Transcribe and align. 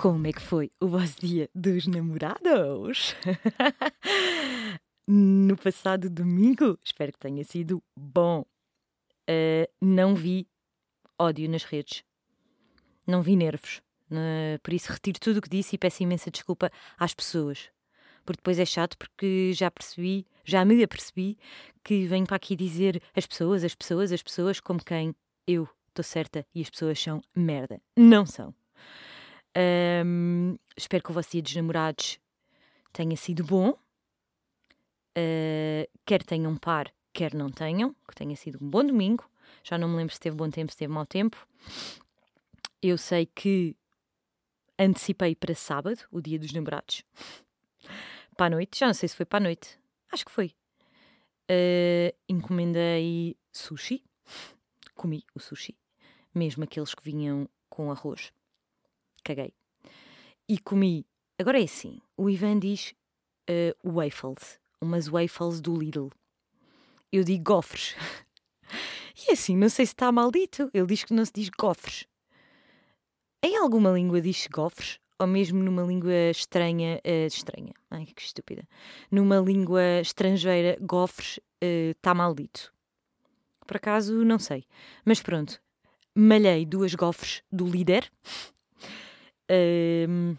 Como 0.00 0.26
é 0.26 0.32
que 0.32 0.40
foi 0.40 0.72
o 0.80 0.88
vosso 0.88 1.20
dia 1.20 1.50
dos 1.54 1.86
namorados? 1.86 3.14
no 5.06 5.54
passado 5.58 6.08
domingo, 6.08 6.78
espero 6.82 7.12
que 7.12 7.18
tenha 7.18 7.44
sido 7.44 7.82
bom. 7.94 8.40
Uh, 9.28 9.68
não 9.78 10.14
vi 10.14 10.48
ódio 11.18 11.46
nas 11.50 11.64
redes, 11.64 12.02
não 13.06 13.20
vi 13.20 13.36
nervos. 13.36 13.82
Uh, 14.10 14.58
por 14.62 14.72
isso, 14.72 14.90
retiro 14.90 15.20
tudo 15.20 15.36
o 15.36 15.42
que 15.42 15.50
disse 15.50 15.76
e 15.76 15.78
peço 15.78 16.02
imensa 16.02 16.30
desculpa 16.30 16.72
às 16.98 17.12
pessoas. 17.12 17.68
Porque 18.24 18.38
depois 18.38 18.58
é 18.58 18.64
chato, 18.64 18.96
porque 18.96 19.52
já 19.52 19.70
percebi, 19.70 20.26
já 20.46 20.64
me 20.64 20.82
apercebi 20.82 21.36
que 21.84 22.06
venho 22.06 22.26
para 22.26 22.36
aqui 22.36 22.56
dizer 22.56 23.02
as 23.14 23.26
pessoas, 23.26 23.62
as 23.62 23.74
pessoas, 23.74 24.12
as 24.12 24.22
pessoas, 24.22 24.60
como 24.60 24.82
quem 24.82 25.14
eu 25.46 25.68
estou 25.90 26.02
certa 26.02 26.46
e 26.54 26.62
as 26.62 26.70
pessoas 26.70 26.98
são 26.98 27.20
merda. 27.36 27.82
Não 27.98 28.24
são. 28.24 28.54
Um, 29.56 30.56
espero 30.76 31.02
que 31.02 31.10
o 31.10 31.14
vosso 31.14 31.30
dia 31.32 31.42
dos 31.42 31.54
namorados 31.54 32.18
tenha 32.92 33.16
sido 33.16 33.44
bom. 33.44 33.70
Uh, 35.16 35.88
quer 36.06 36.22
tenham 36.22 36.56
par, 36.56 36.92
quer 37.12 37.34
não 37.34 37.50
tenham, 37.50 37.94
que 38.08 38.14
tenha 38.14 38.36
sido 38.36 38.64
um 38.64 38.68
bom 38.68 38.84
domingo. 38.84 39.28
Já 39.64 39.76
não 39.76 39.88
me 39.88 39.96
lembro 39.96 40.14
se 40.14 40.20
teve 40.20 40.36
bom 40.36 40.48
tempo, 40.48 40.70
se 40.70 40.78
teve 40.78 40.92
mau 40.92 41.04
tempo. 41.04 41.46
Eu 42.80 42.96
sei 42.96 43.26
que 43.26 43.76
antecipei 44.78 45.34
para 45.34 45.54
sábado, 45.54 45.98
o 46.10 46.20
dia 46.20 46.38
dos 46.38 46.52
namorados. 46.52 47.04
para 48.36 48.46
a 48.46 48.50
noite, 48.50 48.78
já 48.78 48.86
não 48.86 48.94
sei 48.94 49.08
se 49.08 49.16
foi 49.16 49.26
para 49.26 49.38
a 49.38 49.42
noite. 49.42 49.78
Acho 50.10 50.24
que 50.24 50.30
foi. 50.30 50.54
Uh, 51.50 52.16
encomendei 52.28 53.36
sushi. 53.52 54.04
Comi 54.94 55.24
o 55.34 55.40
sushi. 55.40 55.76
Mesmo 56.32 56.62
aqueles 56.62 56.94
que 56.94 57.02
vinham 57.02 57.48
com 57.68 57.90
arroz 57.90 58.32
caguei. 59.22 59.52
E 60.48 60.58
comi. 60.58 61.06
Agora 61.38 61.60
é 61.60 61.64
assim: 61.64 62.00
o 62.16 62.28
Ivan 62.28 62.58
diz 62.58 62.94
uh, 63.48 63.92
waffles, 63.92 64.58
umas 64.80 65.08
waffles 65.08 65.60
do 65.60 65.76
Lidl. 65.76 66.08
Eu 67.12 67.24
digo 67.24 67.44
gofres. 67.44 67.94
e 69.16 69.30
é 69.30 69.32
assim, 69.32 69.56
não 69.56 69.68
sei 69.68 69.86
se 69.86 69.92
está 69.92 70.10
maldito. 70.12 70.70
Ele 70.72 70.86
diz 70.86 71.04
que 71.04 71.14
não 71.14 71.24
se 71.24 71.32
diz 71.32 71.50
gofres. 71.50 72.06
Em 73.42 73.56
alguma 73.56 73.90
língua 73.90 74.20
diz-se 74.20 74.48
gofres? 74.48 74.98
Ou 75.18 75.26
mesmo 75.26 75.62
numa 75.62 75.82
língua 75.82 76.30
estranha, 76.30 76.98
uh, 77.04 77.26
estranha, 77.26 77.74
ai 77.90 78.06
que 78.06 78.22
estúpida, 78.22 78.66
numa 79.10 79.38
língua 79.38 80.00
estrangeira, 80.00 80.78
gofres 80.80 81.38
está 81.60 82.12
uh, 82.12 82.16
maldito. 82.16 82.72
Por 83.66 83.76
acaso, 83.76 84.24
não 84.24 84.38
sei. 84.38 84.64
Mas 85.04 85.20
pronto, 85.20 85.60
malhei 86.14 86.64
duas 86.64 86.94
gofres 86.94 87.42
do 87.52 87.66
líder 87.66 88.10
um, 89.50 90.36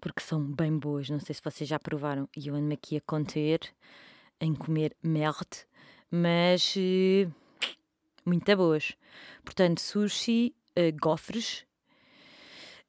porque 0.00 0.20
são 0.20 0.44
bem 0.44 0.76
boas. 0.76 1.08
Não 1.08 1.18
sei 1.18 1.34
se 1.34 1.42
vocês 1.42 1.68
já 1.68 1.78
provaram 1.78 2.28
e 2.36 2.48
eu 2.48 2.54
ando-me 2.54 2.74
aqui 2.74 2.96
a 2.96 3.00
conter 3.00 3.60
em 4.38 4.54
comer 4.54 4.94
merde, 5.02 5.66
mas 6.10 6.74
uh, 6.76 7.32
muito 8.24 8.56
boas. 8.56 8.94
Portanto, 9.42 9.80
sushi, 9.80 10.54
uh, 10.78 10.94
gofres 11.00 11.64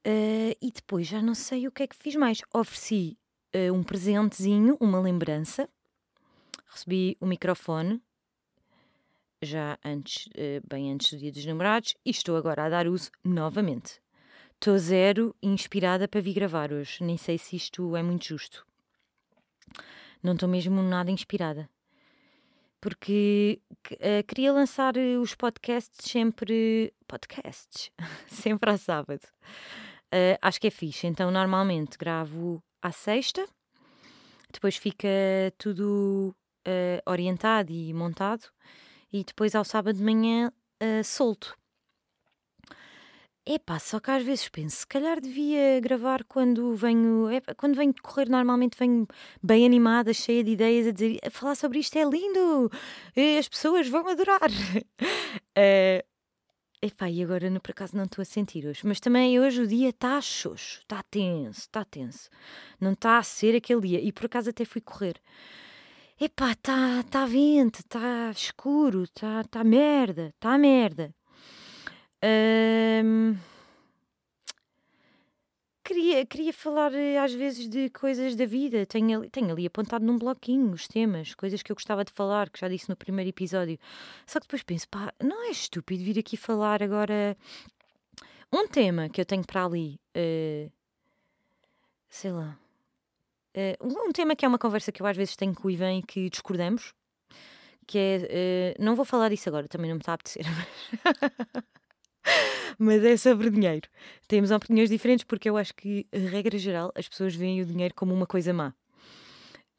uh, 0.05 0.58
e 0.61 0.71
depois 0.71 1.08
já 1.08 1.21
não 1.21 1.33
sei 1.33 1.67
o 1.67 1.71
que 1.71 1.83
é 1.83 1.87
que 1.87 1.95
fiz 1.95 2.15
mais. 2.15 2.41
Ofereci 2.53 3.17
um 3.73 3.83
presentezinho, 3.83 4.75
uma 4.81 4.99
lembrança. 4.99 5.69
Recebi 6.67 7.15
o 7.21 7.25
microfone 7.25 8.02
já 9.41 9.80
antes, 9.81 10.27
bem 10.67 10.91
antes 10.91 11.14
do 11.14 11.19
dia 11.19 11.31
dos 11.31 11.45
namorados, 11.45 11.95
e 12.05 12.09
estou 12.09 12.35
agora 12.35 12.65
a 12.65 12.69
dar 12.69 12.85
uso 12.85 13.11
novamente. 13.23 14.02
Estou 14.55 14.77
zero 14.80 15.36
inspirada 15.43 16.08
para 16.08 16.21
vir 16.21 16.33
gravar 16.33 16.71
hoje. 16.71 17.04
Nem 17.04 17.17
sei 17.17 17.38
se 17.38 17.55
isto 17.55 17.95
é 17.95 18.02
muito 18.02 18.26
justo. 18.26 18.66
Não 20.23 20.33
estou 20.33 20.49
mesmo 20.49 20.82
nada 20.82 21.11
inspirada. 21.11 21.70
Porque 22.82 23.61
uh, 23.92 24.23
queria 24.27 24.52
lançar 24.52 24.98
eh, 24.98 25.17
os 25.17 25.36
podcasts 25.36 26.10
sempre. 26.11 26.94
Podcasts? 27.08 27.92
sempre 28.27 28.71
à 28.71 28.77
sábado. 28.77 29.23
Uh, 30.14 30.38
acho 30.42 30.60
que 30.60 30.67
é 30.67 30.71
fixe. 30.71 31.05
Então, 31.05 31.30
normalmente 31.30 31.98
gravo 31.98 32.64
à 32.82 32.92
sexta, 32.92 33.48
depois 34.52 34.77
fica 34.77 35.08
tudo 35.58 36.36
uh, 36.67 37.11
orientado 37.11 37.71
e 37.71 37.94
montado, 37.94 38.49
e 39.11 39.23
depois 39.23 39.54
ao 39.55 39.64
sábado 39.64 39.98
de 39.98 40.04
manhã 40.04 40.52
solto. 41.04 41.58
Epá, 43.48 43.78
só 43.78 44.00
que 44.00 44.10
às 44.10 44.23
vezes 44.23 44.50
penso, 44.50 44.78
se 44.78 44.88
calhar 44.88 45.22
devia 45.22 45.80
gravar 45.80 46.23
quando 46.23 46.73
venho, 46.76 47.32
epá, 47.32 47.54
quando 47.54 47.76
venho 47.76 47.94
correr, 48.02 48.28
normalmente 48.28 48.76
venho 48.76 49.08
bem 49.42 49.64
animada, 49.67 50.11
cheia 50.16 50.44
de 50.44 50.52
ideias, 50.52 50.88
a 50.88 50.92
dizer, 50.92 51.20
a 51.23 51.30
falar 51.30 51.54
sobre 51.54 51.78
isto 51.78 51.95
é 51.95 52.04
lindo, 52.04 52.72
as 53.38 53.48
pessoas 53.48 53.88
vão 53.88 54.08
adorar. 54.08 54.50
uh, 54.50 56.02
epá, 56.82 57.08
e 57.08 57.22
agora 57.22 57.48
no 57.52 57.61
por 57.61 57.70
acaso 57.70 57.95
não 57.95 58.06
estou 58.06 58.23
a 58.23 58.26
sentir 58.26 58.66
hoje, 58.66 58.82
mas 58.83 59.00
também 59.00 59.39
hoje 59.39 59.62
o 59.62 59.67
dia 59.67 59.89
está 59.89 60.20
xoxo, 60.20 60.80
está 60.80 61.04
tenso, 61.04 61.60
está 61.60 61.86
tenso, 61.86 62.30
não 62.82 62.94
está 62.94 63.20
a 63.20 63.23
ser 63.23 63.56
aquele 63.56 63.82
dia, 63.82 64.02
e 64.02 64.12
por 64.12 64.26
acaso 64.26 64.50
até 64.50 64.66
fui 64.66 64.82
correr. 64.82 65.22
Epá, 66.20 66.54
está 66.54 67.04
tá 67.04 67.26
vento, 67.27 67.82
está 67.82 68.32
escuro, 68.32 69.04
está 69.04 69.44
tá 69.44 69.64
merda, 69.64 70.33
está 70.36 70.58
merda. 70.58 71.14
Um, 72.25 73.37
queria, 75.83 76.25
queria 76.25 76.52
falar 76.52 76.91
eh, 76.95 77.19
às 77.19 77.33
vezes 77.33 77.69
de 77.69 77.89
coisas 77.91 78.36
da 78.36 78.45
vida. 78.45 78.86
Tenho 78.86 79.19
ali, 79.19 79.30
tenho 79.30 79.52
ali 79.52 79.67
apontado 79.67 80.03
num 80.03 80.17
bloquinho 80.17 80.71
os 80.71 80.87
temas, 80.87 81.35
coisas 81.35 81.61
que 81.61 81.71
eu 81.71 81.75
gostava 81.75 82.03
de 82.03 82.11
falar, 82.11 82.49
que 82.49 82.59
já 82.59 82.67
disse 82.67 82.89
no 82.89 82.95
primeiro 82.95 83.30
episódio. 83.30 83.77
Só 84.25 84.39
que 84.39 84.47
depois 84.47 84.64
penso, 84.64 84.89
pá, 84.89 85.14
não 85.23 85.47
é 85.47 85.52
estúpido 85.52 86.03
vir 86.03 86.17
aqui 86.17 86.35
falar 86.35 86.81
agora 86.81 87.37
um 88.52 88.67
tema 88.67 89.08
que 89.09 89.21
eu 89.21 89.25
tenho 89.25 89.45
para 89.45 89.65
ali. 89.65 89.99
Uh, 90.17 90.71
sei 92.09 92.31
lá. 92.31 92.58
Uh, 93.55 94.08
um 94.08 94.11
tema 94.11 94.35
que 94.35 94.45
é 94.45 94.47
uma 94.47 94.58
conversa 94.58 94.91
que 94.91 95.02
eu 95.02 95.05
às 95.05 95.15
vezes 95.15 95.35
tenho 95.35 95.53
com 95.53 95.67
o 95.67 95.71
Ivan 95.71 95.99
e 95.99 96.02
que 96.02 96.30
discordamos, 96.30 96.93
que 97.85 97.97
é. 97.99 98.75
Uh, 98.80 98.83
não 98.83 98.95
vou 98.95 99.05
falar 99.05 99.30
disso 99.30 99.47
agora, 99.49 99.67
também 99.67 99.89
não 99.89 99.95
me 99.95 100.02
está 100.02 100.14
a 100.14 100.15
apetecer. 100.15 100.45
Mas 102.77 103.03
é 103.03 103.17
sobre 103.17 103.49
dinheiro. 103.49 103.87
Temos 104.27 104.52
opiniões 104.52 104.89
diferentes 104.89 105.23
porque 105.23 105.49
eu 105.49 105.58
acho 105.58 105.73
que, 105.75 106.08
regra 106.11 106.58
geral, 106.58 106.91
as 106.95 107.08
pessoas 107.08 107.36
veem 107.36 107.61
o 107.61 107.65
dinheiro 107.65 107.93
como 107.95 108.13
uma 108.13 108.25
coisa 108.25 108.53
má. 108.53 108.73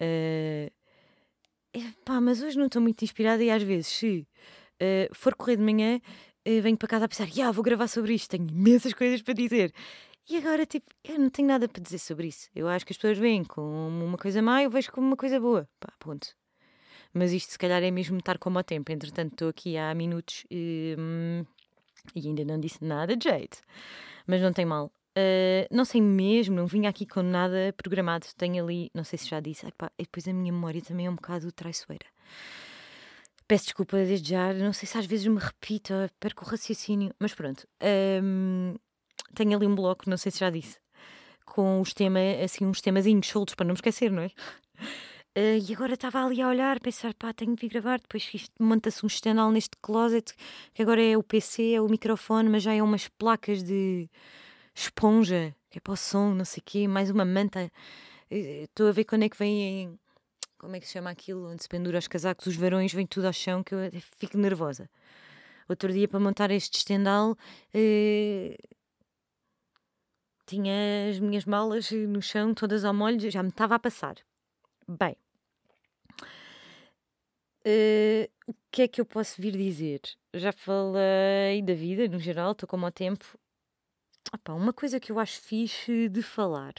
Uh, 0.00 0.70
pá, 2.04 2.20
mas 2.20 2.42
hoje 2.42 2.58
não 2.58 2.66
estou 2.66 2.82
muito 2.82 3.02
inspirada 3.02 3.42
e 3.42 3.50
às 3.50 3.62
vezes, 3.62 3.86
se 3.86 4.26
uh, 4.82 5.14
for 5.14 5.34
correr 5.34 5.56
de 5.56 5.62
manhã, 5.62 6.00
uh, 6.46 6.62
venho 6.62 6.76
para 6.76 6.88
casa 6.88 7.04
a 7.06 7.08
pensar, 7.08 7.28
yeah, 7.28 7.50
vou 7.50 7.64
gravar 7.64 7.88
sobre 7.88 8.14
isto, 8.14 8.30
tenho 8.30 8.48
imensas 8.48 8.92
coisas 8.92 9.22
para 9.22 9.34
dizer. 9.34 9.72
E 10.28 10.36
agora, 10.36 10.66
tipo, 10.66 10.86
eu 11.04 11.18
não 11.18 11.30
tenho 11.30 11.46
nada 11.48 11.68
para 11.68 11.80
dizer 11.82 11.98
sobre 11.98 12.26
isso. 12.26 12.50
Eu 12.54 12.66
acho 12.68 12.84
que 12.84 12.92
as 12.92 12.96
pessoas 12.96 13.16
veem 13.16 13.44
como 13.44 14.04
uma 14.04 14.18
coisa 14.18 14.42
má, 14.42 14.62
eu 14.62 14.70
vejo 14.70 14.90
como 14.90 15.06
uma 15.06 15.16
coisa 15.16 15.38
boa. 15.38 15.68
Pá, 15.78 15.92
ponto. 16.00 16.34
Mas 17.14 17.32
isto, 17.32 17.52
se 17.52 17.58
calhar, 17.58 17.82
é 17.82 17.90
mesmo 17.90 18.18
estar 18.18 18.36
como 18.36 18.58
ao 18.58 18.64
tempo. 18.64 18.90
Entretanto, 18.90 19.32
estou 19.32 19.48
aqui 19.48 19.76
há 19.76 19.94
minutos. 19.94 20.44
Hum, 20.50 21.44
e 22.14 22.26
ainda 22.26 22.44
não 22.44 22.60
disse 22.60 22.84
nada 22.84 23.16
de 23.16 23.28
jeito. 23.28 23.58
Mas 24.26 24.40
não 24.40 24.52
tem 24.52 24.64
mal. 24.64 24.90
Uh, 25.16 25.66
não 25.70 25.84
sei 25.84 26.00
mesmo, 26.00 26.54
não 26.54 26.66
vim 26.66 26.86
aqui 26.86 27.06
com 27.06 27.22
nada 27.22 27.74
programado. 27.76 28.26
Tenho 28.36 28.62
ali, 28.62 28.90
não 28.94 29.04
sei 29.04 29.18
se 29.18 29.28
já 29.28 29.40
disse, 29.40 29.66
epá, 29.66 29.90
e 29.98 30.02
depois 30.02 30.28
a 30.28 30.32
minha 30.32 30.52
memória 30.52 30.82
também 30.82 31.06
é 31.06 31.10
um 31.10 31.14
bocado 31.14 31.50
traiçoeira. 31.52 32.06
Peço 33.48 33.64
desculpa 33.64 33.96
desde 33.96 34.30
já, 34.30 34.52
não 34.52 34.72
sei 34.72 34.88
se 34.88 34.98
às 34.98 35.06
vezes 35.06 35.26
me 35.26 35.38
repito, 35.38 35.94
perco 36.18 36.44
o 36.44 36.48
raciocínio, 36.48 37.14
mas 37.18 37.32
pronto. 37.32 37.66
Um, 38.22 38.74
tenho 39.34 39.56
ali 39.56 39.66
um 39.66 39.74
bloco, 39.74 40.10
não 40.10 40.16
sei 40.16 40.32
se 40.32 40.40
já 40.40 40.50
disse, 40.50 40.78
com 41.44 41.80
os 41.80 41.94
temas, 41.94 42.42
assim, 42.42 42.66
uns 42.66 42.80
temazinhos 42.80 43.28
soltos 43.28 43.54
para 43.54 43.64
não 43.64 43.72
me 43.72 43.78
esquecer, 43.78 44.10
não 44.10 44.22
é? 44.22 44.30
Uh, 45.36 45.60
e 45.68 45.74
agora 45.74 45.92
estava 45.92 46.24
ali 46.24 46.40
a 46.40 46.48
olhar, 46.48 46.78
a 46.78 46.80
pensar, 46.80 47.12
pá, 47.12 47.30
tenho 47.30 47.54
de 47.54 47.60
vir 47.60 47.68
gravar. 47.68 48.00
Depois 48.00 48.48
monta-se 48.58 49.04
um 49.04 49.06
estendal 49.06 49.50
neste 49.50 49.76
closet, 49.82 50.32
que 50.72 50.80
agora 50.80 51.02
é 51.02 51.14
o 51.14 51.22
PC, 51.22 51.74
é 51.74 51.80
o 51.80 51.86
microfone, 51.88 52.48
mas 52.48 52.62
já 52.62 52.72
é 52.72 52.82
umas 52.82 53.06
placas 53.06 53.62
de 53.62 54.08
esponja, 54.74 55.54
que 55.70 55.76
é 55.76 55.80
para 55.80 55.92
o 55.92 55.96
som, 55.96 56.32
não 56.32 56.44
sei 56.46 56.62
o 56.62 56.64
quê, 56.64 56.88
mais 56.88 57.10
uma 57.10 57.26
manta. 57.26 57.70
Eh, 58.30 58.64
estou 58.64 58.88
a 58.88 58.92
ver 58.92 59.04
quando 59.04 59.24
é 59.24 59.28
que 59.28 59.36
vem. 59.36 59.98
Como 60.58 60.74
é 60.74 60.80
que 60.80 60.86
se 60.86 60.94
chama 60.94 61.10
aquilo? 61.10 61.50
Onde 61.50 61.62
se 61.62 61.68
pendura 61.68 61.98
os 61.98 62.08
casacos, 62.08 62.46
os 62.46 62.56
varões, 62.56 62.94
vem 62.94 63.06
tudo 63.06 63.26
ao 63.26 63.32
chão, 63.32 63.62
que 63.62 63.74
eu 63.74 63.78
fico 64.18 64.38
nervosa. 64.38 64.88
Outro 65.68 65.92
dia, 65.92 66.08
para 66.08 66.20
montar 66.20 66.50
este 66.50 66.78
estendal, 66.78 67.32
uh, 67.32 68.76
tinha 70.46 71.10
as 71.10 71.18
minhas 71.20 71.44
malas 71.44 71.90
no 71.90 72.22
chão, 72.22 72.54
todas 72.54 72.84
ao 72.84 72.94
molho, 72.94 73.30
já 73.30 73.42
me 73.42 73.50
estava 73.50 73.74
a 73.74 73.78
passar. 73.78 74.16
Bem, 74.88 75.16
Uh, 77.66 78.30
o 78.46 78.54
que 78.70 78.82
é 78.82 78.88
que 78.88 79.00
eu 79.00 79.04
posso 79.04 79.42
vir 79.42 79.50
dizer? 79.50 80.00
Já 80.32 80.52
falei 80.52 81.60
da 81.64 81.74
vida 81.74 82.06
no 82.06 82.20
geral, 82.20 82.52
estou 82.52 82.68
como 82.68 82.86
ao 82.86 82.92
tempo. 82.92 83.36
opá, 84.32 84.52
uma 84.52 84.72
coisa 84.72 85.00
que 85.00 85.10
eu 85.10 85.18
acho 85.18 85.40
fixe 85.40 86.08
de 86.08 86.22
falar 86.22 86.74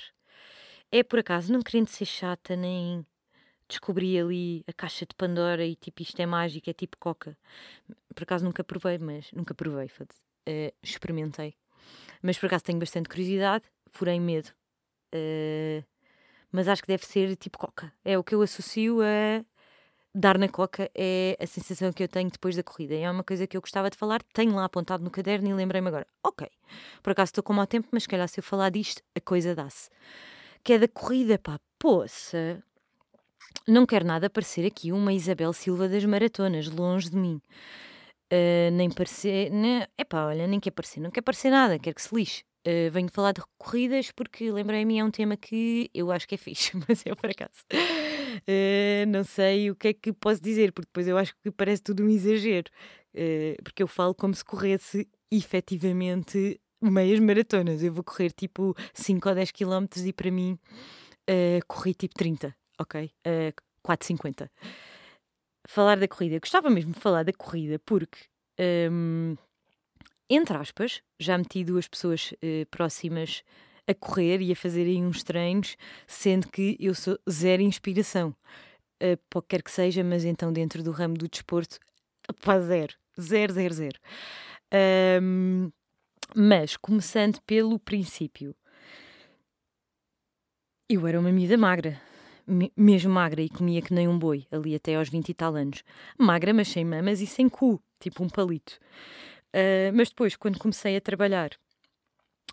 é 0.92 1.04
por 1.04 1.20
acaso, 1.20 1.52
não 1.52 1.62
querendo 1.62 1.88
ser 1.88 2.06
chata 2.06 2.56
nem 2.56 3.06
descobri 3.68 4.18
ali 4.18 4.64
a 4.66 4.72
caixa 4.72 5.06
de 5.06 5.14
Pandora 5.14 5.66
e 5.66 5.76
tipo 5.76 6.02
isto 6.02 6.20
é 6.22 6.26
mágico, 6.26 6.70
é 6.70 6.74
tipo 6.74 6.98
coca. 6.98 7.38
Por 8.16 8.24
acaso 8.24 8.46
nunca 8.46 8.64
provei, 8.64 8.98
mas 8.98 9.30
nunca 9.34 9.54
provei, 9.54 9.88
uh, 9.88 10.74
experimentei. 10.82 11.56
Mas 12.22 12.38
por 12.40 12.46
acaso 12.46 12.64
tenho 12.64 12.80
bastante 12.80 13.10
curiosidade, 13.10 13.66
porém 13.92 14.22
medo. 14.22 14.50
Uh, 15.14 15.84
mas 16.50 16.70
acho 16.70 16.82
que 16.82 16.88
deve 16.88 17.06
ser 17.06 17.36
tipo 17.36 17.58
coca. 17.58 17.92
É 18.06 18.18
o 18.18 18.24
que 18.24 18.34
eu 18.34 18.42
associo 18.42 19.02
a 19.02 19.46
dar 20.14 20.38
na 20.38 20.48
coca, 20.48 20.90
é 20.96 21.38
a 21.40 21.46
sensação 21.46 21.92
que 21.94 22.04
eu 22.04 22.08
tenho 22.08 22.30
depois 22.30 22.56
da 22.56 22.64
corrida. 22.64 22.96
É 22.96 23.10
uma 23.10 23.24
coisa 23.24 23.46
que 23.46 23.56
eu 23.56 23.62
gostava 23.62 23.90
de 23.90 23.98
falar, 23.98 24.22
tenho 24.34 24.56
lá 24.56 24.66
apontado 24.66 25.04
no 25.04 25.12
caderno 25.12 25.48
e 25.48 25.54
lembrei-me 25.54 25.88
agora. 25.88 26.08
Ok, 26.24 26.48
por 27.04 27.12
acaso 27.12 27.30
estou 27.30 27.44
com 27.44 27.54
mau 27.54 27.68
tempo, 27.68 27.88
mas 27.92 28.04
se 28.04 28.10
calhar 28.10 28.28
se 28.28 28.40
eu 28.40 28.44
falar 28.44 28.70
disto, 28.70 29.02
a 29.16 29.22
coisa 29.22 29.56
dá-se. 29.56 29.90
Que 30.64 30.74
é 30.74 30.80
da 30.80 30.88
corrida, 30.88 31.38
pá, 31.38 31.60
poça. 31.80 32.64
Não 33.68 33.86
quero 33.86 34.06
nada 34.06 34.30
parecer 34.30 34.66
aqui 34.66 34.92
uma 34.92 35.14
Isabel 35.14 35.54
Silva 35.54 35.88
das 35.88 36.04
maratonas, 36.06 36.68
longe 36.68 37.10
de 37.10 37.18
mim. 37.18 37.42
Uh, 38.32 38.72
nem 38.74 38.90
parecer. 38.90 39.52
é 39.54 39.88
epá, 39.98 40.26
olha, 40.26 40.48
nem 40.48 40.60
quer 40.60 40.72
parecer, 40.72 41.00
não 41.00 41.12
quer 41.12 41.22
parecer 41.22 41.50
nada, 41.50 41.80
quero 41.80 41.96
que 41.96 42.02
se 42.02 42.14
lixe. 42.14 42.44
Uh, 42.68 42.92
venho 42.92 43.10
falar 43.10 43.32
de 43.32 43.42
corridas 43.58 44.12
porque 44.12 44.52
lembrei-me 44.52 45.00
é 45.00 45.04
um 45.04 45.10
tema 45.10 45.38
que 45.38 45.90
eu 45.94 46.12
acho 46.12 46.28
que 46.28 46.36
é 46.36 46.38
fixe, 46.38 46.74
mas 46.86 47.02
é 47.06 47.16
por 47.16 47.30
acaso. 47.30 47.64
Uh, 47.72 49.08
não 49.08 49.24
sei 49.24 49.72
o 49.72 49.76
que 49.76 49.88
é 49.88 49.94
que 49.94 50.12
posso 50.12 50.42
dizer, 50.42 50.74
porque 50.74 50.88
depois 50.88 51.08
eu 51.08 51.18
acho 51.18 51.34
que 51.42 51.50
parece 51.50 51.82
tudo 51.82 52.04
um 52.04 52.10
exagero. 52.10 52.70
Uh, 53.16 53.56
porque 53.64 53.82
eu 53.82 53.88
falo 53.88 54.14
como 54.14 54.34
se 54.34 54.44
corresse 54.44 55.08
efetivamente 55.32 56.60
meias 56.82 57.22
maratonas. 57.22 57.82
Eu 57.82 57.94
vou 57.94 58.04
correr 58.04 58.34
tipo 58.34 58.76
5 58.94 59.30
ou 59.30 59.36
10 59.36 59.52
km 59.52 59.86
e 60.06 60.12
para 60.12 60.30
mim 60.30 60.60
corri 61.68 61.94
tipo 61.94 62.16
30, 62.16 62.54
ok? 62.80 63.12
Uh, 63.26 63.54
4,50. 63.82 64.50
Falar 65.70 65.98
da 65.98 66.08
corrida. 66.08 66.36
Eu 66.36 66.42
gostava 66.42 66.70
mesmo 66.70 66.92
de 66.92 67.00
falar 67.00 67.24
da 67.24 67.32
corrida 67.32 67.80
porque. 67.80 68.20
Um, 68.60 69.38
entre 70.30 70.58
aspas, 70.58 71.02
já 71.20 71.38
meti 71.38 71.64
duas 71.64 71.88
pessoas 71.88 72.32
uh, 72.34 72.66
próximas 72.70 73.44
a 73.88 73.94
correr 73.94 74.42
e 74.42 74.52
a 74.52 74.56
fazerem 74.56 75.06
uns 75.06 75.24
treinos, 75.24 75.78
sendo 76.06 76.50
que 76.50 76.76
eu 76.80 76.94
sou 76.94 77.18
zero 77.30 77.62
inspiração. 77.62 78.36
Uh, 79.02 79.18
para 79.30 79.40
o 79.40 79.42
que 79.42 79.62
que 79.62 79.72
seja, 79.72 80.04
mas 80.04 80.26
então 80.26 80.52
dentro 80.52 80.84
do 80.84 80.92
ramo 80.92 81.16
do 81.16 81.28
desporto, 81.28 81.80
pá, 82.44 82.60
zero. 82.60 82.94
Zero, 83.20 83.54
zero, 83.54 83.74
zero. 83.74 84.00
Um, 85.22 85.72
mas, 86.36 86.76
começando 86.76 87.40
pelo 87.42 87.80
princípio, 87.80 88.56
eu 90.90 91.08
era 91.08 91.20
uma 91.20 91.32
miúda 91.32 91.58
magra, 91.58 92.00
mesmo 92.76 93.12
magra 93.12 93.42
e 93.42 93.50
comia 93.50 93.82
que 93.82 93.94
nem 93.94 94.08
um 94.08 94.20
boi, 94.20 94.46
ali 94.52 94.76
até 94.76 94.96
aos 94.96 95.10
20 95.10 95.30
e 95.30 95.34
tal 95.34 95.56
anos. 95.56 95.84
Magra, 96.18 96.54
mas 96.54 96.68
sem 96.68 96.86
mamas 96.86 97.22
e 97.22 97.28
sem 97.28 97.50
cu, 97.50 97.82
tipo 98.00 98.24
um 98.24 98.30
palito. 98.30 98.80
Uh, 99.56 99.92
mas 99.94 100.10
depois, 100.10 100.36
quando 100.36 100.60
comecei 100.60 100.96
a 100.98 101.02
trabalhar, 101.02 101.52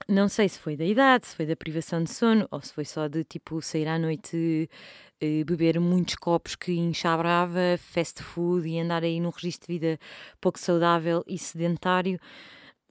não 0.08 0.28
sei 0.28 0.48
se 0.48 0.58
foi 0.58 0.76
da 0.76 0.84
idade, 0.84 1.26
se 1.26 1.36
foi 1.36 1.46
da 1.46 1.56
privação 1.56 2.02
de 2.02 2.12
sono 2.12 2.46
ou 2.50 2.60
se 2.60 2.72
foi 2.72 2.84
só 2.84 3.08
de 3.08 3.24
tipo 3.24 3.62
sair 3.62 3.88
à 3.88 3.98
noite, 3.98 4.68
uh, 5.22 5.44
beber 5.44 5.80
muitos 5.80 6.16
copos 6.16 6.54
que 6.54 6.72
inchabrava, 6.72 7.78
fast 7.78 8.22
food 8.22 8.68
e 8.68 8.78
andar 8.78 9.02
aí 9.02 9.18
num 9.20 9.30
registro 9.30 9.68
de 9.68 9.72
vida 9.72 9.98
pouco 10.40 10.58
saudável 10.58 11.24
e 11.26 11.38
sedentário. 11.38 12.18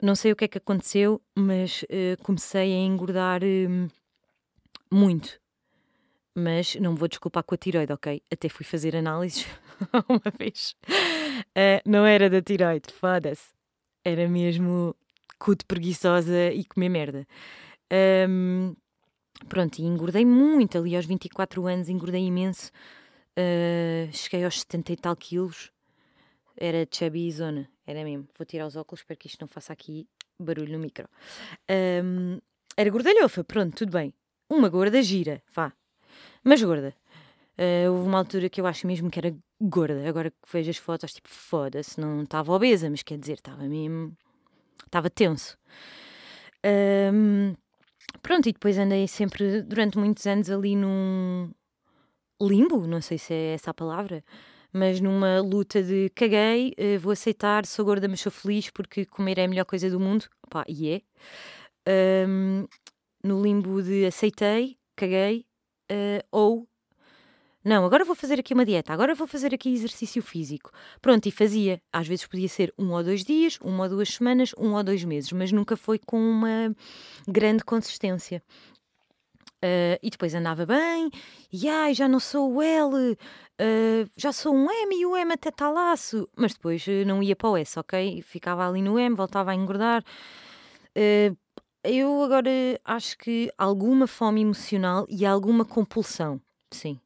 Não 0.01 0.15
sei 0.15 0.31
o 0.31 0.35
que 0.35 0.45
é 0.45 0.47
que 0.47 0.57
aconteceu, 0.57 1.21
mas 1.35 1.83
uh, 1.83 2.21
comecei 2.23 2.73
a 2.73 2.77
engordar 2.77 3.41
uh, 3.43 3.91
muito. 4.91 5.39
Mas 6.35 6.75
não 6.75 6.93
me 6.93 6.97
vou 6.97 7.07
desculpar 7.07 7.43
com 7.43 7.53
a 7.53 7.57
tiroide, 7.57 7.93
ok? 7.93 8.21
Até 8.31 8.49
fui 8.49 8.65
fazer 8.65 8.95
análises 8.95 9.45
uma 10.09 10.33
vez. 10.37 10.75
não 11.85 12.07
era 12.07 12.27
da 12.27 12.41
tiroide, 12.41 12.91
foda-se 12.91 13.53
era 14.03 14.27
mesmo 14.27 14.95
cu 15.39 15.55
de 15.55 15.65
preguiçosa 15.65 16.51
e 16.51 16.63
comer 16.65 16.89
merda. 16.89 17.27
Um, 18.29 18.75
pronto, 19.47 19.79
e 19.79 19.83
engordei 19.83 20.25
muito 20.25 20.77
ali 20.77 20.95
aos 20.95 21.05
24 21.05 21.65
anos, 21.67 21.89
engordei 21.89 22.25
imenso. 22.25 22.71
Uh, 23.37 24.11
cheguei 24.11 24.43
aos 24.45 24.59
70 24.61 24.93
e 24.93 24.95
tal 24.97 25.15
quilos. 25.15 25.71
Era 26.55 26.87
chubby 26.89 27.31
zona, 27.31 27.69
era 27.85 28.03
mesmo. 28.03 28.27
Vou 28.37 28.45
tirar 28.45 28.67
os 28.67 28.75
óculos 28.75 29.03
para 29.03 29.15
que 29.15 29.27
isto 29.27 29.41
não 29.41 29.47
faça 29.47 29.73
aqui 29.73 30.07
barulho 30.39 30.73
no 30.73 30.79
micro. 30.79 31.07
Um, 32.03 32.39
era 32.75 32.89
gordalhofa, 32.89 33.43
pronto, 33.43 33.75
tudo 33.75 33.91
bem. 33.91 34.13
Uma 34.49 34.69
gorda 34.69 35.01
gira, 35.01 35.41
vá. 35.53 35.73
Mas 36.43 36.61
gorda. 36.61 36.95
Uh, 37.57 37.91
houve 37.91 38.07
uma 38.07 38.17
altura 38.17 38.49
que 38.49 38.59
eu 38.59 38.65
acho 38.65 38.87
mesmo 38.87 39.09
que 39.09 39.19
era 39.19 39.35
gorda. 39.63 40.07
Agora 40.07 40.29
que 40.31 40.37
vejo 40.51 40.69
as 40.69 40.77
fotos, 40.77 41.13
tipo, 41.13 41.29
foda-se, 41.29 41.99
não 41.99 42.23
estava 42.23 42.51
obesa, 42.51 42.89
mas 42.89 43.03
quer 43.03 43.17
dizer, 43.17 43.33
estava 43.33 43.63
mesmo. 43.63 44.15
estava 44.85 45.09
tenso. 45.09 45.57
Um, 46.65 47.55
pronto, 48.21 48.47
e 48.47 48.53
depois 48.53 48.77
andei 48.77 49.07
sempre, 49.07 49.61
durante 49.61 49.97
muitos 49.97 50.25
anos, 50.27 50.49
ali 50.49 50.75
num 50.75 51.51
limbo, 52.41 52.87
não 52.87 53.01
sei 53.01 53.17
se 53.17 53.33
é 53.33 53.53
essa 53.53 53.71
a 53.71 53.73
palavra, 53.73 54.23
mas 54.71 54.99
numa 54.99 55.39
luta 55.41 55.83
de 55.83 56.09
caguei, 56.15 56.73
uh, 56.79 56.99
vou 56.99 57.11
aceitar, 57.11 57.65
sou 57.65 57.85
gorda, 57.85 58.07
mas 58.07 58.21
sou 58.21 58.31
feliz 58.31 58.69
porque 58.69 59.05
comer 59.05 59.37
é 59.37 59.45
a 59.45 59.47
melhor 59.47 59.65
coisa 59.65 59.89
do 59.89 59.99
mundo. 59.99 60.25
Pá, 60.49 60.63
e 60.67 60.89
é. 60.89 61.01
Um, 62.27 62.65
no 63.23 63.41
limbo 63.41 63.81
de 63.81 64.05
aceitei, 64.05 64.77
caguei, 64.95 65.45
uh, 65.91 66.25
ou 66.31 66.67
não, 67.63 67.85
agora 67.85 68.03
vou 68.03 68.15
fazer 68.15 68.39
aqui 68.39 68.53
uma 68.53 68.65
dieta, 68.65 68.91
agora 68.91 69.15
vou 69.15 69.25
fazer 69.25 69.53
aqui 69.53 69.73
exercício 69.73 70.21
físico. 70.21 70.69
Pronto, 71.01 71.25
e 71.27 71.31
fazia. 71.31 71.81
Às 71.93 72.07
vezes 72.07 72.27
podia 72.27 72.49
ser 72.49 72.73
um 72.77 72.91
ou 72.91 73.01
dois 73.01 73.23
dias, 73.23 73.57
uma 73.61 73.83
ou 73.83 73.89
duas 73.89 74.09
semanas, 74.09 74.53
um 74.57 74.73
ou 74.73 74.83
dois 74.83 75.03
meses, 75.05 75.31
mas 75.31 75.51
nunca 75.51 75.77
foi 75.77 75.97
com 75.97 76.17
uma 76.17 76.75
grande 77.25 77.63
consistência. 77.63 78.43
Uh, 79.63 79.95
e 80.03 80.09
depois 80.09 80.35
andava 80.35 80.65
bem, 80.65 81.09
e 81.51 81.69
ai, 81.69 81.93
já 81.93 82.05
não 82.05 82.19
sou 82.19 82.55
o 82.55 82.61
L, 82.61 83.13
uh, 83.13 84.09
já 84.17 84.33
sou 84.33 84.53
um 84.53 84.69
M 84.69 84.93
e 84.99 85.05
o 85.05 85.15
M 85.15 85.31
até 85.31 85.47
está 85.47 85.69
laço. 85.69 86.27
Mas 86.35 86.53
depois 86.53 86.85
uh, 86.85 87.05
não 87.07 87.23
ia 87.23 87.33
para 87.33 87.49
o 87.49 87.55
S, 87.55 87.79
ok? 87.79 88.21
Ficava 88.23 88.67
ali 88.67 88.81
no 88.81 88.99
M, 88.99 89.15
voltava 89.15 89.51
a 89.51 89.55
engordar. 89.55 90.03
eu 91.85 92.23
agora 92.23 92.49
acho 92.83 93.17
que 93.17 93.49
alguma 93.57 94.05
fome 94.05 94.41
emocional 94.41 95.05
e 95.09 95.25
alguma 95.25 95.63
compulsão, 95.63 96.41
sim. 96.69 96.99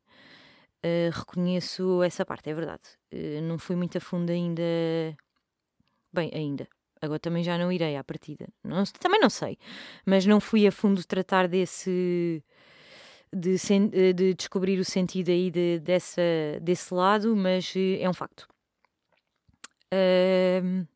Uh, 0.87 1.11
reconheço 1.11 2.01
essa 2.03 2.25
parte, 2.25 2.49
é 2.49 2.53
verdade. 2.53 2.83
Uh, 3.13 3.41
não 3.41 3.57
fui 3.57 3.75
muito 3.75 3.97
a 3.97 4.01
fundo 4.01 4.31
ainda. 4.31 4.63
Bem, 6.13 6.31
ainda. 6.33 6.67
Agora 7.01 7.19
também 7.19 7.43
já 7.43 7.57
não 7.57 7.71
irei 7.71 7.95
à 7.95 8.03
partida. 8.03 8.47
Não, 8.63 8.83
também 8.99 9.19
não 9.19 9.29
sei. 9.29 9.57
Mas 10.05 10.25
não 10.25 10.39
fui 10.39 10.65
a 10.65 10.71
fundo 10.71 11.05
tratar 11.05 11.47
desse. 11.47 12.43
De, 13.31 13.55
eh, 13.93 14.13
de 14.13 14.33
descobrir 14.33 14.79
o 14.79 14.85
sentido 14.85 15.29
aí 15.29 15.51
de, 15.51 15.79
dessa, 15.79 16.21
desse 16.61 16.93
lado, 16.93 17.35
mas 17.35 17.73
é 17.75 18.09
um 18.09 18.13
facto. 18.13 18.47
Uh, 19.93 20.87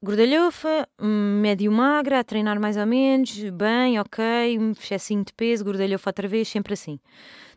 gordalhofa, 0.00 0.88
médio 1.00 1.72
magra, 1.72 2.20
a 2.20 2.24
treinar 2.24 2.60
mais 2.60 2.76
ou 2.76 2.86
menos, 2.86 3.36
bem, 3.50 3.98
ok, 3.98 4.56
um 4.56 4.70
excessinho 4.70 5.24
de 5.24 5.32
peso, 5.32 5.64
gordalhofa 5.64 6.10
outra 6.10 6.28
vez, 6.28 6.46
sempre 6.46 6.74
assim. 6.74 7.00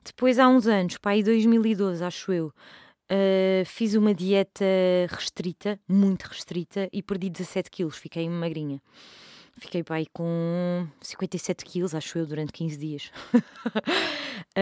Depois, 0.08 0.40
há 0.40 0.48
uns 0.48 0.68
anos, 0.68 0.98
pá, 0.98 1.16
em 1.16 1.24
2012, 1.24 2.04
acho 2.04 2.32
eu, 2.32 2.48
uh, 2.48 3.66
fiz 3.66 3.94
uma 3.94 4.14
dieta 4.14 4.66
restrita, 5.10 5.80
muito 5.88 6.24
restrita, 6.24 6.90
e 6.92 7.02
perdi 7.04 7.30
17 7.30 7.70
quilos, 7.70 7.98
fiquei 7.98 8.30
magrinha. 8.30 8.82
Fiquei 9.60 9.84
pá, 9.84 9.96
aí 9.96 10.08
com 10.14 10.88
57 11.02 11.66
quilos, 11.66 11.96
acho 11.96 12.18
eu, 12.18 12.26
durante 12.26 12.54
15 12.54 12.78
dias. 12.78 13.12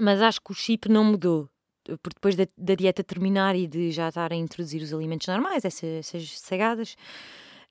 mas 0.00 0.20
acho 0.20 0.40
que 0.40 0.52
o 0.52 0.54
chip 0.54 0.88
não 0.88 1.04
mudou. 1.04 1.48
Porque 1.84 2.14
depois 2.14 2.34
da, 2.34 2.46
da, 2.56 2.74
dieta 2.74 3.04
terminar 3.04 3.54
e 3.54 3.66
de 3.66 3.90
já 3.92 4.08
estar 4.08 4.32
a 4.32 4.36
introduzir 4.36 4.82
os 4.82 4.92
alimentos 4.92 5.26
normais, 5.28 5.64
essas, 5.64 5.84
essas 5.84 6.22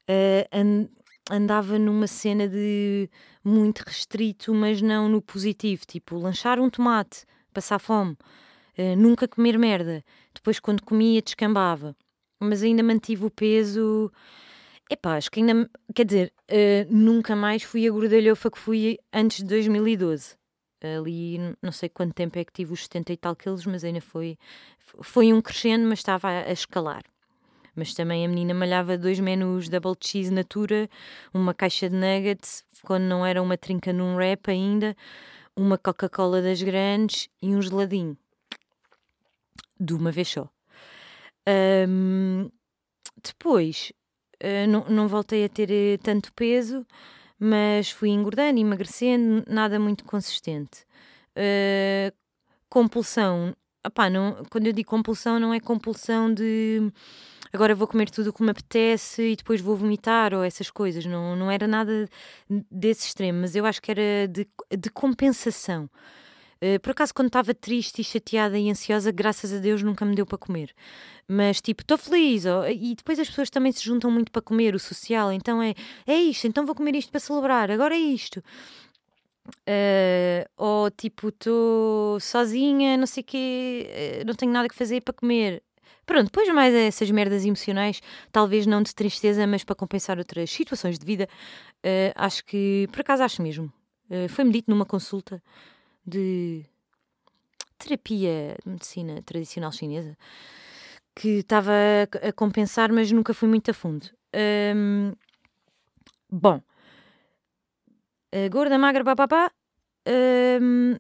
uh, 0.08 0.90
andava 1.30 1.80
numa 1.80 2.08
cena 2.08 2.48
de 2.48 3.10
muito 3.44 3.80
restrito, 3.82 4.54
mas 4.54 4.82
não 4.82 5.08
no 5.10 5.22
positivo, 5.22 5.86
tipo 5.86 6.18
lanchar 6.18 6.60
um 6.60 6.70
tomate, 6.70 7.26
passar 7.54 7.80
fome, 7.80 8.18
uh, 8.78 8.96
nunca 8.98 9.28
comer 9.28 9.58
merda. 9.58 10.04
Depois, 10.34 10.60
quando 10.60 10.84
comia, 10.84 11.22
descambava, 11.22 11.96
mas 12.40 12.64
ainda 12.64 12.84
mantive 12.84 13.26
o 13.26 13.30
peso. 13.30 14.12
Epá, 14.90 15.18
acho 15.18 15.32
que 15.32 15.40
ainda. 15.40 15.70
Quer 15.96 16.06
dizer, 16.06 16.34
uh, 16.50 16.94
nunca 16.94 17.36
mais 17.36 17.64
fui 17.64 17.88
a 17.88 17.92
gordalhofa 17.92 18.52
que 18.52 18.60
fui 18.60 18.98
antes 19.12 19.38
de 19.38 19.46
2012. 19.46 20.36
Ali, 20.82 21.38
não 21.62 21.72
sei 21.72 21.88
quanto 21.88 22.14
tempo 22.14 22.38
é 22.38 22.44
que 22.44 22.52
tive 22.52 22.74
os 22.74 22.84
70 22.84 23.14
e 23.14 23.18
tal 23.18 23.36
quilos, 23.36 23.66
mas 23.66 23.86
ainda 23.86 24.02
foi. 24.02 24.38
Foi 25.02 25.32
um 25.32 25.42
crescendo, 25.42 25.88
mas 25.88 26.00
estava 26.00 26.28
a, 26.28 26.44
a 26.44 26.52
escalar. 26.52 27.04
Mas 27.76 27.94
também 27.94 28.26
a 28.26 28.30
menina 28.30 28.54
malhava 28.54 28.98
dois 28.98 29.20
menus 29.20 29.68
double 29.68 29.96
cheese 30.00 30.32
natura, 30.32 30.90
uma 31.34 31.54
caixa 31.54 31.90
de 31.90 31.96
nuggets, 31.96 32.64
quando 32.84 33.04
não 33.04 33.26
era 33.26 33.42
uma 33.42 33.58
trinca 33.58 33.92
num 33.92 34.16
wrap 34.16 34.50
ainda, 34.50 34.96
uma 35.56 35.78
Coca-Cola 35.78 36.42
das 36.42 36.62
grandes 36.62 37.30
e 37.42 37.56
um 37.56 37.62
geladinho. 37.62 38.18
De 39.80 39.94
uma 39.94 40.12
vez 40.12 40.30
só. 40.30 40.50
Um, 41.88 42.50
depois, 43.22 43.92
uh, 44.42 44.68
não, 44.68 44.86
não 44.86 45.08
voltei 45.08 45.46
a 45.46 45.50
ter 45.50 45.70
uh, 45.70 46.02
tanto 46.02 46.32
peso, 46.34 46.86
mas 47.40 47.90
fui 47.90 48.10
engordando, 48.10 48.60
emagrecendo, 48.60 49.44
nada 49.48 49.80
muito 49.80 50.06
consistente. 50.06 50.86
Uh, 51.36 52.16
compulsão, 52.70 53.56
opá, 53.86 54.10
não, 54.10 54.44
quando 54.50 54.68
eu 54.68 54.74
digo 54.74 54.90
compulsão, 54.90 55.40
não 55.40 55.54
é 55.54 55.60
compulsão 55.60 56.34
de 56.34 56.92
agora 57.54 57.76
vou 57.76 57.88
comer 57.88 58.10
tudo 58.10 58.32
o 58.32 58.34
que 58.34 58.44
me 58.44 58.50
apetece 58.50 59.22
e 59.22 59.36
depois 59.36 59.62
vou 59.62 59.76
vomitar 59.76 60.34
ou 60.34 60.44
essas 60.44 60.70
coisas. 60.72 61.06
Não, 61.06 61.36
não 61.36 61.52
era 61.52 61.68
nada 61.68 62.10
desse 62.70 63.08
extremo, 63.08 63.42
mas 63.42 63.56
eu 63.56 63.66
acho 63.66 63.82
que 63.82 63.92
era 63.92 64.28
de, 64.28 64.48
de 64.78 64.90
compensação. 64.90 65.90
Uh, 66.64 66.80
por 66.80 66.92
acaso, 66.92 67.14
quando 67.14 67.28
estava 67.28 67.54
triste 67.54 68.00
e 68.00 68.04
chateada 68.06 68.58
e 68.58 68.70
ansiosa, 68.70 69.12
graças 69.12 69.52
a 69.54 69.58
Deus 69.58 69.84
nunca 69.84 70.06
me 70.06 70.16
deu 70.16 70.26
para 70.26 70.38
comer. 70.38 70.74
Mas 71.28 71.62
tipo, 71.62 71.82
estou 71.82 71.98
feliz. 71.98 72.46
Oh, 72.46 72.66
e 72.66 72.96
depois 72.96 73.20
as 73.20 73.30
pessoas 73.30 73.50
também 73.50 73.72
se 73.72 73.84
juntam 73.84 74.10
muito 74.10 74.32
para 74.32 74.42
comer, 74.42 74.74
o 74.74 74.80
social. 74.80 75.32
Então 75.32 75.62
é, 75.62 75.74
é 76.08 76.16
isto, 76.16 76.48
então 76.48 76.66
vou 76.66 76.74
comer 76.74 76.96
isto 76.96 77.12
para 77.12 77.20
celebrar, 77.20 77.70
agora 77.70 77.94
é 77.94 78.00
isto. 78.00 78.42
Uh, 79.68 80.48
ou 80.56 80.90
tipo, 80.90 81.28
estou 81.28 82.18
sozinha, 82.22 82.96
não 82.98 83.06
sei 83.06 83.22
o 83.22 83.26
quê, 83.26 84.22
uh, 84.22 84.26
não 84.26 84.34
tenho 84.34 84.52
nada 84.54 84.70
que 84.70 84.76
fazer 84.76 85.02
para 85.02 85.14
comer. 85.14 85.62
Pronto, 86.06 86.26
depois 86.26 86.48
mais 86.50 86.74
essas 86.74 87.10
merdas 87.12 87.46
emocionais, 87.46 88.02
talvez 88.32 88.66
não 88.66 88.82
de 88.82 88.94
tristeza, 88.94 89.48
mas 89.48 89.64
para 89.64 89.76
compensar 89.76 90.18
outras 90.18 90.52
situações 90.52 91.00
de 91.00 91.06
vida, 91.06 91.30
uh, 91.86 92.12
acho 92.16 92.44
que, 92.46 92.88
por 92.92 93.02
acaso 93.02 93.24
acho 93.24 93.42
mesmo, 93.42 93.72
uh, 94.10 94.28
foi-me 94.30 94.52
dito 94.52 94.70
numa 94.70 94.86
consulta 94.86 95.42
de 96.06 96.66
terapia 97.78 98.56
de 98.64 98.70
medicina 98.70 99.22
tradicional 99.22 99.72
chinesa, 99.72 100.18
que 101.16 101.40
estava 101.40 101.74
a, 102.22 102.34
compensar, 102.34 102.92
mas 102.92 103.12
nunca 103.12 103.34
fui 103.34 103.48
muito 103.48 103.72
a 103.72 103.74
fundo. 103.74 104.06
Um, 104.76 105.14
bom, 106.30 106.62
uh, 108.34 108.50
gorda, 108.50 108.78
magra, 108.78 109.04
papapá. 109.04 109.52
Um, 110.08 110.96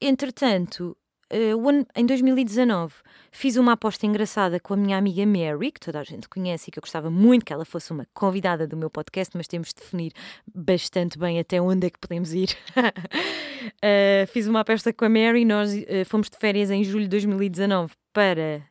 entretanto, 0.00 0.96
uh, 1.32 1.86
em 1.96 2.06
2019 2.06 2.94
fiz 3.30 3.56
uma 3.56 3.72
aposta 3.72 4.06
engraçada 4.06 4.60
com 4.60 4.74
a 4.74 4.76
minha 4.76 4.96
amiga 4.96 5.24
Mary, 5.26 5.72
que 5.72 5.80
toda 5.80 6.00
a 6.00 6.04
gente 6.04 6.28
conhece 6.28 6.68
e 6.68 6.72
que 6.72 6.78
eu 6.78 6.82
gostava 6.82 7.10
muito 7.10 7.44
que 7.44 7.52
ela 7.52 7.64
fosse 7.64 7.90
uma 7.92 8.06
convidada 8.12 8.66
do 8.66 8.76
meu 8.76 8.90
podcast, 8.90 9.36
mas 9.36 9.48
temos 9.48 9.68
de 9.68 9.74
definir 9.74 10.12
bastante 10.54 11.18
bem 11.18 11.38
até 11.38 11.60
onde 11.60 11.86
é 11.86 11.90
que 11.90 11.98
podemos 11.98 12.32
ir. 12.32 12.56
uh, 12.76 14.26
fiz 14.32 14.46
uma 14.46 14.60
aposta 14.60 14.92
com 14.92 15.04
a 15.04 15.08
Mary, 15.08 15.44
nós 15.44 15.72
uh, 15.74 16.04
fomos 16.06 16.28
de 16.28 16.36
férias 16.36 16.70
em 16.70 16.84
julho 16.84 17.04
de 17.04 17.10
2019 17.10 17.92
para, 18.12 18.62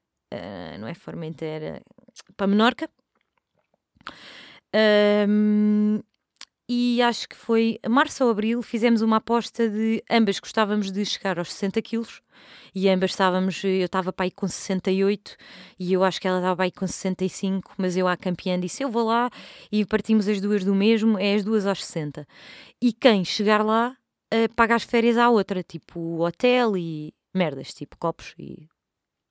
não 0.79 0.87
é 0.87 0.93
Formentera, 0.93 1.81
para 2.37 2.47
Menorca. 2.47 2.89
Um, 4.73 5.99
e 6.73 7.01
acho 7.01 7.27
que 7.27 7.35
foi 7.35 7.77
março 7.89 8.23
ou 8.23 8.31
abril, 8.31 8.61
fizemos 8.61 9.01
uma 9.01 9.17
aposta 9.17 9.67
de 9.67 10.01
ambas 10.09 10.39
gostávamos 10.39 10.89
de 10.89 11.05
chegar 11.05 11.37
aos 11.37 11.51
60 11.51 11.81
quilos 11.81 12.21
e 12.73 12.87
ambas 12.87 13.11
estávamos, 13.11 13.61
eu 13.61 13.83
estava 13.83 14.13
para 14.13 14.23
aí 14.23 14.31
com 14.31 14.47
68 14.47 15.35
e 15.77 15.91
eu 15.91 16.01
acho 16.01 16.21
que 16.21 16.29
ela 16.29 16.37
estava 16.37 16.55
para 16.55 16.63
aí 16.63 16.71
com 16.71 16.87
65, 16.87 17.73
mas 17.77 17.97
eu 17.97 18.07
à 18.07 18.15
campeã 18.15 18.57
disse 18.57 18.83
eu 18.83 18.89
vou 18.89 19.05
lá 19.05 19.29
e 19.69 19.85
partimos 19.85 20.29
as 20.29 20.39
duas 20.39 20.63
do 20.63 20.73
mesmo, 20.73 21.19
é 21.19 21.35
as 21.35 21.43
duas 21.43 21.65
aos 21.65 21.83
60. 21.83 22.25
E 22.81 22.93
quem 22.93 23.25
chegar 23.25 23.65
lá 23.65 23.97
uh, 24.33 24.55
paga 24.55 24.75
as 24.75 24.83
férias 24.83 25.17
à 25.17 25.29
outra, 25.29 25.61
tipo 25.61 26.25
hotel 26.25 26.77
e 26.77 27.13
merdas, 27.35 27.73
tipo 27.73 27.97
copos 27.97 28.33
e 28.39 28.69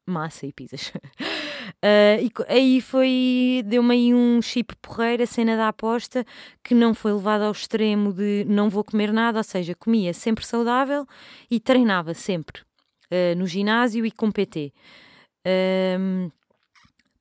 massa 0.07 0.45
e 0.45 0.53
pizzas. 0.53 0.93
Uh, 1.77 2.23
e 2.23 2.33
aí 2.49 2.81
foi, 2.81 3.63
deu-me 3.65 3.95
aí 3.95 4.15
um 4.15 4.41
chip 4.43 4.75
porreiro, 4.77 5.23
a 5.23 5.27
cena 5.27 5.57
da 5.57 5.69
aposta, 5.69 6.25
que 6.63 6.75
não 6.75 6.95
foi 6.95 7.13
levada 7.13 7.47
ao 7.47 7.53
extremo 7.53 8.13
de 8.13 8.45
não 8.49 8.69
vou 8.69 8.85
comer 8.85 9.13
nada, 9.13 9.39
ou 9.39 9.45
seja, 9.45 9.75
comia 9.75 10.13
sempre 10.13 10.45
saudável 10.45 11.07
e 11.51 11.61
treinava 11.61 12.15
sempre 12.15 12.63
uh, 12.63 13.37
no 13.37 13.47
ginásio 13.47 14.05
e 14.05 14.11
com 14.11 14.31
PT. 14.31 14.73
Uh, 15.47 16.31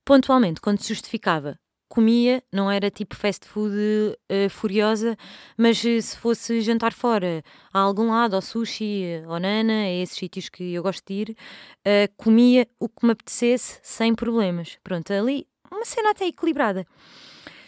pontualmente, 0.04 0.60
quando 0.60 0.80
se 0.80 0.88
justificava, 0.88 1.58
comia, 1.90 2.40
não 2.52 2.70
era 2.70 2.88
tipo 2.88 3.16
fast 3.16 3.46
food 3.46 3.74
uh, 3.74 4.48
furiosa, 4.48 5.16
mas 5.58 5.78
se 5.78 6.16
fosse 6.16 6.60
jantar 6.60 6.92
fora, 6.92 7.42
a 7.74 7.80
algum 7.80 8.10
lado, 8.10 8.36
ao 8.36 8.40
sushi, 8.40 9.22
ao 9.26 9.40
nana, 9.40 9.72
a 9.72 9.90
esses 9.90 10.16
sítios 10.16 10.48
que 10.48 10.72
eu 10.72 10.84
gosto 10.84 11.04
de 11.04 11.14
ir, 11.14 11.30
uh, 11.30 12.14
comia 12.16 12.66
o 12.78 12.88
que 12.88 13.04
me 13.04 13.12
apetecesse 13.12 13.80
sem 13.82 14.14
problemas. 14.14 14.78
Pronto, 14.84 15.12
ali 15.12 15.46
uma 15.70 15.84
cena 15.84 16.12
até 16.12 16.26
equilibrada. 16.26 16.86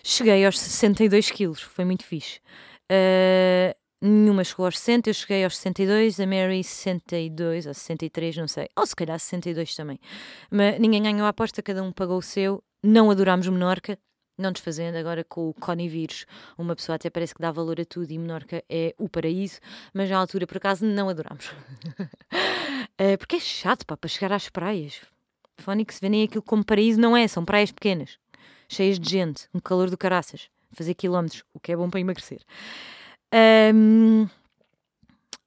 Cheguei 0.04 0.46
aos 0.46 0.58
62 0.58 1.30
quilos, 1.32 1.60
foi 1.60 1.84
muito 1.84 2.04
fixe. 2.04 2.38
Uh, 2.90 3.74
nenhuma 4.00 4.44
chegou 4.44 4.66
aos 4.66 4.78
60, 4.78 5.10
eu 5.10 5.14
cheguei 5.14 5.44
aos 5.44 5.56
62, 5.56 6.20
a 6.20 6.26
Mary 6.26 6.62
62 6.62 7.66
ou 7.66 7.74
63, 7.74 8.36
não 8.36 8.48
sei, 8.48 8.68
ou 8.76 8.86
se 8.86 8.94
calhar 8.94 9.18
62 9.18 9.74
também. 9.74 9.98
Mas 10.48 10.78
ninguém 10.78 11.02
ganhou 11.02 11.26
a 11.26 11.30
aposta, 11.30 11.60
cada 11.60 11.82
um 11.82 11.90
pagou 11.90 12.18
o 12.18 12.22
seu. 12.22 12.62
Não 12.84 13.12
adorámos 13.12 13.46
Menorca, 13.46 13.96
não 14.36 14.52
desfazendo 14.52 14.96
agora 14.96 15.24
com 15.24 15.48
o 15.48 15.54
conivírus, 15.54 16.26
uma 16.56 16.74
pessoa 16.74 16.96
até 16.96 17.10
parece 17.10 17.34
que 17.34 17.40
dá 17.40 17.50
valor 17.50 17.80
a 17.80 17.84
tudo 17.84 18.10
e 18.10 18.18
Menorca 18.18 18.62
é 18.68 18.94
o 18.98 19.08
paraíso, 19.08 19.60
mas 19.92 20.10
na 20.10 20.18
altura 20.18 20.46
por 20.46 20.56
acaso 20.56 20.84
não 20.84 21.08
adorámos. 21.08 21.46
uh, 21.48 23.16
porque 23.18 23.36
é 23.36 23.40
chato 23.40 23.86
pá, 23.86 23.96
para 23.96 24.08
chegar 24.08 24.32
às 24.32 24.48
praias. 24.48 25.00
Fónix, 25.58 26.00
nem 26.00 26.24
aquilo 26.24 26.42
como 26.42 26.64
paraíso, 26.64 27.00
não 27.00 27.16
é, 27.16 27.28
são 27.28 27.44
praias 27.44 27.70
pequenas, 27.70 28.18
cheias 28.68 28.98
de 28.98 29.08
gente, 29.08 29.48
um 29.54 29.60
calor 29.60 29.90
do 29.90 29.98
caraças, 29.98 30.48
fazer 30.72 30.94
quilómetros, 30.94 31.44
o 31.54 31.60
que 31.60 31.72
é 31.72 31.76
bom 31.76 31.88
para 31.88 32.00
emagrecer. 32.00 32.40
Um, 33.74 34.28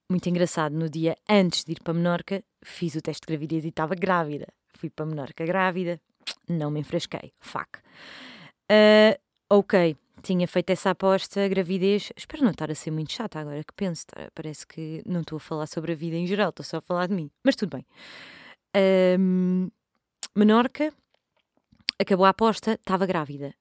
muito 0.08 0.28
engraçado, 0.28 0.72
no 0.72 0.88
dia 0.88 1.16
antes 1.28 1.64
de 1.64 1.72
ir 1.72 1.80
para 1.82 1.92
Menorca, 1.92 2.42
fiz 2.62 2.94
o 2.94 3.02
teste 3.02 3.26
de 3.26 3.32
gravidez 3.32 3.64
e 3.64 3.68
estava 3.68 3.94
grávida. 3.94 4.46
Fui 4.74 4.88
para 4.88 5.04
Menorca 5.04 5.44
grávida, 5.44 6.00
não 6.48 6.70
me 6.70 6.80
enfrasquei, 6.80 7.32
fuck. 7.40 7.80
Uh, 8.70 9.18
ok, 9.48 9.96
tinha 10.22 10.48
feito 10.48 10.70
essa 10.70 10.90
aposta, 10.90 11.46
gravidez. 11.48 12.12
Espero 12.16 12.42
não 12.42 12.50
estar 12.50 12.70
a 12.70 12.74
ser 12.74 12.90
muito 12.90 13.12
chata 13.12 13.38
agora 13.38 13.62
que 13.62 13.72
penso. 13.74 14.06
Tá? 14.06 14.28
Parece 14.34 14.66
que 14.66 15.02
não 15.06 15.20
estou 15.20 15.36
a 15.36 15.40
falar 15.40 15.66
sobre 15.66 15.92
a 15.92 15.94
vida 15.94 16.16
em 16.16 16.26
geral, 16.26 16.50
estou 16.50 16.64
só 16.64 16.78
a 16.78 16.80
falar 16.80 17.06
de 17.06 17.14
mim. 17.14 17.30
Mas 17.44 17.56
tudo 17.56 17.76
bem. 17.76 17.86
Menorca, 20.36 20.92
acabou 21.98 22.26
a 22.26 22.30
aposta, 22.30 22.72
estava 22.72 23.06
grávida. 23.06 23.54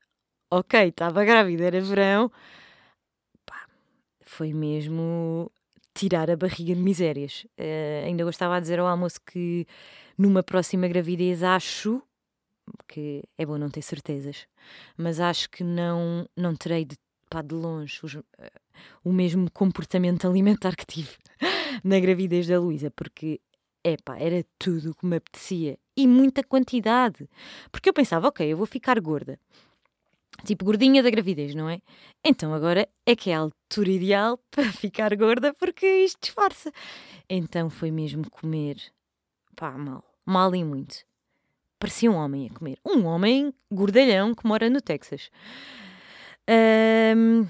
Ok, 0.51 0.89
estava 0.89 1.23
grávida, 1.23 1.65
era 1.65 1.81
verão. 1.81 2.31
Pá, 3.45 3.65
foi 4.21 4.53
mesmo 4.53 5.51
tirar 5.93 6.29
a 6.29 6.35
barriga 6.35 6.75
de 6.75 6.81
misérias. 6.81 7.45
Uh, 7.57 8.05
ainda 8.05 8.25
gostava 8.25 8.55
de 8.55 8.61
dizer 8.61 8.79
ao 8.79 8.87
almoço 8.87 9.19
que 9.25 9.65
numa 10.17 10.43
próxima 10.43 10.87
gravidez 10.87 11.43
acho 11.43 12.01
que 12.87 13.23
é 13.37 13.45
bom 13.45 13.57
não 13.57 13.69
ter 13.69 13.81
certezas, 13.81 14.47
mas 14.97 15.19
acho 15.19 15.49
que 15.49 15.63
não, 15.63 16.27
não 16.35 16.55
terei 16.55 16.85
de, 16.85 16.97
pá, 17.29 17.41
de 17.41 17.53
longe 17.53 17.99
os, 18.03 18.15
uh, 18.15 18.23
o 19.03 19.11
mesmo 19.11 19.49
comportamento 19.51 20.27
alimentar 20.27 20.75
que 20.75 20.85
tive 20.85 21.11
na 21.83 21.99
gravidez 21.99 22.47
da 22.47 22.59
Luísa, 22.59 22.91
porque 22.91 23.39
epá, 23.83 24.17
era 24.19 24.43
tudo 24.57 24.91
o 24.91 24.95
que 24.95 25.05
me 25.05 25.17
apetecia 25.17 25.77
e 25.95 26.07
muita 26.07 26.43
quantidade. 26.43 27.29
Porque 27.71 27.89
eu 27.89 27.93
pensava, 27.93 28.27
ok, 28.27 28.45
eu 28.45 28.57
vou 28.57 28.65
ficar 28.65 28.99
gorda. 28.99 29.39
Tipo, 30.43 30.65
gordinha 30.65 31.01
da 31.01 31.09
gravidez, 31.09 31.55
não 31.55 31.69
é? 31.69 31.79
Então 32.23 32.53
agora 32.53 32.89
é 33.05 33.15
que 33.15 33.29
é 33.29 33.35
a 33.35 33.39
altura 33.39 33.89
ideal 33.89 34.37
para 34.51 34.71
ficar 34.71 35.15
gorda 35.15 35.53
porque 35.53 35.85
isto 35.85 36.19
disfarça. 36.21 36.71
Então 37.29 37.69
foi 37.69 37.91
mesmo 37.91 38.29
comer, 38.29 38.77
pá, 39.55 39.71
mal, 39.77 40.03
mal 40.25 40.53
e 40.53 40.63
muito 40.63 41.05
parecia 41.79 42.11
um 42.11 42.15
homem 42.15 42.47
a 42.47 42.57
comer. 42.57 42.77
Um 42.85 43.05
homem 43.05 43.53
gordalhão 43.71 44.33
que 44.33 44.47
mora 44.47 44.69
no 44.69 44.81
Texas. 44.81 45.29
Um, 46.49 47.47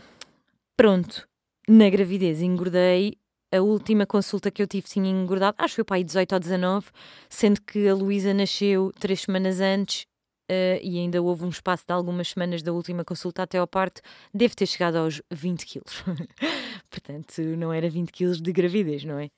pronto, 0.77 1.27
na 1.67 1.89
gravidez 1.89 2.41
engordei. 2.41 3.17
A 3.53 3.61
última 3.61 4.05
consulta 4.05 4.51
que 4.51 4.61
eu 4.61 4.67
tive 4.67 4.87
tinha 4.87 5.09
engordado, 5.09 5.55
acho 5.57 5.73
que 5.73 5.75
foi 5.75 5.83
para 5.85 5.95
aí 5.97 6.03
18 6.03 6.33
ou 6.33 6.39
19, 6.39 6.87
sendo 7.29 7.61
que 7.61 7.87
a 7.87 7.93
Luísa 7.93 8.33
nasceu 8.33 8.91
três 8.99 9.21
semanas 9.21 9.61
antes 9.61 10.05
uh, 10.51 10.79
e 10.81 10.99
ainda 10.99 11.21
houve 11.21 11.45
um 11.45 11.49
espaço 11.49 11.85
de 11.87 11.93
algumas 11.93 12.29
semanas 12.29 12.61
da 12.61 12.73
última 12.73 13.05
consulta 13.05 13.43
até 13.43 13.57
ao 13.57 13.67
parto, 13.67 14.01
deve 14.33 14.55
ter 14.55 14.65
chegado 14.65 14.97
aos 14.97 15.21
20 15.31 15.65
quilos. 15.65 16.03
Portanto, 16.89 17.41
não 17.57 17.71
era 17.71 17.89
20 17.89 18.11
quilos 18.11 18.41
de 18.41 18.51
gravidez, 18.51 19.05
não 19.05 19.19
é? 19.19 19.29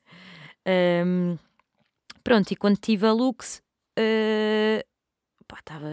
Um, 1.06 1.38
pronto, 2.24 2.52
e 2.52 2.56
quando 2.56 2.78
tive 2.78 3.06
a 3.06 3.14
Lux, 3.14 3.62
uh, 3.98 4.84
pá, 5.48 5.58
estava. 5.60 5.88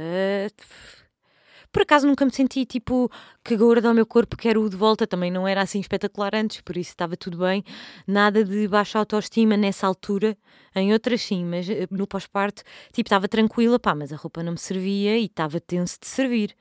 Por 1.73 1.83
acaso 1.83 2.07
nunca 2.07 2.25
me 2.25 2.31
senti 2.31 2.65
tipo 2.65 3.11
que 3.45 3.57
gorda 3.57 3.89
ao 3.89 3.95
meu 3.95 4.07
corpo, 4.07 4.37
quero 4.37 4.69
de 4.71 4.77
volta. 4.77 5.09
Também 5.09 5.31
não 5.31 5.47
era 5.49 5.61
assim 5.61 5.81
espetacular 5.81 6.33
antes, 6.35 6.61
por 6.61 6.77
isso 6.77 6.91
estava 6.91 7.17
tudo 7.17 7.39
bem. 7.39 7.65
Nada 8.07 8.45
de 8.45 8.69
baixa 8.69 8.99
autoestima 8.99 9.57
nessa 9.57 9.87
altura. 9.87 10.37
Em 10.77 10.93
outras 10.93 11.23
sim, 11.23 11.45
mas 11.45 11.69
eh, 11.69 11.89
no 11.91 12.07
pós-parto, 12.07 12.63
tipo, 12.93 13.09
estava 13.09 13.27
tranquila, 13.27 13.79
pá, 13.79 13.93
mas 13.95 14.13
a 14.13 14.17
roupa 14.17 14.43
não 14.43 14.53
me 14.53 14.59
servia 14.59 15.19
e 15.19 15.25
estava 15.25 15.61
tenso 15.61 15.99
de 16.01 16.07
servir. 16.07 16.55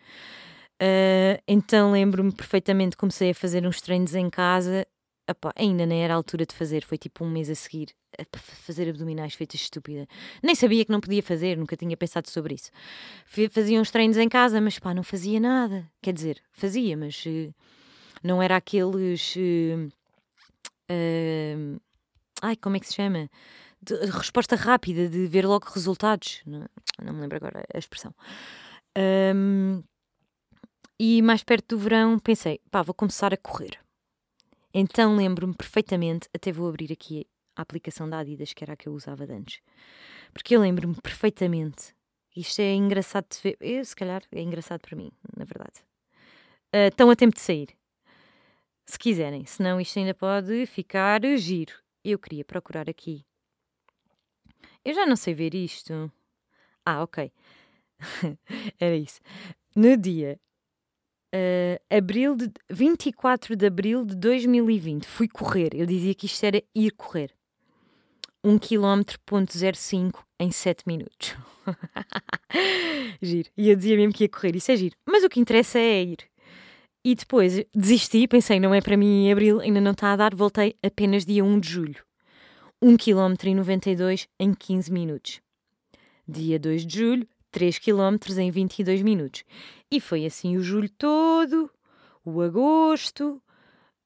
Uh, 0.81 1.39
então 1.47 1.91
lembro-me 1.91 2.31
perfeitamente, 2.31 2.97
comecei 2.97 3.29
a 3.31 3.35
fazer 3.35 3.65
uns 3.67 3.81
treinos 3.81 4.15
em 4.15 4.29
casa. 4.29 4.85
Epá, 5.27 5.53
ainda 5.55 5.85
nem 5.85 6.03
era 6.03 6.13
a 6.13 6.17
altura 6.17 6.45
de 6.45 6.53
fazer, 6.53 6.83
foi 6.83 6.97
tipo 6.97 7.23
um 7.23 7.29
mês 7.29 7.49
a 7.49 7.55
seguir 7.55 7.95
a 8.17 8.37
fazer 8.37 8.89
abdominais 8.89 9.33
feitas 9.33 9.61
estúpida. 9.61 10.07
Nem 10.41 10.55
sabia 10.55 10.85
que 10.85 10.91
não 10.91 10.99
podia 10.99 11.23
fazer, 11.23 11.57
nunca 11.57 11.75
tinha 11.75 11.95
pensado 11.97 12.29
sobre 12.29 12.55
isso. 12.55 12.69
Fazia 13.25 13.79
uns 13.79 13.91
treinos 13.91 14.17
em 14.17 14.29
casa, 14.29 14.61
mas 14.61 14.79
pá, 14.79 14.93
não 14.93 15.03
fazia 15.03 15.39
nada. 15.39 15.89
Quer 16.01 16.13
dizer, 16.13 16.41
fazia, 16.51 16.95
mas 16.95 17.25
uh, 17.25 17.53
não 18.23 18.41
era 18.41 18.55
aqueles. 18.55 19.35
Uh, 19.35 19.89
uh, 20.91 21.81
ai, 22.41 22.55
como 22.55 22.75
é 22.75 22.79
que 22.79 22.87
se 22.87 22.93
chama? 22.93 23.29
De, 23.81 23.95
resposta 24.05 24.55
rápida, 24.55 25.09
de 25.09 25.27
ver 25.27 25.45
logo 25.45 25.67
resultados. 25.69 26.41
Não, 26.45 26.65
não 27.03 27.13
me 27.13 27.21
lembro 27.21 27.37
agora 27.37 27.65
a 27.73 27.77
expressão. 27.77 28.13
Um, 29.35 29.83
e 30.99 31.21
mais 31.21 31.43
perto 31.43 31.75
do 31.75 31.79
verão 31.79 32.19
pensei, 32.19 32.61
pá, 32.69 32.81
vou 32.81 32.93
começar 32.93 33.33
a 33.33 33.37
correr. 33.37 33.82
Então 34.73 35.15
lembro-me 35.15 35.53
perfeitamente, 35.53 36.27
até 36.33 36.51
vou 36.51 36.67
abrir 36.67 36.91
aqui 36.91 37.27
a 37.55 37.61
aplicação 37.61 38.09
da 38.09 38.17
Adidas, 38.17 38.53
que 38.53 38.63
era 38.63 38.73
a 38.73 38.75
que 38.75 38.89
eu 38.89 38.93
usava 38.93 39.23
antes. 39.25 39.61
Porque 40.33 40.55
eu 40.55 40.61
lembro-me 40.61 40.95
perfeitamente, 40.95 41.93
isto 42.35 42.59
é 42.59 42.73
engraçado 42.73 43.27
de 43.29 43.39
ver, 43.39 43.57
eu, 43.61 43.85
se 43.85 43.95
calhar 43.95 44.23
é 44.31 44.41
engraçado 44.41 44.81
para 44.81 44.97
mim, 44.97 45.11
na 45.37 45.45
verdade. 45.45 45.79
Uh, 46.73 46.89
estão 46.89 47.09
a 47.11 47.15
tempo 47.15 47.35
de 47.35 47.41
sair. 47.41 47.69
Se 48.85 48.97
quiserem, 48.97 49.45
senão 49.45 49.79
isto 49.79 49.99
ainda 49.99 50.15
pode 50.15 50.65
ficar 50.65 51.21
giro. 51.37 51.73
Eu 52.03 52.17
queria 52.17 52.43
procurar 52.43 52.89
aqui. 52.89 53.23
Eu 54.83 54.93
já 54.93 55.05
não 55.05 55.15
sei 55.15 55.35
ver 55.35 55.53
isto. 55.53 56.11
Ah, 56.83 57.03
ok. 57.03 57.31
Era 58.79 58.95
isso. 58.95 59.21
No 59.75 59.95
dia 59.95 60.39
uh, 61.33 61.95
abril 61.95 62.35
de, 62.35 62.51
24 62.69 63.55
de 63.55 63.65
abril 63.65 64.05
de 64.05 64.15
2020, 64.15 65.05
fui 65.05 65.27
correr. 65.27 65.69
Eu 65.73 65.85
dizia 65.85 66.13
que 66.13 66.27
isto 66.27 66.43
era 66.43 66.61
ir 66.75 66.91
correr. 66.91 67.31
1 68.43 68.59
km.05 68.59 70.19
em 70.39 70.51
7 70.51 70.83
minutos. 70.85 71.35
giro. 73.21 73.49
E 73.57 73.69
eu 73.69 73.75
dizia 73.75 73.95
mesmo 73.95 74.13
que 74.13 74.25
ia 74.25 74.29
correr. 74.29 74.55
Isso 74.55 74.71
é 74.71 74.75
giro. 74.75 74.95
Mas 75.05 75.23
o 75.23 75.29
que 75.29 75.39
interessa 75.39 75.79
é 75.79 76.03
ir. 76.03 76.17
E 77.05 77.15
depois 77.15 77.65
desisti, 77.75 78.27
pensei, 78.27 78.59
não 78.59 78.73
é 78.73 78.79
para 78.79 78.95
mim 78.95 79.25
em 79.25 79.31
abril, 79.31 79.59
ainda 79.59 79.81
não 79.81 79.91
está 79.91 80.13
a 80.13 80.15
dar, 80.15 80.33
voltei 80.33 80.75
apenas 80.81 81.25
dia 81.25 81.43
1 81.43 81.59
de 81.59 81.69
julho. 81.69 82.05
1 82.81 82.95
km 82.95 83.55
92 83.55 84.27
em 84.39 84.53
15 84.53 84.91
minutos. 84.91 85.41
Dia 86.25 86.57
2 86.57 86.85
de 86.85 86.97
julho, 86.99 87.27
3 87.53 87.77
km 87.77 88.17
em 88.39 88.49
22 88.49 89.03
minutos. 89.03 89.43
E 89.89 90.01
foi 90.01 90.25
assim 90.25 90.57
o 90.57 90.63
julho 90.63 90.89
todo, 90.89 91.69
o 92.25 92.41
agosto, 92.41 93.41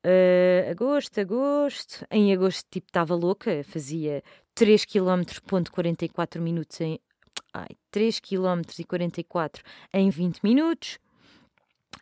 uh, 0.06 0.70
agosto, 0.70 1.20
agosto. 1.20 2.06
Em 2.12 2.34
agosto, 2.34 2.68
tipo, 2.70 2.88
estava 2.88 3.16
louca, 3.16 3.64
fazia 3.64 4.22
3 4.54 4.84
km, 4.84 5.40
ponto 5.48 5.72
44 5.72 6.42
minutos 6.42 6.80
em. 6.82 7.00
Ai, 7.54 7.70
3 7.90 8.20
km 8.20 8.62
e 8.78 8.84
44 8.84 9.64
em 9.94 10.10
20 10.10 10.42
minutos. 10.44 11.00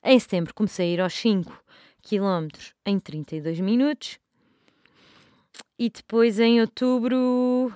Em 0.04 0.20
setembro 0.20 0.54
comecei 0.54 0.90
a 0.90 0.94
ir 0.94 1.02
aos 1.02 1.14
5 1.14 1.64
km 2.02 2.48
em 2.86 3.00
32 3.00 3.60
minutos. 3.60 4.18
E 5.78 5.90
depois 5.92 6.40
em 6.40 6.60
outubro 6.60 7.72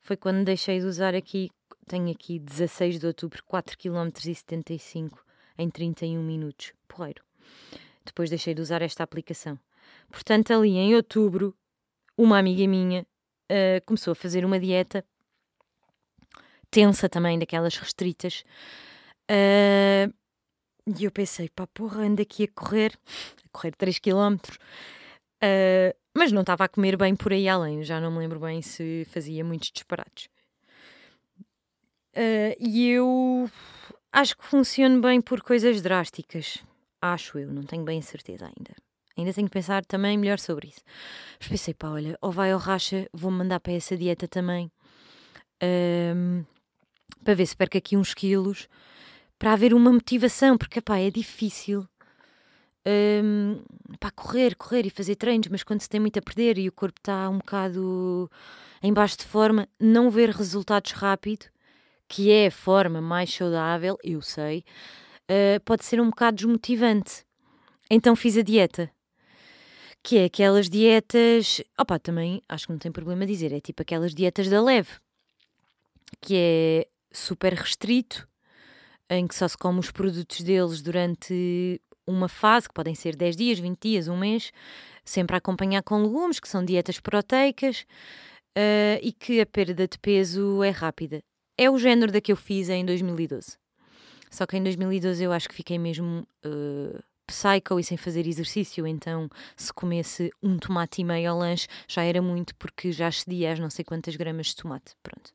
foi 0.00 0.16
quando 0.16 0.44
deixei 0.44 0.80
de 0.80 0.86
usar 0.86 1.14
aqui 1.14 1.50
tenho 1.90 2.12
aqui 2.12 2.38
16 2.38 3.00
de 3.00 3.06
outubro, 3.06 3.42
4 3.44 3.76
km 3.76 4.10
e 4.24 4.32
75 4.32 5.26
em 5.58 5.68
31 5.68 6.22
minutos. 6.22 6.72
Porreiro. 6.86 7.24
Depois 8.04 8.30
deixei 8.30 8.54
de 8.54 8.60
usar 8.60 8.80
esta 8.80 9.02
aplicação. 9.02 9.58
Portanto, 10.08 10.52
ali 10.52 10.76
em 10.76 10.94
outubro, 10.94 11.52
uma 12.16 12.38
amiga 12.38 12.64
minha 12.68 13.02
uh, 13.02 13.84
começou 13.84 14.12
a 14.12 14.14
fazer 14.14 14.44
uma 14.44 14.60
dieta 14.60 15.04
tensa 16.70 17.08
também, 17.08 17.40
daquelas 17.40 17.76
restritas. 17.76 18.44
Uh, 19.28 20.14
e 20.96 21.04
eu 21.04 21.10
pensei, 21.10 21.48
pá, 21.48 21.66
porra, 21.66 22.02
ando 22.02 22.22
aqui 22.22 22.44
a 22.44 22.48
correr, 22.48 22.96
a 23.44 23.48
correr 23.50 23.72
3 23.72 23.98
km. 23.98 24.36
Uh, 25.42 25.92
mas 26.16 26.30
não 26.30 26.42
estava 26.42 26.64
a 26.64 26.68
comer 26.68 26.96
bem 26.96 27.16
por 27.16 27.32
aí 27.32 27.48
além, 27.48 27.82
já 27.82 28.00
não 28.00 28.12
me 28.12 28.18
lembro 28.18 28.38
bem 28.38 28.62
se 28.62 29.04
fazia 29.10 29.44
muitos 29.44 29.72
disparates. 29.72 30.28
Uh, 32.16 32.56
e 32.58 32.90
eu 32.90 33.48
acho 34.12 34.36
que 34.36 34.44
funciona 34.44 35.00
bem 35.00 35.20
por 35.20 35.40
coisas 35.42 35.80
drásticas. 35.80 36.58
Acho 37.00 37.38
eu, 37.38 37.52
não 37.52 37.62
tenho 37.62 37.84
bem 37.84 38.02
certeza 38.02 38.46
ainda. 38.46 38.74
Ainda 39.16 39.32
tenho 39.32 39.46
que 39.46 39.52
pensar 39.52 39.84
também 39.84 40.16
melhor 40.18 40.38
sobre 40.38 40.68
isso. 40.68 40.82
Mas 41.38 41.48
pensei, 41.48 41.74
pá, 41.74 41.90
olha, 41.90 42.16
ou 42.20 42.32
vai 42.32 42.52
ou 42.52 42.58
racha, 42.58 43.08
vou-me 43.12 43.38
mandar 43.38 43.60
para 43.60 43.72
essa 43.72 43.96
dieta 43.96 44.26
também. 44.26 44.70
Um, 45.62 46.44
para 47.22 47.34
ver 47.34 47.46
se 47.46 47.56
perco 47.56 47.76
aqui 47.76 47.96
uns 47.96 48.14
quilos. 48.14 48.68
Para 49.38 49.52
haver 49.52 49.72
uma 49.74 49.92
motivação, 49.92 50.56
porque, 50.56 50.80
pá, 50.80 50.98
é 50.98 51.10
difícil. 51.10 51.86
Um, 52.86 53.62
para 53.98 54.10
correr, 54.10 54.54
correr 54.56 54.86
e 54.86 54.90
fazer 54.90 55.16
treinos, 55.16 55.48
mas 55.48 55.62
quando 55.62 55.80
se 55.80 55.88
tem 55.88 56.00
muito 56.00 56.18
a 56.18 56.22
perder 56.22 56.56
e 56.58 56.68
o 56.68 56.72
corpo 56.72 56.98
está 56.98 57.28
um 57.28 57.38
bocado 57.38 58.30
em 58.82 58.92
baixo 58.92 59.18
de 59.18 59.24
forma, 59.24 59.68
não 59.78 60.10
ver 60.10 60.30
resultados 60.30 60.92
rápido 60.92 61.46
que 62.10 62.32
é 62.32 62.48
a 62.48 62.50
forma 62.50 63.00
mais 63.00 63.32
saudável, 63.32 63.96
eu 64.02 64.20
sei, 64.20 64.64
uh, 65.30 65.60
pode 65.64 65.84
ser 65.84 66.00
um 66.00 66.10
bocado 66.10 66.38
desmotivante. 66.38 67.24
Então 67.88 68.16
fiz 68.16 68.36
a 68.36 68.42
dieta. 68.42 68.90
Que 70.02 70.18
é 70.18 70.24
aquelas 70.24 70.68
dietas. 70.68 71.62
Opa, 71.78 72.00
também 72.00 72.42
acho 72.48 72.66
que 72.66 72.72
não 72.72 72.80
tem 72.80 72.90
problema 72.90 73.24
dizer, 73.24 73.52
é 73.52 73.60
tipo 73.60 73.80
aquelas 73.82 74.12
dietas 74.12 74.48
da 74.48 74.60
leve, 74.60 74.90
que 76.20 76.34
é 76.36 76.86
super 77.12 77.54
restrito, 77.54 78.28
em 79.08 79.28
que 79.28 79.34
só 79.34 79.46
se 79.46 79.56
come 79.56 79.78
os 79.78 79.92
produtos 79.92 80.40
deles 80.42 80.82
durante 80.82 81.80
uma 82.04 82.28
fase, 82.28 82.66
que 82.66 82.74
podem 82.74 82.94
ser 82.96 83.14
10 83.14 83.36
dias, 83.36 83.58
20 83.60 83.78
dias, 83.80 84.08
um 84.08 84.16
mês, 84.16 84.50
sempre 85.04 85.36
a 85.36 85.38
acompanhar 85.38 85.84
com 85.84 86.02
legumes, 86.02 86.40
que 86.40 86.48
são 86.48 86.64
dietas 86.64 86.98
proteicas, 86.98 87.86
uh, 88.58 88.98
e 89.00 89.12
que 89.12 89.40
a 89.40 89.46
perda 89.46 89.86
de 89.86 89.96
peso 89.96 90.60
é 90.64 90.70
rápida. 90.70 91.22
É 91.60 91.68
o 91.68 91.76
género 91.76 92.10
da 92.10 92.22
que 92.22 92.32
eu 92.32 92.36
fiz 92.36 92.70
em 92.70 92.86
2012. 92.86 93.58
Só 94.30 94.46
que 94.46 94.56
em 94.56 94.62
2012 94.62 95.22
eu 95.22 95.30
acho 95.30 95.46
que 95.46 95.54
fiquei 95.54 95.78
mesmo 95.78 96.26
uh, 96.46 97.02
psycho 97.26 97.78
e 97.78 97.84
sem 97.84 97.98
fazer 97.98 98.26
exercício, 98.26 98.86
então 98.86 99.28
se 99.54 99.70
comesse 99.70 100.30
um 100.42 100.56
tomate 100.56 101.02
e 101.02 101.04
meio 101.04 101.30
ao 101.30 101.38
lanche 101.38 101.68
já 101.86 102.02
era 102.02 102.22
muito 102.22 102.54
porque 102.54 102.90
já 102.92 103.10
excedia 103.10 103.52
as 103.52 103.58
não 103.58 103.68
sei 103.68 103.84
quantas 103.84 104.16
gramas 104.16 104.46
de 104.46 104.56
tomate. 104.56 104.94
Pronto. 105.02 105.34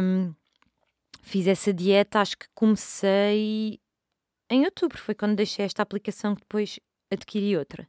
Um, 0.00 0.32
fiz 1.20 1.48
essa 1.48 1.74
dieta, 1.74 2.20
acho 2.20 2.38
que 2.38 2.46
comecei 2.54 3.80
em 4.48 4.64
outubro, 4.66 4.98
foi 4.98 5.16
quando 5.16 5.34
deixei 5.34 5.64
esta 5.64 5.82
aplicação 5.82 6.36
que 6.36 6.42
depois 6.42 6.78
adquiri 7.10 7.56
outra. 7.56 7.88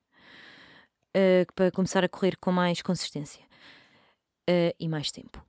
Uh, 1.16 1.46
para 1.54 1.70
começar 1.70 2.04
a 2.04 2.10
correr 2.10 2.36
com 2.38 2.52
mais 2.52 2.82
consistência 2.82 3.44
uh, 4.50 4.74
e 4.80 4.88
mais 4.90 5.12
tempo. 5.12 5.47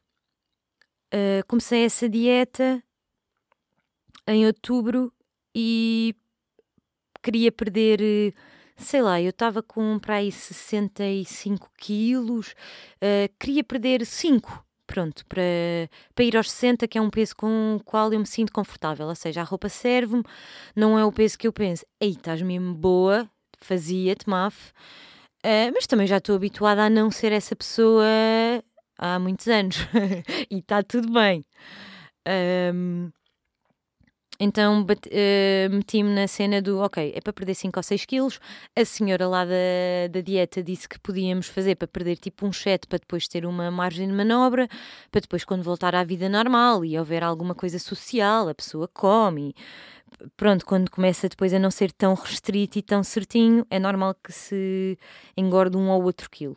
Uh, 1.12 1.47
comecei 1.47 1.85
essa 1.85 2.09
dieta 2.09 2.83
em 4.27 4.47
outubro 4.47 5.11
e 5.55 6.14
queria 7.23 7.51
perder, 7.51 8.35
sei 8.77 9.03
lá, 9.03 9.21
eu 9.21 9.31
estava 9.31 9.62
com 9.62 9.99
para 9.99 10.16
aí 10.16 10.31
65 10.31 11.71
quilos, 11.79 12.55
uh, 12.97 13.33
queria 13.38 13.64
perder 13.64 14.05
5, 14.05 14.64
pronto, 14.87 15.25
para, 15.27 15.42
para 16.14 16.25
ir 16.25 16.37
aos 16.37 16.51
60, 16.51 16.87
que 16.87 16.99
é 16.99 17.01
um 17.01 17.11
peso 17.11 17.35
com 17.37 17.77
o 17.77 17.85
qual 17.85 18.12
eu 18.12 18.18
me 18.18 18.27
sinto 18.27 18.53
confortável, 18.53 19.07
ou 19.07 19.14
seja, 19.14 19.40
a 19.40 19.44
roupa 19.44 19.68
serve-me, 19.68 20.23
não 20.77 20.99
é 20.99 21.05
o 21.05 21.12
peso 21.12 21.38
que 21.38 21.47
eu 21.47 21.53
penso, 21.53 21.85
ei, 22.01 22.11
estás 22.11 22.42
mesmo 22.42 22.75
boa, 22.75 23.29
fazia-te, 23.59 24.29
maf, 24.29 24.71
uh, 25.44 25.73
mas 25.75 25.87
também 25.87 26.07
já 26.07 26.18
estou 26.18 26.37
habituada 26.37 26.85
a 26.85 26.90
não 26.90 27.11
ser 27.11 27.33
essa 27.33 27.57
pessoa 27.57 28.05
há 28.99 29.19
muitos 29.19 29.47
anos 29.49 29.77
e 30.51 30.59
está 30.59 30.83
tudo 30.83 31.13
bem. 31.13 31.45
Um, 32.75 33.11
então 34.41 34.83
uh, 34.83 35.75
meti-me 35.75 36.15
na 36.15 36.29
cena 36.29 36.63
do 36.63 36.79
ok, 36.79 37.13
é 37.15 37.21
para 37.21 37.33
perder 37.33 37.55
5 37.55 37.77
ou 37.77 37.83
6 37.83 38.05
quilos. 38.05 38.41
A 38.77 38.85
senhora 38.85 39.27
lá 39.27 39.45
da, 39.45 39.51
da 40.11 40.21
dieta 40.21 40.63
disse 40.63 40.89
que 40.89 40.99
podíamos 41.01 41.49
fazer 41.49 41.75
para 41.75 41.89
perder 41.89 42.17
tipo 42.17 42.47
um 42.47 42.53
7 42.53 42.87
para 42.87 42.99
depois 42.99 43.27
ter 43.27 43.45
uma 43.45 43.69
margem 43.71 44.07
de 44.07 44.13
manobra, 44.13 44.69
para 45.11 45.21
depois, 45.21 45.45
quando 45.45 45.65
voltar 45.65 45.95
à 45.95 46.05
vida 46.05 46.29
normal 46.29 46.85
e 46.85 46.97
houver 46.97 47.25
alguma 47.25 47.55
coisa 47.55 47.81
social, 47.81 48.49
a 48.49 48.55
pessoa 48.55 48.87
come. 48.87 49.55
Pronto, 50.37 50.65
quando 50.65 50.89
começa 50.91 51.29
depois 51.29 51.53
a 51.53 51.59
não 51.59 51.71
ser 51.71 51.91
tão 51.93 52.15
restrito 52.15 52.79
e 52.79 52.83
tão 52.83 53.03
certinho, 53.03 53.67
é 53.69 53.79
normal 53.81 54.15
que 54.23 54.33
se 54.33 54.97
engorde 55.37 55.77
um 55.77 55.91
ou 55.91 56.03
outro 56.05 56.31
quilo. 56.31 56.57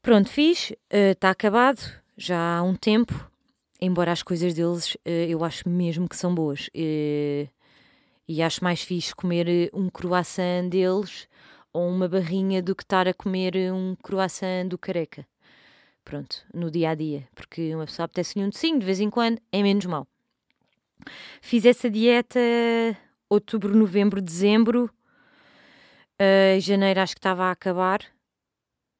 Pronto, 0.00 0.28
fiz, 0.30 0.72
está 0.90 1.28
uh, 1.28 1.32
acabado, 1.32 1.80
já 2.16 2.58
há 2.58 2.62
um 2.62 2.74
tempo 2.74 3.28
embora 3.80 4.12
as 4.12 4.22
coisas 4.22 4.54
deles 4.54 4.96
eh, 5.04 5.26
eu 5.28 5.44
acho 5.44 5.68
mesmo 5.68 6.08
que 6.08 6.16
são 6.16 6.34
boas. 6.34 6.68
E, 6.74 7.48
e 8.26 8.42
acho 8.42 8.62
mais 8.62 8.82
fixe 8.82 9.14
comer 9.14 9.48
eh, 9.48 9.70
um 9.72 9.88
croissant 9.88 10.68
deles 10.68 11.28
ou 11.72 11.88
uma 11.88 12.08
barrinha 12.08 12.62
do 12.62 12.74
que 12.74 12.82
estar 12.82 13.06
a 13.06 13.14
comer 13.14 13.56
eh, 13.56 13.72
um 13.72 13.96
croissant 14.02 14.68
do 14.68 14.78
careca. 14.78 15.26
Pronto, 16.04 16.44
no 16.54 16.70
dia 16.70 16.90
a 16.90 16.94
dia, 16.94 17.28
porque 17.34 17.74
uma 17.74 17.84
pessoa 17.86 18.06
apetece-lhe 18.06 18.44
um 18.44 18.48
docinho 18.48 18.78
de 18.78 18.86
vez 18.86 18.98
em 18.98 19.10
quando, 19.10 19.40
é 19.52 19.62
menos 19.62 19.84
mal. 19.86 20.06
Fiz 21.40 21.64
essa 21.64 21.90
dieta 21.90 22.40
outubro, 23.28 23.76
novembro, 23.76 24.20
dezembro. 24.20 24.90
Uh, 26.20 26.58
janeiro 26.58 27.00
acho 27.00 27.14
que 27.14 27.20
estava 27.20 27.44
a 27.44 27.52
acabar 27.52 28.00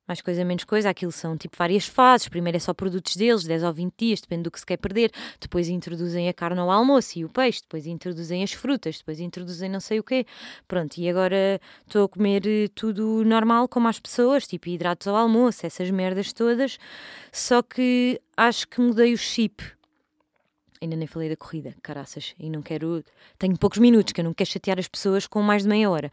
mais 0.09 0.23
coisa, 0.23 0.43
menos 0.43 0.65
coisa, 0.65 0.89
aquilo 0.89 1.13
são 1.13 1.37
tipo 1.37 1.57
várias 1.57 1.87
fases. 1.87 2.29
Primeiro 2.29 2.57
é 2.57 2.61
só 2.61 2.73
produtos 2.73 3.15
deles, 3.15 3.45
10 3.45 3.63
ou 3.63 3.73
20 3.73 3.95
dias, 3.97 4.21
depende 4.23 4.45
do 4.45 4.51
que 4.51 4.59
se 4.59 4.65
quer 4.65 4.79
perder. 4.79 5.13
Depois 5.39 5.69
introduzem 5.69 6.29
a 6.29 6.33
carne 6.33 6.59
ao 6.59 6.71
almoço 6.71 7.19
e 7.19 7.25
o 7.25 7.29
peixe, 7.29 7.61
depois 7.61 7.87
introduzem 7.87 8.43
as 8.43 8.53
frutas, 8.53 8.99
depois 8.99 9.21
introduzem 9.21 9.69
não 9.69 9.81
sei 9.81 10.01
o 10.01 10.03
quê. 10.03 10.25
Pronto, 10.67 10.97
e 10.97 11.09
agora 11.09 11.61
estou 11.87 12.07
a 12.07 12.09
comer 12.09 12.47
eh, 12.47 12.69
tudo 12.75 13.23
normal, 13.25 13.69
como 13.69 13.87
as 13.87 14.01
pessoas, 14.01 14.47
tipo 14.47 14.69
hidratos 14.69 15.07
ao 15.07 15.15
almoço, 15.15 15.67
essas 15.67 15.91
merdas 15.91 16.33
todas. 16.33 16.79
Só 17.31 17.63
que 17.63 18.21
acho 18.37 18.67
que 18.67 18.81
mudei 18.81 19.13
o 19.13 19.19
chip 19.19 19.78
Ainda 20.81 20.97
nem 20.97 21.07
falei 21.07 21.29
da 21.29 21.37
corrida, 21.37 21.75
caraças, 21.83 22.35
e 22.39 22.49
não 22.49 22.63
quero. 22.63 23.05
Tenho 23.39 23.59
poucos 23.59 23.79
minutos, 23.79 24.13
que 24.13 24.21
eu 24.21 24.25
não 24.25 24.33
quero 24.33 24.51
chatear 24.51 24.79
as 24.79 24.87
pessoas 24.87 25.27
com 25.27 25.43
mais 25.43 25.63
de 25.63 25.69
meia 25.69 25.91
hora. 25.91 26.11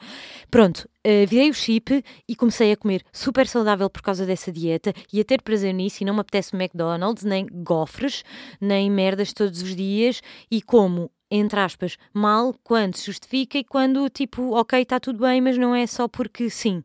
Pronto, 0.49 0.89
uh, 1.05 1.27
virei 1.27 1.49
o 1.49 1.53
chip 1.53 2.03
e 2.27 2.35
comecei 2.35 2.71
a 2.71 2.77
comer 2.77 3.03
super 3.13 3.47
saudável 3.47 3.89
por 3.89 4.01
causa 4.01 4.25
dessa 4.25 4.51
dieta 4.51 4.93
e 5.13 5.19
a 5.19 5.23
ter 5.23 5.41
prazer 5.41 5.73
nisso. 5.73 6.01
E 6.01 6.05
não 6.05 6.15
me 6.15 6.21
apetece 6.21 6.55
McDonald's, 6.55 7.23
nem 7.23 7.45
gofres, 7.45 8.23
nem 8.59 8.89
merdas 8.89 9.33
todos 9.33 9.61
os 9.61 9.75
dias. 9.75 10.21
E 10.49 10.61
como, 10.61 11.11
entre 11.29 11.59
aspas, 11.59 11.97
mal 12.13 12.55
quando 12.63 12.95
se 12.95 13.05
justifica 13.05 13.57
e 13.57 13.63
quando, 13.63 14.09
tipo, 14.09 14.55
ok, 14.55 14.81
está 14.81 14.99
tudo 14.99 15.19
bem, 15.19 15.41
mas 15.41 15.57
não 15.57 15.75
é 15.75 15.85
só 15.85 16.07
porque 16.07 16.49
sim. 16.49 16.83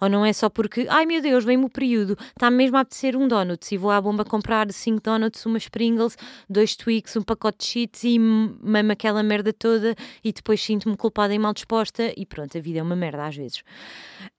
Ou 0.00 0.08
não 0.08 0.24
é 0.24 0.32
só 0.32 0.48
porque, 0.48 0.86
ai 0.88 1.06
meu 1.06 1.20
Deus, 1.20 1.44
vem-me 1.44 1.64
o 1.64 1.68
período, 1.70 2.16
está 2.30 2.50
mesmo 2.50 2.76
a 2.76 2.80
apetecer 2.80 3.16
um 3.16 3.26
donut 3.26 3.74
e 3.74 3.78
vou 3.78 3.90
à 3.90 4.00
bomba 4.00 4.24
comprar 4.24 4.70
5 4.70 5.02
donuts, 5.02 5.44
umas 5.46 5.68
Pringles, 5.68 6.16
dois 6.48 6.76
Twix, 6.76 7.16
um 7.16 7.22
pacote 7.22 7.58
de 7.58 7.64
cheats 7.64 8.04
e 8.04 8.18
mamo 8.18 8.92
aquela 8.92 9.22
merda 9.22 9.52
toda 9.52 9.94
e 10.22 10.32
depois 10.32 10.62
sinto-me 10.62 10.96
culpada 10.96 11.34
e 11.34 11.38
mal 11.38 11.52
disposta 11.52 12.12
e 12.16 12.24
pronto, 12.24 12.56
a 12.56 12.60
vida 12.60 12.78
é 12.78 12.82
uma 12.82 12.96
merda 12.96 13.26
às 13.26 13.36
vezes. 13.36 13.58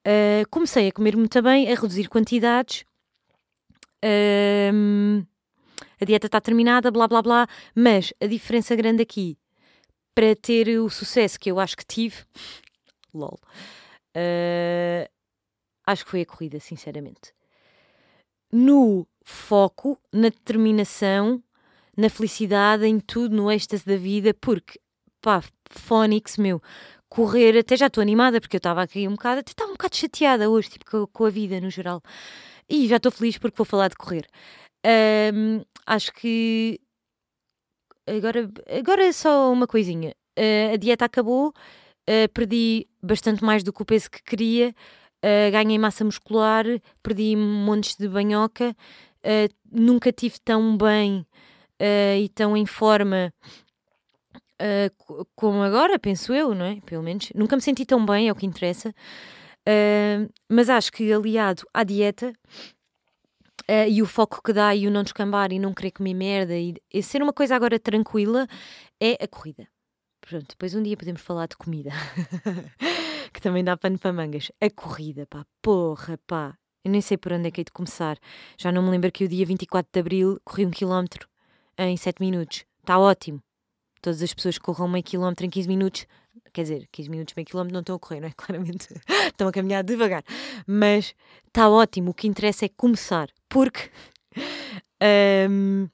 Uh, 0.06 0.48
comecei 0.50 0.88
a 0.88 0.92
comer 0.92 1.16
muito 1.16 1.40
bem, 1.42 1.70
a 1.70 1.74
reduzir 1.74 2.08
quantidades. 2.08 2.84
Uh, 4.04 5.26
a 6.00 6.04
dieta 6.04 6.26
está 6.26 6.40
terminada, 6.40 6.90
blá 6.90 7.06
blá 7.06 7.20
blá, 7.20 7.46
mas 7.74 8.12
a 8.20 8.26
diferença 8.26 8.74
grande 8.74 9.02
aqui 9.02 9.36
para 10.14 10.34
ter 10.34 10.78
o 10.78 10.88
sucesso 10.88 11.38
que 11.38 11.50
eu 11.50 11.60
acho 11.60 11.76
que 11.76 11.84
tive, 11.84 12.16
lol, 13.14 13.38
uh, 14.16 15.10
Acho 15.90 16.04
que 16.04 16.10
foi 16.12 16.20
a 16.20 16.26
corrida, 16.26 16.60
sinceramente. 16.60 17.34
No 18.52 19.08
foco, 19.24 19.98
na 20.12 20.28
determinação, 20.28 21.42
na 21.96 22.08
felicidade, 22.08 22.86
em 22.86 23.00
tudo, 23.00 23.34
no 23.34 23.50
êxtase 23.50 23.84
da 23.84 23.96
vida, 23.96 24.32
porque, 24.32 24.78
pá, 25.20 25.42
Fónix, 25.68 26.36
meu, 26.36 26.62
correr, 27.08 27.58
até 27.58 27.76
já 27.76 27.88
estou 27.88 28.02
animada, 28.02 28.40
porque 28.40 28.54
eu 28.54 28.58
estava 28.60 28.82
aqui 28.82 29.08
um 29.08 29.12
bocado, 29.12 29.40
até 29.40 29.50
estava 29.50 29.70
um 29.70 29.74
bocado 29.74 29.96
chateada 29.96 30.48
hoje, 30.48 30.68
tipo, 30.70 30.84
com, 30.88 31.06
com 31.08 31.24
a 31.24 31.30
vida 31.30 31.60
no 31.60 31.70
geral. 31.70 32.00
E 32.68 32.86
já 32.86 32.98
estou 32.98 33.10
feliz 33.10 33.36
porque 33.36 33.56
vou 33.56 33.66
falar 33.66 33.88
de 33.88 33.96
correr. 33.96 34.28
Um, 35.34 35.64
acho 35.84 36.12
que 36.12 36.80
agora, 38.06 38.48
agora 38.78 39.12
só 39.12 39.52
uma 39.52 39.66
coisinha. 39.66 40.14
Uh, 40.38 40.74
a 40.74 40.76
dieta 40.76 41.04
acabou, 41.04 41.48
uh, 41.48 42.32
perdi 42.32 42.86
bastante 43.02 43.42
mais 43.42 43.64
do 43.64 43.72
que 43.72 43.82
o 43.82 43.84
peso 43.84 44.08
que 44.08 44.22
queria, 44.22 44.72
uh, 45.24 45.50
ganhei 45.50 45.78
massa 45.78 46.04
muscular, 46.04 46.64
perdi 47.02 47.36
montes 47.36 47.96
de 47.96 48.08
banhoca, 48.08 48.76
uh, 49.24 49.54
nunca 49.70 50.12
tive 50.12 50.38
tão 50.40 50.76
bem 50.76 51.26
uh, 51.80 52.18
e 52.18 52.28
tão 52.30 52.56
em 52.56 52.66
forma 52.66 53.32
uh, 54.60 55.26
como 55.34 55.62
agora, 55.62 55.98
penso 55.98 56.32
eu, 56.32 56.54
não 56.54 56.64
é? 56.64 56.80
Pelo 56.86 57.02
menos. 57.02 57.30
Nunca 57.34 57.56
me 57.56 57.62
senti 57.62 57.84
tão 57.84 58.04
bem, 58.04 58.28
é 58.28 58.32
o 58.32 58.34
que 58.34 58.46
interessa. 58.46 58.94
mas 60.48 60.68
acho 60.68 60.92
que 60.92 61.12
aliado 61.12 61.62
à 61.72 61.84
dieta 61.84 62.32
e 63.88 64.02
o 64.02 64.06
foco 64.06 64.42
que 64.42 64.52
dá 64.52 64.74
e 64.74 64.88
o 64.88 64.90
não 64.90 65.04
descambar 65.04 65.52
e 65.52 65.58
não 65.58 65.72
querer 65.72 65.92
comer 65.92 66.14
merda 66.14 66.56
e, 66.56 66.74
e 66.92 67.02
ser 67.04 67.22
uma 67.22 67.32
coisa 67.32 67.54
agora 67.54 67.78
tranquila 67.78 68.48
é 69.00 69.16
a 69.22 69.28
corrida. 69.28 69.68
Pronto, 70.20 70.48
depois 70.48 70.74
um 70.74 70.82
dia 70.82 70.96
podemos 70.96 71.20
falar 71.20 71.46
de 71.46 71.56
comida. 71.56 71.90
que 73.40 73.44
também 73.44 73.64
dá 73.64 73.74
pano 73.74 73.98
para 73.98 74.12
mangas. 74.12 74.52
A 74.60 74.68
corrida, 74.68 75.26
pá, 75.26 75.46
porra, 75.62 76.18
pá. 76.26 76.54
Eu 76.84 76.90
nem 76.90 77.00
sei 77.00 77.16
por 77.16 77.32
onde 77.32 77.48
é 77.48 77.50
que 77.50 77.62
hei 77.62 77.64
de 77.64 77.72
começar. 77.72 78.18
Já 78.58 78.70
não 78.70 78.82
me 78.82 78.90
lembro 78.90 79.10
que 79.10 79.24
o 79.24 79.28
dia 79.28 79.46
24 79.46 79.90
de 79.90 79.98
Abril 79.98 80.40
corri 80.44 80.66
um 80.66 80.70
quilómetro 80.70 81.26
em 81.78 81.96
7 81.96 82.20
minutos. 82.20 82.64
Está 82.80 82.98
ótimo. 82.98 83.42
Todas 84.02 84.22
as 84.22 84.34
pessoas 84.34 84.58
que 84.58 84.64
corram 84.64 84.88
meio 84.88 85.02
quilómetro 85.02 85.46
em 85.46 85.50
15 85.50 85.68
minutos, 85.68 86.06
quer 86.52 86.62
dizer, 86.62 86.88
15 86.92 87.10
minutos, 87.10 87.34
meio 87.34 87.46
quilómetro 87.46 87.72
não 87.72 87.80
estão 87.80 87.96
a 87.96 87.98
correr, 87.98 88.20
não 88.20 88.28
é? 88.28 88.32
Claramente 88.36 88.88
estão 89.26 89.48
a 89.48 89.52
caminhar 89.52 89.82
devagar. 89.82 90.22
Mas 90.66 91.14
está 91.46 91.68
ótimo. 91.70 92.10
O 92.10 92.14
que 92.14 92.28
interessa 92.28 92.66
é 92.66 92.68
começar. 92.68 93.30
Porque 93.48 93.90
um, 95.50 95.88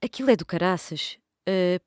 aquilo 0.00 0.30
é 0.30 0.36
do 0.36 0.46
caraças. 0.46 1.18
Uh, 1.48 1.82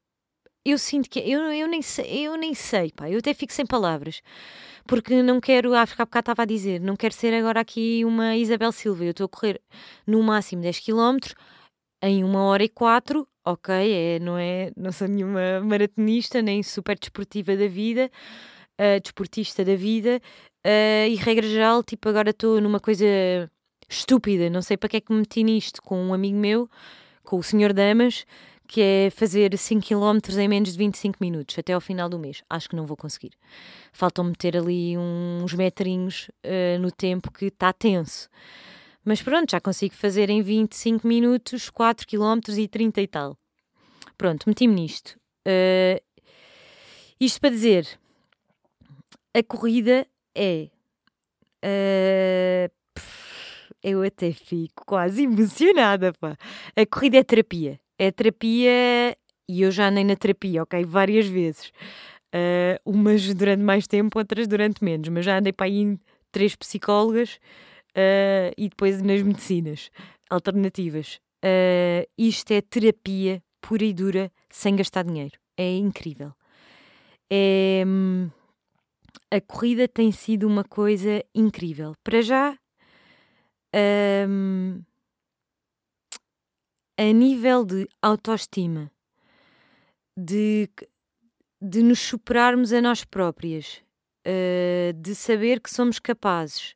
eu 0.71 0.77
sinto 0.77 1.09
que 1.09 1.19
eu, 1.19 1.41
eu, 1.51 1.67
nem 1.67 1.81
sei, 1.81 2.27
eu 2.27 2.35
nem 2.37 2.53
sei, 2.53 2.91
pá, 2.91 3.09
eu 3.09 3.19
até 3.19 3.33
fico 3.33 3.53
sem 3.53 3.65
palavras. 3.65 4.21
Porque 4.85 5.21
não 5.21 5.39
quero, 5.41 5.73
ah, 5.73 5.85
ficar 5.85 6.05
bocado 6.05 6.23
estava 6.23 6.43
a 6.43 6.45
dizer, 6.45 6.79
não 6.79 6.95
quero 6.95 7.13
ser 7.13 7.33
agora 7.33 7.59
aqui 7.59 8.05
uma 8.05 8.37
Isabel 8.37 8.71
Silva. 8.71 9.03
Eu 9.03 9.11
estou 9.11 9.25
a 9.25 9.29
correr 9.29 9.61
no 10.05 10.23
máximo 10.23 10.61
10 10.61 10.79
km 10.79 11.17
em 12.01 12.23
uma 12.23 12.43
hora 12.43 12.63
e 12.63 12.69
quatro, 12.69 13.27
ok, 13.45 13.73
é, 13.75 14.19
não 14.19 14.37
é, 14.37 14.71
não 14.77 14.91
sou 14.91 15.07
nenhuma 15.07 15.61
maratonista, 15.61 16.41
nem 16.41 16.61
super 16.61 16.97
desportiva 16.97 17.55
da 17.55 17.67
vida, 17.67 18.11
uh, 18.79 18.99
desportista 19.01 19.65
da 19.65 19.75
vida, 19.75 20.21
uh, 20.65 21.07
e 21.09 21.15
regra 21.15 21.47
geral, 21.47 21.83
tipo, 21.83 22.07
agora 22.09 22.29
estou 22.29 22.61
numa 22.61 22.79
coisa 22.79 23.05
estúpida, 23.89 24.49
não 24.49 24.61
sei 24.61 24.77
para 24.77 24.89
que 24.89 24.97
é 24.97 25.01
que 25.01 25.11
me 25.11 25.19
meti 25.19 25.43
nisto, 25.43 25.81
com 25.81 25.99
um 25.99 26.13
amigo 26.13 26.37
meu, 26.37 26.69
com 27.23 27.37
o 27.37 27.43
senhor 27.43 27.73
Damas, 27.73 28.25
que 28.67 28.81
é 28.81 29.09
fazer 29.09 29.57
5 29.57 29.87
km 29.87 30.37
em 30.37 30.47
menos 30.47 30.73
de 30.73 30.77
25 30.77 31.17
minutos 31.21 31.57
até 31.57 31.73
ao 31.73 31.81
final 31.81 32.09
do 32.09 32.19
mês. 32.19 32.43
Acho 32.49 32.69
que 32.69 32.75
não 32.75 32.85
vou 32.85 32.97
conseguir. 32.97 33.31
Faltam-me 33.93 34.35
ter 34.35 34.57
ali 34.57 34.97
uns 34.97 35.53
metrinhos 35.53 36.29
uh, 36.45 36.79
no 36.79 36.91
tempo 36.91 37.31
que 37.31 37.45
está 37.45 37.71
tenso. 37.71 38.29
Mas 39.03 39.21
pronto, 39.21 39.51
já 39.51 39.61
consigo 39.61 39.95
fazer 39.95 40.29
em 40.29 40.41
25 40.41 41.07
minutos 41.07 41.69
4 41.69 42.05
km 42.05 42.39
e 42.57 42.67
30 42.67 43.01
e 43.01 43.07
tal. 43.07 43.37
Pronto, 44.17 44.43
meti-me 44.47 44.73
nisto. 44.73 45.17
Uh, 45.47 46.01
isto 47.19 47.39
para 47.39 47.49
dizer, 47.49 47.87
a 49.33 49.41
corrida 49.41 50.05
é. 50.35 50.69
Uh, 51.63 52.69
eu 53.81 54.03
até 54.03 54.33
fico 54.33 54.83
quase 54.85 55.23
emocionada, 55.23 56.11
pá. 56.13 56.37
A 56.75 56.85
corrida 56.85 57.17
é 57.17 57.23
terapia 57.23 57.79
é 57.97 58.11
terapia 58.11 59.17
e 59.49 59.61
eu 59.61 59.71
já 59.71 59.89
andei 59.89 60.03
na 60.03 60.15
terapia, 60.15 60.63
ok? 60.63 60.83
Várias 60.85 61.27
vezes. 61.27 61.71
Uh, 62.33 62.77
umas 62.85 63.33
durante 63.33 63.63
mais 63.63 63.87
tempo, 63.87 64.19
outras 64.19 64.47
durante 64.47 64.83
menos, 64.83 65.07
mas 65.09 65.25
já 65.25 65.37
andei 65.39 65.53
para 65.53 65.65
aí 65.65 65.97
três 66.31 66.55
psicólogas 66.55 67.39
uh, 67.95 68.53
e 68.57 68.69
depois 68.69 69.01
nas 69.01 69.21
medicinas 69.21 69.89
alternativas. 70.29 71.19
Uh, 71.43 72.05
isto 72.17 72.51
é 72.51 72.61
terapia 72.61 73.41
pura 73.61 73.83
e 73.83 73.93
dura, 73.93 74.31
sem 74.49 74.75
gastar 74.75 75.03
dinheiro. 75.03 75.37
É 75.57 75.77
incrível. 75.77 76.33
É, 77.29 77.83
a 79.29 79.41
corrida 79.41 79.87
tem 79.87 80.11
sido 80.11 80.47
uma 80.47 80.63
coisa 80.63 81.23
incrível. 81.35 81.93
Para 82.01 82.21
já, 82.21 82.57
a 86.97 87.11
nível 87.11 87.63
de 87.63 87.87
autoestima, 88.01 88.91
de 90.15 90.69
de 91.61 91.81
nos 91.81 91.99
superarmos 91.99 92.71
a 92.71 92.81
nós 92.81 93.03
próprias, 93.03 93.81
uh, 94.25 94.93
de 94.93 95.15
saber 95.15 95.59
que 95.59 95.71
somos 95.71 95.99
capazes, 95.99 96.75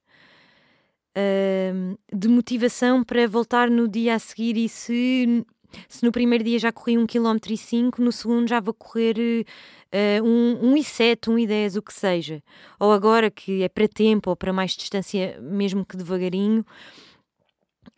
uh, 1.15 1.97
de 2.13 2.27
motivação 2.27 3.03
para 3.03 3.27
voltar 3.27 3.69
no 3.69 3.87
dia 3.87 4.15
a 4.15 4.19
seguir 4.19 4.57
e 4.57 4.67
se, 4.67 5.45
se 5.87 6.03
no 6.03 6.11
primeiro 6.11 6.43
dia 6.43 6.57
já 6.57 6.71
corri 6.71 6.97
um 6.97 7.05
quilómetro 7.05 7.53
e 7.53 7.57
cinco, 7.57 8.01
no 8.01 8.11
segundo 8.11 8.47
já 8.47 8.59
vou 8.59 8.73
correr 8.73 9.17
uh, 9.19 10.25
um, 10.25 10.71
um 10.71 10.77
e 10.77 10.83
sete, 10.83 11.29
um 11.29 11.37
e 11.37 11.45
dez, 11.45 11.75
o 11.75 11.81
que 11.81 11.93
seja. 11.93 12.41
Ou 12.79 12.91
agora 12.91 13.29
que 13.29 13.61
é 13.61 13.69
para 13.69 13.87
tempo 13.87 14.31
ou 14.31 14.35
para 14.35 14.51
mais 14.51 14.71
distância, 14.71 15.39
mesmo 15.41 15.85
que 15.85 15.95
devagarinho. 15.95 16.65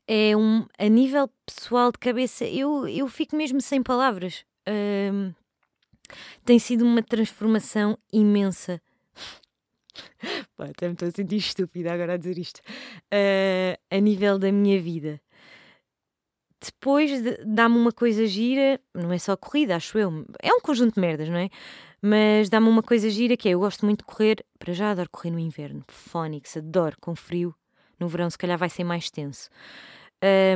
É 0.08 0.36
um, 0.36 0.66
a 0.78 0.88
nível 0.88 1.30
pessoal 1.46 1.92
de 1.92 1.98
cabeça, 1.98 2.46
eu, 2.46 2.88
eu 2.88 3.08
fico 3.08 3.36
mesmo 3.36 3.62
sem 3.62 3.82
palavras. 3.82 4.46
Tem 6.46 6.60
sido 6.60 6.86
uma 6.86 7.02
transformação 7.02 7.98
imensa. 8.12 8.82
Pá, 10.56 10.66
até 10.66 10.88
me 10.88 10.94
estou 10.94 11.08
a 11.08 11.12
sentir 11.12 11.38
estúpida 11.38 11.94
agora 11.94 12.14
a 12.14 12.18
dizer 12.18 12.38
isto. 12.38 12.60
Uh, 13.14 13.78
a 13.90 14.00
nível 14.00 14.38
da 14.38 14.52
minha 14.52 14.80
vida. 14.82 15.22
Depois 16.62 17.22
de, 17.22 17.44
dá-me 17.46 17.78
uma 17.78 17.92
coisa 17.92 18.26
gira, 18.26 18.80
não 18.94 19.12
é 19.12 19.18
só 19.18 19.36
corrida, 19.36 19.76
acho 19.76 19.98
eu. 19.98 20.26
É 20.42 20.54
um 20.54 20.62
conjunto 20.62 20.96
de 20.96 21.02
merdas, 21.02 21.28
não 21.28 21.38
é? 21.38 21.50
Mas 22.02 22.50
dá-me 22.50 22.70
uma 22.70 22.82
coisa 22.82 23.10
gira 23.10 23.36
que 23.36 23.50
é: 23.50 23.52
eu 23.52 23.60
gosto 23.60 23.86
muito 23.86 24.00
de 24.00 24.06
correr, 24.06 24.46
para 24.58 24.74
já 24.74 24.92
adoro 24.92 25.10
correr 25.12 25.32
no 25.32 25.40
inverno. 25.40 25.84
Fónix, 25.88 26.56
adoro 26.56 26.96
com 27.02 27.16
frio. 27.16 27.54
No 28.04 28.10
verão, 28.10 28.30
se 28.30 28.38
calhar, 28.38 28.58
vai 28.58 28.70
ser 28.70 28.84
mais 28.84 29.10
tenso. 29.10 29.50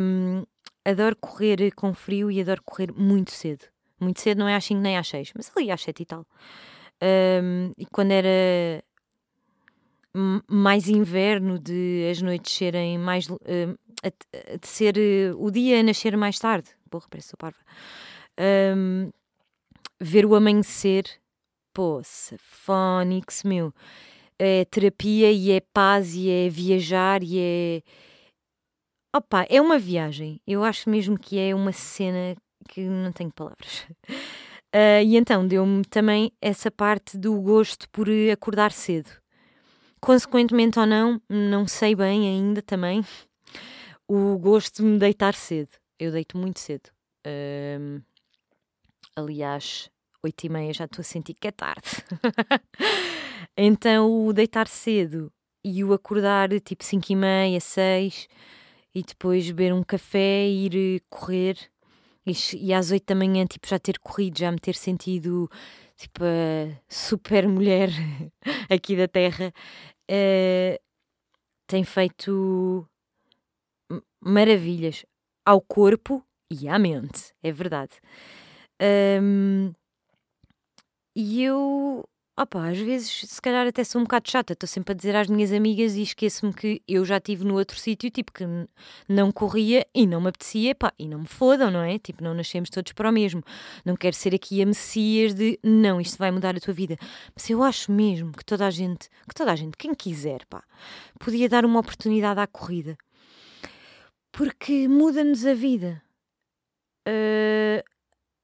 Um, 0.01 0.43
adoro 0.83 1.15
correr 1.15 1.71
com 1.71 1.93
frio 1.93 2.29
e 2.29 2.41
adoro 2.41 2.61
correr 2.61 2.91
muito 2.91 3.31
cedo. 3.31 3.63
Muito 4.01 4.19
cedo 4.19 4.39
não 4.39 4.49
é 4.49 4.55
às 4.55 4.65
5 4.65 4.81
nem 4.81 4.97
às 4.97 5.07
6, 5.07 5.31
mas 5.33 5.49
ali 5.55 5.71
às 5.71 5.81
7 5.81 6.03
e 6.03 6.05
tal. 6.05 6.25
Um, 7.01 7.71
e 7.77 7.85
quando 7.85 8.11
era 8.11 8.83
mais 10.45 10.89
inverno, 10.89 11.57
de 11.57 12.09
as 12.11 12.21
noites 12.21 12.53
serem 12.53 12.97
mais. 12.97 13.27
De 13.27 14.67
ser 14.67 14.97
uh, 14.97 15.41
o 15.41 15.49
dia 15.49 15.79
a 15.79 15.83
nascer 15.83 16.17
mais 16.17 16.37
tarde. 16.37 16.69
Porra, 16.89 17.07
parece 17.09 17.29
sou 17.29 17.37
parva. 17.37 17.59
Um, 18.75 19.09
ver 20.01 20.25
o 20.25 20.35
amanhecer. 20.35 21.05
Poça, 21.73 22.35
Fónix, 22.39 23.43
meu. 23.43 23.73
É 24.39 24.65
terapia 24.65 25.31
e 25.31 25.51
é 25.51 25.59
paz 25.73 26.13
e 26.13 26.29
é 26.29 26.49
viajar 26.49 27.23
e 27.23 27.39
é. 27.39 27.81
Opa, 29.15 29.45
é 29.49 29.59
uma 29.59 29.79
viagem. 29.79 30.39
Eu 30.45 30.63
acho 30.63 30.89
mesmo 30.89 31.17
que 31.17 31.39
é 31.39 31.55
uma 31.55 31.71
cena 31.71 32.35
que 32.69 32.81
não 32.81 33.11
tenho 33.11 33.31
palavras. 33.31 33.87
Uh, 34.75 35.01
e 35.05 35.17
então 35.17 35.47
deu-me 35.47 35.83
também 35.85 36.31
essa 36.41 36.69
parte 36.69 37.17
do 37.17 37.39
gosto 37.41 37.89
por 37.89 38.07
acordar 38.31 38.71
cedo. 38.71 39.09
Consequentemente 39.99 40.77
ou 40.77 40.85
não, 40.85 41.19
não 41.27 41.67
sei 41.67 41.95
bem 41.95 42.27
ainda 42.27 42.61
também, 42.61 43.03
o 44.07 44.37
gosto 44.37 44.77
de 44.77 44.83
me 44.83 44.99
deitar 44.99 45.33
cedo. 45.33 45.71
Eu 45.97 46.11
deito 46.11 46.37
muito 46.37 46.59
cedo. 46.59 46.89
Uh, 47.25 48.01
aliás, 49.15 49.89
oito 50.27 50.45
e 50.45 50.49
meia 50.49 50.73
já 50.73 50.85
estou 50.85 51.01
a 51.01 51.03
sentir 51.03 51.33
que 51.33 51.47
é 51.47 51.51
tarde. 51.51 52.03
então 53.57 54.27
o 54.27 54.33
deitar 54.33 54.67
cedo 54.67 55.31
e 55.63 55.83
o 55.83 55.93
acordar 55.93 56.49
tipo 56.61 56.83
cinco 56.83 57.11
e 57.11 57.15
meia, 57.15 57.59
seis 57.59 58.27
e 58.93 59.03
depois 59.03 59.47
beber 59.47 59.73
um 59.73 59.83
café 59.83 60.47
e 60.47 60.65
ir 60.65 61.03
correr 61.09 61.57
e, 62.27 62.33
e 62.57 62.73
às 62.73 62.91
oito 62.91 63.05
da 63.05 63.15
manhã, 63.15 63.45
tipo, 63.45 63.67
já 63.67 63.79
ter 63.79 63.97
corrido, 63.99 64.37
já 64.37 64.51
me 64.51 64.59
ter 64.59 64.75
sentido, 64.75 65.49
tipo, 65.95 66.23
a 66.25 66.77
super 66.89 67.47
mulher 67.47 67.89
aqui 68.69 68.97
da 68.97 69.07
Terra, 69.07 69.53
uh, 70.11 70.83
tem 71.65 71.85
feito 71.85 72.85
maravilhas 74.19 75.05
ao 75.45 75.61
corpo 75.61 76.21
e 76.51 76.67
à 76.67 76.77
mente, 76.77 77.33
é 77.41 77.51
verdade. 77.51 77.93
Um, 79.21 79.73
e 81.17 81.43
eu 81.43 82.07
Opa, 82.39 82.69
às 82.69 82.77
vezes, 82.77 83.25
se 83.27 83.41
calhar 83.41 83.65
até 83.65 83.83
sou 83.83 83.99
um 83.99 84.03
bocado 84.03 84.29
chata, 84.29 84.53
estou 84.53 84.67
sempre 84.67 84.91
a 84.91 84.95
dizer 84.95 85.15
às 85.15 85.27
minhas 85.27 85.51
amigas 85.51 85.95
e 85.95 86.03
esqueço-me 86.03 86.53
que 86.53 86.83
eu 86.87 87.03
já 87.03 87.17
estive 87.17 87.43
no 87.43 87.55
outro 87.55 87.79
sítio, 87.79 88.11
tipo, 88.11 88.31
que 88.31 88.45
não 89.09 89.31
corria 89.31 89.87
e 89.91 90.05
não 90.05 90.21
me 90.21 90.29
apetecia, 90.29 90.75
pá, 90.75 90.93
e 90.99 91.07
não 91.07 91.21
me 91.21 91.25
fodam, 91.25 91.71
não 91.71 91.81
é? 91.81 91.97
Tipo, 91.97 92.23
não 92.23 92.35
nascemos 92.35 92.69
todos 92.69 92.93
para 92.93 93.09
o 93.09 93.11
mesmo. 93.11 93.43
Não 93.83 93.95
quero 93.95 94.15
ser 94.15 94.35
aqui 94.35 94.61
a 94.61 94.67
messias 94.67 95.33
de, 95.33 95.59
não, 95.63 95.99
isto 95.99 96.19
vai 96.19 96.29
mudar 96.29 96.55
a 96.55 96.59
tua 96.59 96.75
vida. 96.75 96.95
Mas 97.35 97.49
eu 97.49 97.63
acho 97.63 97.91
mesmo 97.91 98.31
que 98.33 98.45
toda 98.45 98.67
a 98.67 98.69
gente, 98.69 99.09
que 99.27 99.33
toda 99.33 99.51
a 99.51 99.55
gente, 99.55 99.75
quem 99.75 99.95
quiser, 99.95 100.45
pá, 100.45 100.63
podia 101.19 101.49
dar 101.49 101.65
uma 101.65 101.79
oportunidade 101.79 102.39
à 102.39 102.45
corrida. 102.45 102.95
Porque 104.31 104.87
muda-nos 104.87 105.43
a 105.43 105.55
vida. 105.55 106.03
Uh, 107.07 107.81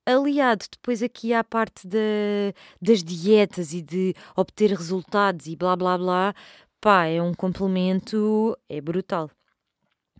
aliado 0.05 0.65
depois 0.71 1.01
aqui 1.03 1.33
à 1.33 1.43
parte 1.43 1.87
de, 1.87 2.53
das 2.81 3.03
dietas 3.03 3.73
e 3.73 3.81
de 3.81 4.15
obter 4.35 4.71
resultados 4.71 5.47
e 5.47 5.55
blá 5.55 5.75
blá 5.75 5.97
blá, 5.97 6.35
pá, 6.81 7.05
é 7.05 7.21
um 7.21 7.33
complemento, 7.33 8.57
é 8.69 8.81
brutal. 8.81 9.29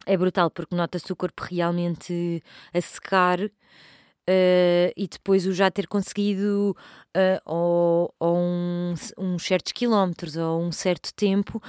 É 0.05 0.17
brutal 0.17 0.49
porque 0.51 0.75
nota-se 0.75 1.11
o 1.11 1.15
corpo 1.15 1.43
realmente 1.43 2.41
a 2.73 2.81
secar 2.81 3.39
uh, 3.41 4.91
e 4.95 5.07
depois 5.07 5.45
o 5.45 5.53
já 5.53 5.69
ter 5.71 5.87
conseguido 5.87 6.75
uh, 7.15 7.41
ou, 7.45 8.13
ou 8.19 8.37
um, 8.37 8.93
uns 9.17 9.43
certos 9.43 9.71
quilómetros 9.71 10.35
ou 10.35 10.61
um 10.61 10.71
certo 10.71 11.13
tempo, 11.13 11.61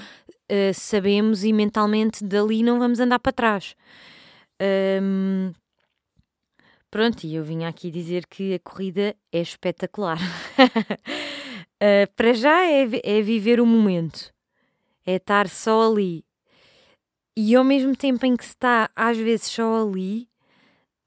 uh, 0.50 0.74
sabemos 0.74 1.44
e 1.44 1.52
mentalmente 1.52 2.24
dali 2.24 2.62
não 2.62 2.78
vamos 2.78 3.00
andar 3.00 3.18
para 3.18 3.32
trás. 3.32 3.76
Um, 4.60 5.52
Pronto, 6.94 7.24
e 7.26 7.34
eu 7.34 7.42
vim 7.42 7.64
aqui 7.64 7.90
dizer 7.90 8.24
que 8.24 8.54
a 8.54 8.58
corrida 8.60 9.16
é 9.32 9.40
espetacular. 9.40 10.16
uh, 10.16 12.06
para 12.14 12.32
já 12.32 12.64
é, 12.64 12.86
é 13.02 13.20
viver 13.20 13.60
o 13.60 13.66
momento, 13.66 14.32
é 15.04 15.16
estar 15.16 15.48
só 15.48 15.90
ali. 15.90 16.24
E 17.36 17.56
ao 17.56 17.64
mesmo 17.64 17.96
tempo 17.96 18.24
em 18.24 18.36
que 18.36 18.44
se 18.44 18.50
está, 18.50 18.88
às 18.94 19.18
vezes, 19.18 19.46
só 19.46 19.82
ali, 19.84 20.28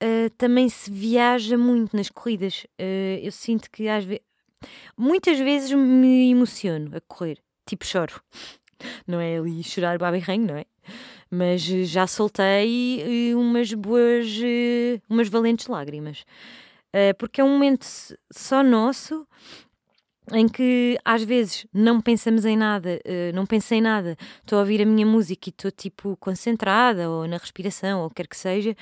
uh, 0.04 0.30
também 0.38 0.68
se 0.68 0.92
viaja 0.92 1.58
muito 1.58 1.96
nas 1.96 2.10
corridas. 2.10 2.66
Uh, 2.78 3.24
eu 3.24 3.32
sinto 3.32 3.72
que 3.72 3.88
às 3.88 4.04
vezes. 4.04 4.26
Muitas 4.98 5.40
vezes 5.40 5.72
me 5.72 6.30
emociono 6.30 6.98
a 6.98 7.00
correr, 7.00 7.38
tipo 7.66 7.86
choro. 7.86 8.22
Não 9.08 9.22
é 9.22 9.38
ali 9.38 9.64
chorar 9.64 9.98
baba 9.98 10.18
e 10.18 10.20
ranho, 10.20 10.48
não 10.48 10.58
é? 10.58 10.66
Mas 11.30 11.62
já 11.62 12.08
soltei 12.08 13.34
umas 13.36 13.74
boas, 13.74 14.28
eh, 14.44 15.00
umas 15.10 15.28
valentes 15.30 15.68
lágrimas. 15.68 16.26
Eh, 16.94 17.14
porque 17.14 17.42
é 17.42 17.44
um 17.44 17.50
momento 17.50 17.86
só 18.32 18.64
nosso 18.64 19.28
em 20.34 20.48
que 20.48 20.98
às 21.06 21.24
vezes 21.24 21.66
não 21.74 22.02
pensamos 22.02 22.46
em 22.46 22.58
nada, 22.58 23.00
eh, 23.06 23.32
não 23.34 23.46
pensei 23.46 23.78
em 23.78 23.82
nada, 23.82 24.18
estou 24.40 24.58
a 24.58 24.62
ouvir 24.62 24.82
a 24.82 24.86
minha 24.86 25.06
música 25.06 25.50
e 25.50 25.52
estou 25.52 25.72
tipo 25.72 26.18
concentrada 26.18 27.10
ou 27.10 27.28
na 27.28 27.38
respiração 27.38 28.02
ou 28.02 28.10
quer 28.10 28.28
que 28.28 28.36
seja, 28.36 28.76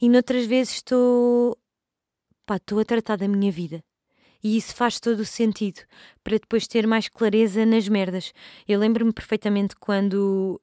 e 0.00 0.08
noutras 0.08 0.46
vezes 0.46 0.76
estou, 0.76 1.58
pá, 2.46 2.56
estou 2.56 2.80
a 2.80 2.84
tratar 2.84 3.16
da 3.16 3.28
minha 3.28 3.52
vida. 3.52 3.82
E 4.42 4.56
isso 4.56 4.74
faz 4.74 5.00
todo 5.00 5.20
o 5.20 5.24
sentido 5.24 5.80
para 6.22 6.38
depois 6.38 6.66
ter 6.66 6.86
mais 6.86 7.08
clareza 7.08 7.66
nas 7.66 7.88
merdas. 7.88 8.32
Eu 8.68 8.78
lembro-me 8.78 9.12
perfeitamente 9.12 9.74
quando 9.76 10.60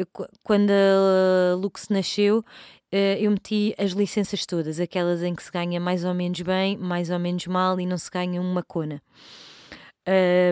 eu, 0.00 0.06
quando 0.42 0.70
a 0.70 1.54
Lux 1.56 1.88
nasceu, 1.88 2.44
eh, 2.90 3.18
eu 3.20 3.30
meti 3.30 3.74
as 3.78 3.92
licenças 3.92 4.46
todas, 4.46 4.80
aquelas 4.80 5.22
em 5.22 5.34
que 5.34 5.42
se 5.42 5.50
ganha 5.50 5.80
mais 5.80 6.04
ou 6.04 6.14
menos 6.14 6.40
bem, 6.40 6.76
mais 6.76 7.10
ou 7.10 7.18
menos 7.18 7.46
mal 7.46 7.78
e 7.80 7.86
não 7.86 7.98
se 7.98 8.10
ganha 8.10 8.40
uma 8.40 8.62
cona. 8.62 9.02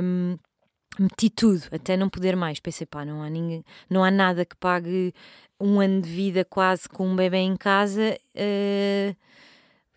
Um, 0.02 0.36
meti 0.98 1.30
tudo, 1.30 1.62
até 1.72 1.96
não 1.96 2.08
poder 2.08 2.36
mais. 2.36 2.60
Pensei, 2.60 2.86
pá, 2.86 3.04
não 3.04 3.22
há, 3.22 3.30
ninguém, 3.30 3.64
não 3.88 4.04
há 4.04 4.10
nada 4.10 4.44
que 4.44 4.56
pague 4.56 5.14
um 5.60 5.80
ano 5.80 6.02
de 6.02 6.10
vida 6.10 6.44
quase 6.44 6.88
com 6.88 7.08
um 7.08 7.16
bebê 7.16 7.38
em 7.38 7.56
casa. 7.56 8.18
Uh, 8.34 9.16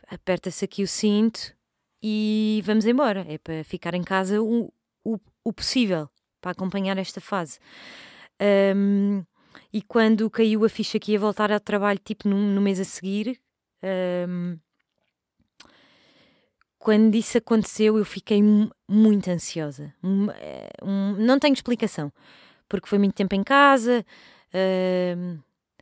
Aperta-se 0.10 0.66
aqui 0.66 0.82
o 0.82 0.88
cinto 0.88 1.54
e 2.02 2.64
vamos 2.66 2.86
embora. 2.86 3.26
É 3.30 3.38
para 3.38 3.64
ficar 3.64 3.94
em 3.94 4.04
casa 4.04 4.42
o, 4.42 4.74
o, 5.04 5.20
o 5.44 5.54
possível 5.54 6.10
para 6.42 6.52
acompanhar 6.52 6.98
esta 6.98 7.22
fase. 7.22 7.60
Um, 8.76 9.24
e 9.72 9.82
quando 9.82 10.30
caiu 10.30 10.66
a 10.66 10.70
ficha 10.70 11.00
que 11.00 11.12
ia 11.12 11.20
voltar 11.20 11.52
ao 11.52 11.60
trabalho, 11.60 12.00
tipo 12.04 12.28
no, 12.28 12.38
no 12.38 12.62
mês 12.62 12.80
a 12.80 12.84
seguir, 12.84 13.40
um, 14.28 14.58
quando 16.78 17.16
isso 17.16 17.38
aconteceu, 17.38 17.98
eu 17.98 18.06
fiquei 18.06 18.42
muito 18.88 19.30
ansiosa. 19.30 19.94
Um, 20.02 20.32
eh, 20.32 20.70
um, 20.82 21.14
não 21.18 21.38
tenho 21.38 21.54
explicação, 21.54 22.12
porque 22.70 22.88
foi 22.88 22.98
muito 22.98 23.16
tempo 23.16 23.36
em 23.36 23.44
casa, 23.44 24.06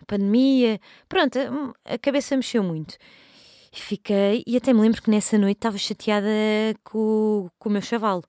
pandemia, 0.07 0.79
pronto, 1.07 1.37
hum, 1.37 1.71
a 1.85 1.97
cabeça 1.97 2.35
mexeu 2.35 2.63
muito. 2.63 2.97
Fiquei, 3.71 4.43
e 4.47 4.57
até 4.57 4.73
me 4.73 4.81
lembro 4.81 5.01
que 5.01 5.09
nessa 5.09 5.37
noite 5.37 5.57
estava 5.57 5.77
chateada 5.77 6.27
com, 6.83 7.49
com 7.59 7.69
o 7.69 7.71
meu 7.71 7.81
chavalo. 7.81 8.23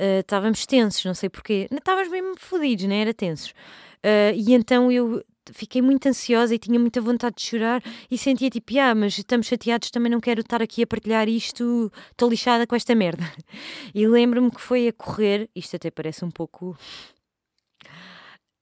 Uh, 0.00 0.20
estávamos 0.20 0.66
tensos, 0.66 1.04
não 1.04 1.14
sei 1.14 1.28
porquê. 1.28 1.68
Estávamos 1.70 2.10
mesmo 2.10 2.34
fodidos, 2.38 2.84
não 2.84 2.94
era 2.94 3.14
tensos. 3.14 3.50
Uh, 3.50 4.34
e 4.34 4.52
então 4.54 4.90
eu 4.90 5.24
fiquei 5.52 5.82
muito 5.82 6.08
ansiosa 6.08 6.54
e 6.54 6.58
tinha 6.58 6.78
muita 6.78 7.00
vontade 7.00 7.36
de 7.36 7.42
chorar 7.42 7.82
e 8.10 8.16
sentia 8.16 8.50
tipo, 8.50 8.78
ah, 8.78 8.94
mas 8.94 9.18
estamos 9.18 9.46
chateados, 9.46 9.90
também 9.90 10.10
não 10.10 10.20
quero 10.20 10.40
estar 10.40 10.62
aqui 10.62 10.82
a 10.82 10.86
partilhar 10.86 11.28
isto, 11.28 11.92
estou 12.10 12.28
lixada 12.28 12.66
com 12.66 12.74
esta 12.74 12.94
merda. 12.94 13.24
E 13.94 14.06
lembro-me 14.06 14.50
que 14.50 14.60
foi 14.60 14.88
a 14.88 14.92
correr, 14.92 15.48
isto 15.54 15.76
até 15.76 15.90
parece 15.90 16.24
um 16.24 16.30
pouco. 16.30 16.76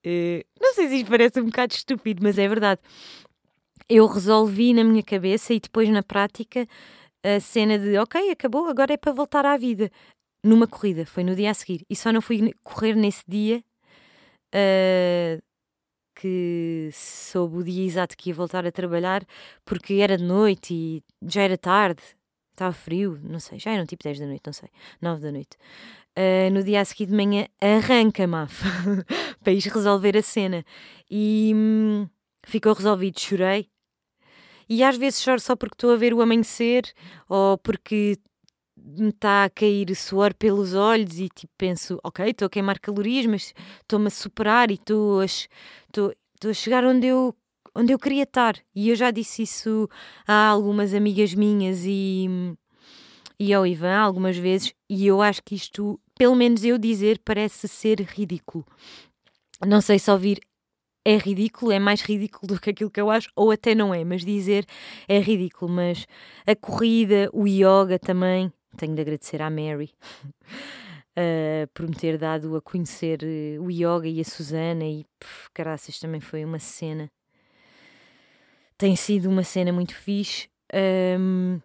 Uh, 0.05 0.45
não 0.61 0.75
sei 0.75 0.89
se 0.89 0.97
isto 0.97 1.09
parece 1.09 1.41
um 1.41 1.47
bocado 1.47 1.73
estúpido, 1.73 2.23
mas 2.23 2.39
é 2.39 2.47
verdade. 2.49 2.81
Eu 3.89 4.07
resolvi 4.07 4.75
na 4.75 4.85
minha 4.85 5.03
cabeça 5.03 5.55
e 5.55 5.61
depois 5.61 5.89
na 5.89 6.03
prática 6.03 6.67
a 7.23 7.41
cena 7.41 7.79
de 7.79 7.97
ok, 7.99 8.31
acabou, 8.31 8.69
agora 8.69 8.93
é 8.93 8.97
para 8.97 9.13
voltar 9.13 9.47
à 9.47 9.57
vida. 9.57 9.91
Numa 10.45 10.67
corrida, 10.67 11.07
foi 11.07 11.23
no 11.25 11.37
dia 11.37 11.51
a 11.51 11.55
seguir. 11.55 11.85
E 11.89 11.95
só 11.95 12.13
não 12.13 12.21
fui 12.21 12.53
correr 12.63 12.95
nesse 12.95 13.23
dia. 13.29 13.63
Uh, 14.55 15.41
que 16.15 16.91
soube 16.93 17.57
o 17.57 17.65
dia 17.65 17.85
exato 17.85 18.17
que 18.17 18.31
ia 18.31 18.35
voltar 18.35 18.67
a 18.67 18.71
trabalhar, 18.71 19.25
porque 19.65 19.95
era 19.95 20.17
de 20.17 20.25
noite 20.25 20.75
e 20.75 21.03
já 21.23 21.43
era 21.43 21.57
tarde, 21.57 22.03
estava 22.53 22.73
frio, 22.73 23.19
não 23.23 23.41
sei, 23.41 23.59
já 23.59 23.73
eram 23.73 23.87
tipo 23.87 24.05
10 24.05 24.21
da 24.21 24.27
noite, 24.27 24.43
não 24.47 24.53
sei, 24.53 24.69
9 25.01 25.21
da 25.21 25.33
noite. 25.33 25.57
Uh, 26.17 26.53
no 26.53 26.63
dia 26.63 26.81
a 26.81 26.85
seguir 26.85 27.07
de 27.07 27.15
manhã, 27.15 27.47
arranca, 27.61 28.27
Maf, 28.27 28.63
para 29.43 29.53
ir 29.53 29.63
resolver 29.63 30.17
a 30.17 30.23
cena. 30.23 30.65
E 31.11 31.53
hum, 31.55 32.07
ficou 32.45 32.75
resolvido, 32.75 33.19
chorei. 33.19 33.69
E 34.69 34.85
às 34.85 34.97
vezes 34.97 35.23
choro 35.23 35.41
só 35.41 35.57
porque 35.57 35.75
estou 35.75 35.93
a 35.93 35.97
ver 35.97 36.15
o 36.15 36.21
amanhecer 36.21 36.85
ou 37.29 37.59
porque 37.59 38.19
me 38.85 39.09
está 39.11 39.45
a 39.45 39.51
cair 39.51 39.95
suor 39.95 40.35
pelos 40.35 40.75
olhos 40.75 41.19
e 41.19 41.29
tipo 41.29 41.53
penso, 41.57 41.99
ok, 42.03 42.31
estou 42.31 42.47
a 42.47 42.51
queimar 42.51 42.79
calorias, 42.79 43.27
mas 43.27 43.55
estou-me 43.81 44.09
a 44.09 44.11
superar 44.11 44.71
e 44.71 44.75
estou 44.75 45.21
a, 45.21 45.25
estou, 45.25 46.13
estou 46.35 46.51
a 46.51 46.55
chegar 46.55 46.85
onde 46.85 47.07
eu, 47.07 47.35
onde 47.75 47.93
eu 47.93 47.99
queria 47.99 48.25
estar. 48.25 48.57
E 48.75 48.89
eu 48.89 48.97
já 48.97 49.11
disse 49.11 49.43
isso 49.43 49.89
a 50.27 50.49
algumas 50.49 50.95
amigas 50.95 51.35
minhas 51.35 51.85
e, 51.85 52.29
e 53.39 53.53
ao 53.55 53.67
Ivan 53.67 53.97
algumas 53.97 54.37
vezes, 54.37 54.75
e 54.89 55.07
eu 55.07 55.23
acho 55.23 55.43
que 55.43 55.55
isto, 55.55 56.01
pelo 56.17 56.35
menos 56.35 56.65
eu 56.65 56.79
dizer, 56.79 57.21
parece 57.25 57.69
ser 57.69 58.01
ridículo. 58.01 58.65
Não 59.67 59.81
sei 59.81 59.99
se 59.99 60.11
ouvir 60.11 60.41
é 61.05 61.17
ridículo, 61.17 61.73
é 61.73 61.79
mais 61.79 62.01
ridículo 62.01 62.55
do 62.55 62.61
que 62.61 62.71
aquilo 62.71 62.91
que 62.91 63.01
eu 63.01 63.11
acho, 63.11 63.29
ou 63.35 63.51
até 63.51 63.75
não 63.75 63.93
é, 63.93 64.05
mas 64.05 64.25
dizer 64.25 64.65
é 65.09 65.19
ridículo. 65.19 65.71
Mas 65.71 66.07
a 66.47 66.55
corrida, 66.55 67.29
o 67.33 67.47
yoga 67.47 67.99
também, 67.99 68.53
tenho 68.77 68.95
de 68.95 69.01
agradecer 69.01 69.43
à 69.43 69.51
Mary 69.51 69.91
uh, 70.15 71.67
por 71.75 71.89
me 71.89 71.95
ter 71.95 72.19
dado 72.19 72.57
a 72.57 72.61
conhecer 72.61 73.21
uh, 73.23 73.63
o 73.63 73.71
yoga 73.71 74.09
e 74.09 74.21
a 74.21 74.25
Susana, 74.25 74.85
e 74.85 75.05
caraças, 75.53 75.99
também 75.99 76.21
foi 76.21 76.45
uma 76.45 76.59
cena. 76.59 77.11
Tem 78.77 78.97
sido 78.97 79.29
uma 79.29 79.45
cena 79.45 79.73
muito 79.73 79.95
fixe, 79.95 80.49
um, 81.19 81.61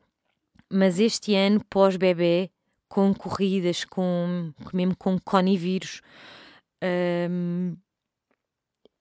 mas 0.70 1.00
este 1.00 1.34
ano, 1.34 1.64
pós-bebê, 1.70 2.52
com 2.88 3.14
corridas, 3.14 3.84
com, 3.84 4.54
mesmo 4.74 4.96
com 4.96 5.18
conivírus, 5.20 6.02
um, 7.30 7.76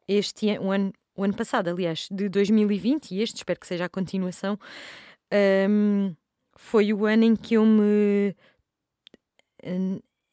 este 0.08 0.50
ano, 0.50 0.66
o 0.66 0.70
ano, 0.70 0.92
o 1.16 1.24
ano 1.24 1.34
passado, 1.34 1.68
aliás, 1.68 2.08
de 2.10 2.28
2020, 2.28 3.12
e 3.12 3.22
este 3.22 3.36
espero 3.36 3.58
que 3.58 3.66
seja 3.66 3.86
a 3.86 3.88
continuação, 3.88 4.58
um, 5.68 6.14
foi 6.56 6.92
o 6.92 7.06
ano 7.06 7.24
em 7.24 7.36
que 7.36 7.54
eu 7.54 7.64
me. 7.64 8.34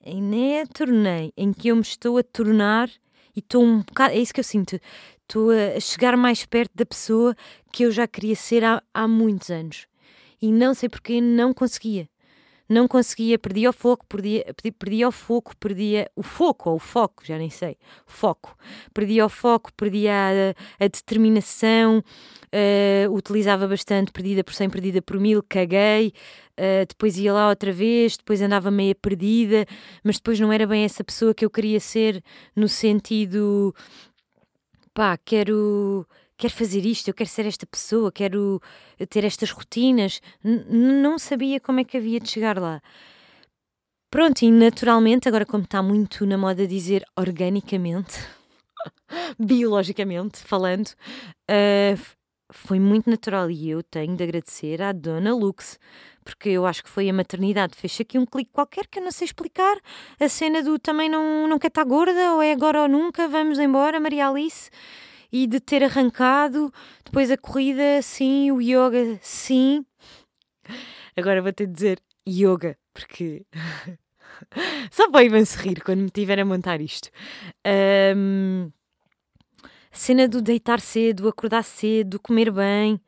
Nem 0.06 0.60
é 0.60 0.66
tornei, 0.66 1.32
em 1.38 1.54
que 1.54 1.70
eu 1.70 1.76
me 1.76 1.82
estou 1.82 2.18
a 2.18 2.24
tornar 2.24 2.90
e 3.36 3.40
estou 3.40 3.64
um 3.64 3.80
bocado. 3.80 4.14
É 4.14 4.18
isso 4.18 4.34
que 4.34 4.40
eu 4.40 4.44
sinto. 4.44 4.80
Estou 5.22 5.50
a 5.52 5.80
chegar 5.80 6.18
mais 6.18 6.46
perto 6.46 6.72
da 6.76 6.86
pessoa 6.86 7.36
que 7.72 7.84
eu 7.84 7.92
já 7.92 8.08
queria 8.08 8.36
ser 8.36 8.64
há, 8.64 8.82
há 8.94 9.08
muitos 9.08 9.50
anos. 9.50 9.88
E 10.42 10.52
não 10.52 10.74
sei 10.74 10.90
porque 10.90 11.22
não 11.22 11.54
conseguia 11.54 12.08
não 12.68 12.88
conseguia, 12.88 13.38
perdia 13.38 13.70
o 13.70 13.74
foco, 13.74 14.06
perdia, 14.08 14.46
perdia 14.80 15.08
o 15.08 15.12
foco, 15.12 15.56
perdia 15.58 16.10
o 16.16 16.24
foco, 16.24 16.70
ou 16.70 16.78
o 16.78 16.80
foco, 16.80 17.26
já 17.26 17.38
nem 17.38 17.50
sei, 17.50 17.78
foco. 18.06 18.58
Perdia 18.94 19.26
o 19.26 19.30
foco, 19.30 19.72
perdia 19.74 20.14
a, 20.80 20.86
a 20.86 20.88
determinação, 20.88 22.00
uh, 22.00 23.12
utilizava 23.12 23.68
bastante 23.68 24.12
perdida 24.12 24.44
por 24.44 24.54
100, 24.54 24.70
perdida 24.70 25.02
por 25.02 25.20
mil, 25.20 25.44
caguei, 25.44 26.14
uh, 26.58 26.86
depois 26.88 27.18
ia 27.18 27.34
lá 27.34 27.50
outra 27.50 27.72
vez, 27.72 28.18
depois 28.18 28.42
andava 28.42 28.72
meia 28.72 28.96
perdida, 28.96 29.66
mas 30.04 30.16
depois 30.18 30.40
não 30.40 30.52
era 30.52 30.66
bem 30.66 30.84
essa 30.84 31.04
pessoa 31.04 31.34
que 31.34 31.44
eu 31.44 31.50
queria 31.50 31.80
ser 31.80 32.24
no 32.56 32.70
sentido, 32.70 33.76
pá, 34.94 35.18
quero 35.18 36.08
quero 36.38 36.54
fazer 36.54 36.86
isto, 36.86 37.08
eu 37.08 37.14
quero 37.14 37.30
ser 37.30 37.46
esta 37.46 37.66
pessoa, 37.66 38.12
quero 38.12 38.62
ter 39.10 39.24
estas 39.24 39.52
rotinas. 39.52 40.22
N 40.44 41.02
não 41.02 41.18
sabia 41.20 41.60
como 41.60 41.80
é 41.80 41.84
que 41.84 41.98
havia 41.98 42.20
de 42.20 42.30
chegar 42.30 42.60
lá. 42.60 42.82
Pronto, 44.10 44.44
e 44.44 44.52
naturalmente, 44.52 45.28
agora 45.28 45.46
como 45.46 45.64
está 45.64 45.82
muito 45.82 46.26
na 46.26 46.38
moda 46.38 46.68
dizer 46.68 47.04
organicamente, 47.18 48.20
biologicamente 49.40 50.40
falando, 50.44 50.90
uh, 51.50 52.00
foi 52.52 52.80
muito 52.80 53.10
natural 53.10 53.50
e 53.50 53.72
eu 53.72 53.82
tenho 53.82 54.16
de 54.16 54.24
agradecer 54.24 54.84
à 54.84 54.92
Dona 54.92 55.34
Lux, 55.34 55.80
porque 56.24 56.50
eu 56.50 56.66
acho 56.66 56.84
que 56.84 56.90
foi 56.90 57.10
a 57.10 57.14
maternidade. 57.14 57.76
Fez 57.76 58.00
aqui 58.00 58.20
um 58.20 58.26
clique 58.26 58.52
qualquer 58.54 58.86
que 58.86 59.00
eu 59.00 59.04
não 59.04 59.12
sei 59.12 59.26
explicar. 59.26 59.78
A 60.20 60.30
cena 60.30 60.62
do 60.62 60.78
também 60.78 61.10
não, 61.10 61.48
não 61.48 61.58
quer 61.58 61.70
estar 61.70 61.84
gorda, 61.84 62.36
ou 62.36 62.42
é 62.42 62.52
agora 62.52 62.84
ou 62.84 62.88
nunca, 62.88 63.28
vamos 63.28 63.58
embora, 63.58 64.00
Maria 64.00 64.30
Alice 64.30 64.70
e 65.34 65.48
de 65.48 65.60
ter 65.60 65.84
arrancado, 65.84 66.72
depois 67.04 67.32
a 67.32 67.38
corrida, 67.38 68.04
sim, 68.04 68.52
o 68.52 68.62
yoga, 68.62 69.18
sim. 69.20 69.84
Agora 71.18 71.42
vou 71.42 71.52
ter 71.52 71.66
de 71.66 71.74
dizer 71.74 72.00
yoga, 72.30 72.78
porque 72.94 73.44
só 74.92 75.10
para 75.10 75.24
Ivan 75.24 75.44
se 75.44 75.58
rir 75.58 75.82
quando 75.84 76.02
me 76.02 76.12
tiver 76.12 76.40
a 76.40 76.46
montar 76.46 76.80
isto. 76.80 77.10
Um, 78.16 78.72
cena 79.92 80.28
do 80.28 80.40
deitar 80.40 80.80
cedo, 80.80 81.28
acordar 81.28 81.64
cedo, 81.64 82.20
comer 82.20 82.52
bem. 82.52 83.02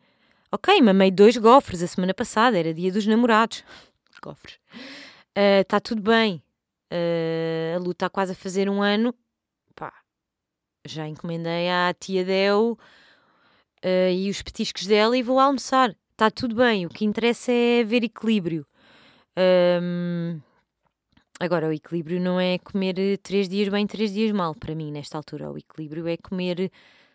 Ok, 0.51 0.81
mamei 0.81 1.11
dois 1.11 1.37
gofres 1.37 1.83
a 1.83 1.87
semana 1.87 2.13
passada, 2.13 2.57
era 2.57 2.73
dia 2.73 2.91
dos 2.91 3.05
namorados. 3.05 3.63
Gofres. 4.19 4.57
Está 5.35 5.77
ah, 5.77 5.77
uh, 5.77 5.81
tudo 5.81 6.01
bem. 6.01 6.41
Uh, 6.91 7.75
a 7.75 7.77
luta 7.77 8.05
está 8.05 8.09
quase 8.09 8.31
a 8.31 8.35
fazer 8.35 8.67
um 8.67 8.81
ano 8.81 9.13
já 10.85 11.07
encomendei 11.07 11.69
à 11.69 11.93
tia 11.93 12.23
Del 12.23 12.77
uh, 13.83 14.11
e 14.11 14.29
os 14.29 14.41
petiscos 14.41 14.85
dela 14.85 15.17
e 15.17 15.23
vou 15.23 15.39
almoçar. 15.39 15.95
Está 16.11 16.31
tudo 16.31 16.55
bem, 16.55 16.85
o 16.85 16.89
que 16.89 17.03
interessa 17.03 17.51
é 17.51 17.83
ver 17.83 18.03
equilíbrio. 18.03 18.65
Um, 19.37 20.39
agora, 21.39 21.67
o 21.67 21.73
equilíbrio 21.73 22.21
não 22.21 22.39
é 22.39 22.57
comer 22.57 22.95
três 23.21 23.49
dias 23.49 23.67
bem, 23.67 23.85
três 23.85 24.13
dias 24.13 24.31
mal, 24.31 24.55
para 24.55 24.73
mim, 24.73 24.91
nesta 24.91 25.17
altura. 25.17 25.51
O 25.51 25.57
equilíbrio 25.57 26.07
é 26.07 26.15
comer 26.15 26.71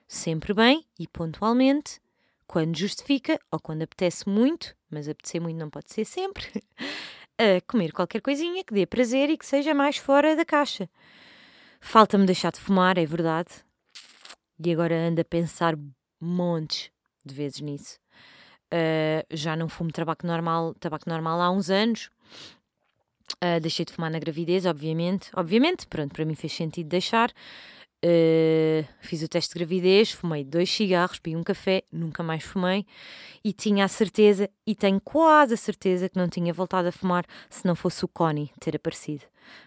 sempre 0.06 0.52
bem 0.52 0.85
e 0.98 1.06
pontualmente, 1.06 2.00
quando 2.46 2.76
justifica 2.76 3.38
ou 3.50 3.59
quando 3.59 3.83
apetece 3.83 4.28
muito, 4.28 4.74
mas 4.90 5.09
apetecer 5.09 5.40
muito 5.40 5.56
não 5.56 5.70
pode 5.70 5.92
ser 5.92 6.04
sempre, 6.04 6.44
comer 7.66 7.92
qualquer 7.92 8.20
coisinha 8.20 8.62
que 8.64 8.74
dê 8.74 8.85
prazer 8.85 9.30
e 9.30 9.38
que 9.38 9.46
seja 9.46 9.72
mais 9.72 9.96
fora 9.96 10.37
da 10.37 10.44
caixa. 10.44 10.90
Falta-me 11.81 12.27
deixar 12.27 12.53
de 12.53 12.61
fumar, 12.61 12.99
é 12.99 13.07
verdade. 13.07 13.49
E 14.64 14.72
agora 14.72 14.95
ando 14.95 15.20
a 15.20 15.24
pensar 15.24 15.76
montes 16.20 16.91
de 17.24 17.35
vezes 17.35 17.61
nisso. 17.61 17.99
Uh, 18.72 19.24
já 19.31 19.57
não 19.57 19.68
fumo 19.68 19.91
tabaco 19.91 20.26
normal, 20.26 20.74
tabaco 20.74 21.09
normal 21.09 21.41
há 21.41 21.51
uns 21.51 21.70
anos. 21.70 22.11
Uh, 23.43 23.59
deixei 23.61 23.85
de 23.85 23.93
fumar 23.93 24.11
na 24.11 24.18
gravidez, 24.18 24.66
obviamente. 24.66 25.31
Obviamente, 25.35 25.87
pronto, 25.87 26.12
para 26.12 26.24
mim 26.24 26.35
fez 26.35 26.53
sentido 26.53 26.89
deixar. 26.89 27.33
Uh, 28.03 28.86
fiz 29.03 29.22
o 29.22 29.28
teste 29.28 29.53
de 29.53 29.59
gravidez, 29.59 30.11
fumei 30.11 30.42
dois 30.42 30.70
cigarros, 30.70 31.18
bebi 31.22 31.36
um 31.36 31.42
café, 31.42 31.82
nunca 31.92 32.22
mais 32.22 32.42
fumei 32.42 32.86
e 33.44 33.53
tinha 33.53 33.84
a 33.84 33.88
certeza, 33.88 34.48
e 34.66 34.74
tenho 34.74 35.01
quase 35.01 35.55
a 35.55 35.57
certeza 35.57 36.09
que 36.09 36.16
não 36.16 36.28
tinha 36.28 36.53
voltado 36.53 36.88
a 36.88 36.92
fumar 36.92 37.24
se 37.51 37.66
não 37.66 37.74
fosse 37.74 38.03
o 38.05 38.09
Connie 38.09 38.51
ter 38.59 38.76
aparecido. 38.76 39.24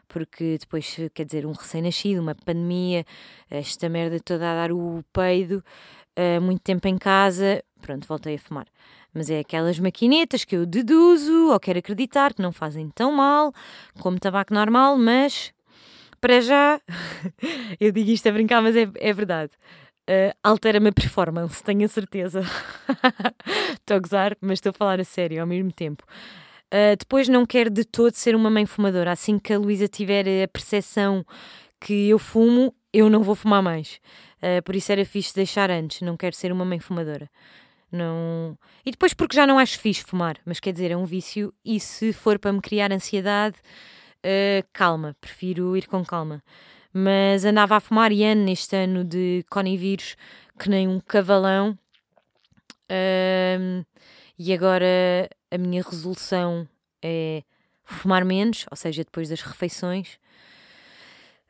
Porque 0.08 0.58
depois, 0.60 0.96
quer 1.14 1.26
dizer, 1.26 1.46
um 1.46 1.52
recém-nascido, 1.52 2.22
uma 2.22 2.34
pandemia, 2.34 3.06
esta 3.50 3.88
merda 3.88 4.20
toda 4.20 4.52
a 4.52 4.56
dar 4.56 4.72
o 4.72 5.04
peido, 5.14 5.64
uh, 6.18 6.42
muito 6.42 6.62
tempo 6.62 6.88
em 6.88 6.98
casa, 6.98 7.64
pronto, 7.82 8.08
voltei 8.08 8.36
a 8.36 8.40
fumar. 8.40 8.68
Mas 9.14 9.30
é 9.30 9.40
aquelas 9.40 9.78
maquinetas 9.80 10.44
que 10.44 10.56
eu 10.56 10.66
deduzo 10.66 11.52
ou 11.52 11.60
quero 11.60 11.80
acreditar 11.80 12.34
que 12.34 12.42
não 12.42 12.52
fazem 12.52 12.90
tão 12.90 13.12
mal 13.12 13.54
como 14.00 14.20
tabaco 14.20 14.54
normal, 14.54 14.98
mas 14.98 15.54
para 16.24 16.40
já, 16.40 16.80
eu 17.82 17.92
digo 17.92 18.10
isto 18.10 18.30
a 18.30 18.32
brincar, 18.32 18.62
mas 18.62 18.78
é, 18.78 18.88
é 18.96 19.12
verdade. 19.12 19.52
uh, 20.10 20.34
altera-me 20.42 20.88
a 20.88 20.94
performance, 20.94 21.62
tenho 21.62 21.84
a 21.84 21.88
certeza. 21.90 22.40
estou 23.76 23.98
a 23.98 24.00
gozar, 24.00 24.38
mas 24.40 24.54
estou 24.54 24.70
a 24.70 24.74
falar 24.74 25.02
a 25.02 25.04
sério 25.04 25.42
ao 25.42 25.46
mesmo 25.46 25.70
tempo. 25.74 26.06
Uh, 26.74 26.96
depois 26.98 27.28
não 27.28 27.46
quero 27.46 27.70
de 27.70 27.84
todo 27.84 28.14
ser 28.14 28.38
uma 28.38 28.50
mãe 28.50 28.66
fumadora. 28.66 29.12
Assim 29.12 29.38
que 29.38 29.52
a 29.52 29.60
Luísa 29.60 29.90
tiver 29.90 30.26
a 30.46 30.48
percepção 30.48 31.26
que 31.78 32.08
eu 32.08 32.18
fumo, 32.18 32.74
eu 32.94 33.10
não 33.10 33.22
vou 33.22 33.36
fumar 33.36 33.62
mais. 33.62 34.00
Uh, 34.38 34.64
por 34.64 34.78
isso 34.78 34.94
era 34.94 35.04
fixe 35.04 35.36
deixar 35.36 35.70
antes. 35.70 36.00
Não 36.00 36.16
quero 36.16 36.38
ser 36.38 36.54
uma 36.54 36.64
mãe 36.64 36.80
fumadora. 36.80 37.30
Não... 37.92 38.58
E 38.86 38.92
depois 38.92 39.14
porque 39.14 39.36
já 39.36 39.46
não 39.46 39.60
acho 39.60 39.78
fixe 39.78 40.06
fumar. 40.06 40.38
Mas 40.46 40.62
quer 40.62 40.72
dizer, 40.72 40.90
é 40.90 40.96
um 40.96 41.06
vício. 41.06 41.54
E 41.66 41.82
se 41.82 42.14
for 42.14 42.40
para 42.40 42.54
me 42.54 42.62
criar 42.62 42.94
ansiedade, 42.94 43.58
uh, 44.26 44.68
calma. 44.72 45.16
Prefiro 45.20 45.76
ir 45.78 45.88
com 45.88 46.04
calma. 46.04 46.44
Mas 46.94 47.44
andava 47.46 47.76
a 47.76 47.80
fumar 47.80 48.12
ano 48.12 48.44
neste 48.44 48.76
ano 48.76 49.04
de 49.04 49.44
conivírus 49.50 50.16
que 50.60 50.70
nem 50.70 50.88
um 50.88 51.00
cavalão. 51.00 51.78
Uh, 52.90 53.86
e 54.38 54.54
agora 54.54 55.30
a 55.52 55.58
minha 55.58 55.82
resolução 55.82 56.68
é 57.02 57.44
fumar 57.84 58.26
menos, 58.26 58.66
ou 58.72 58.78
seja, 58.78 59.04
depois 59.04 59.30
das 59.30 59.42
refeições, 59.42 60.18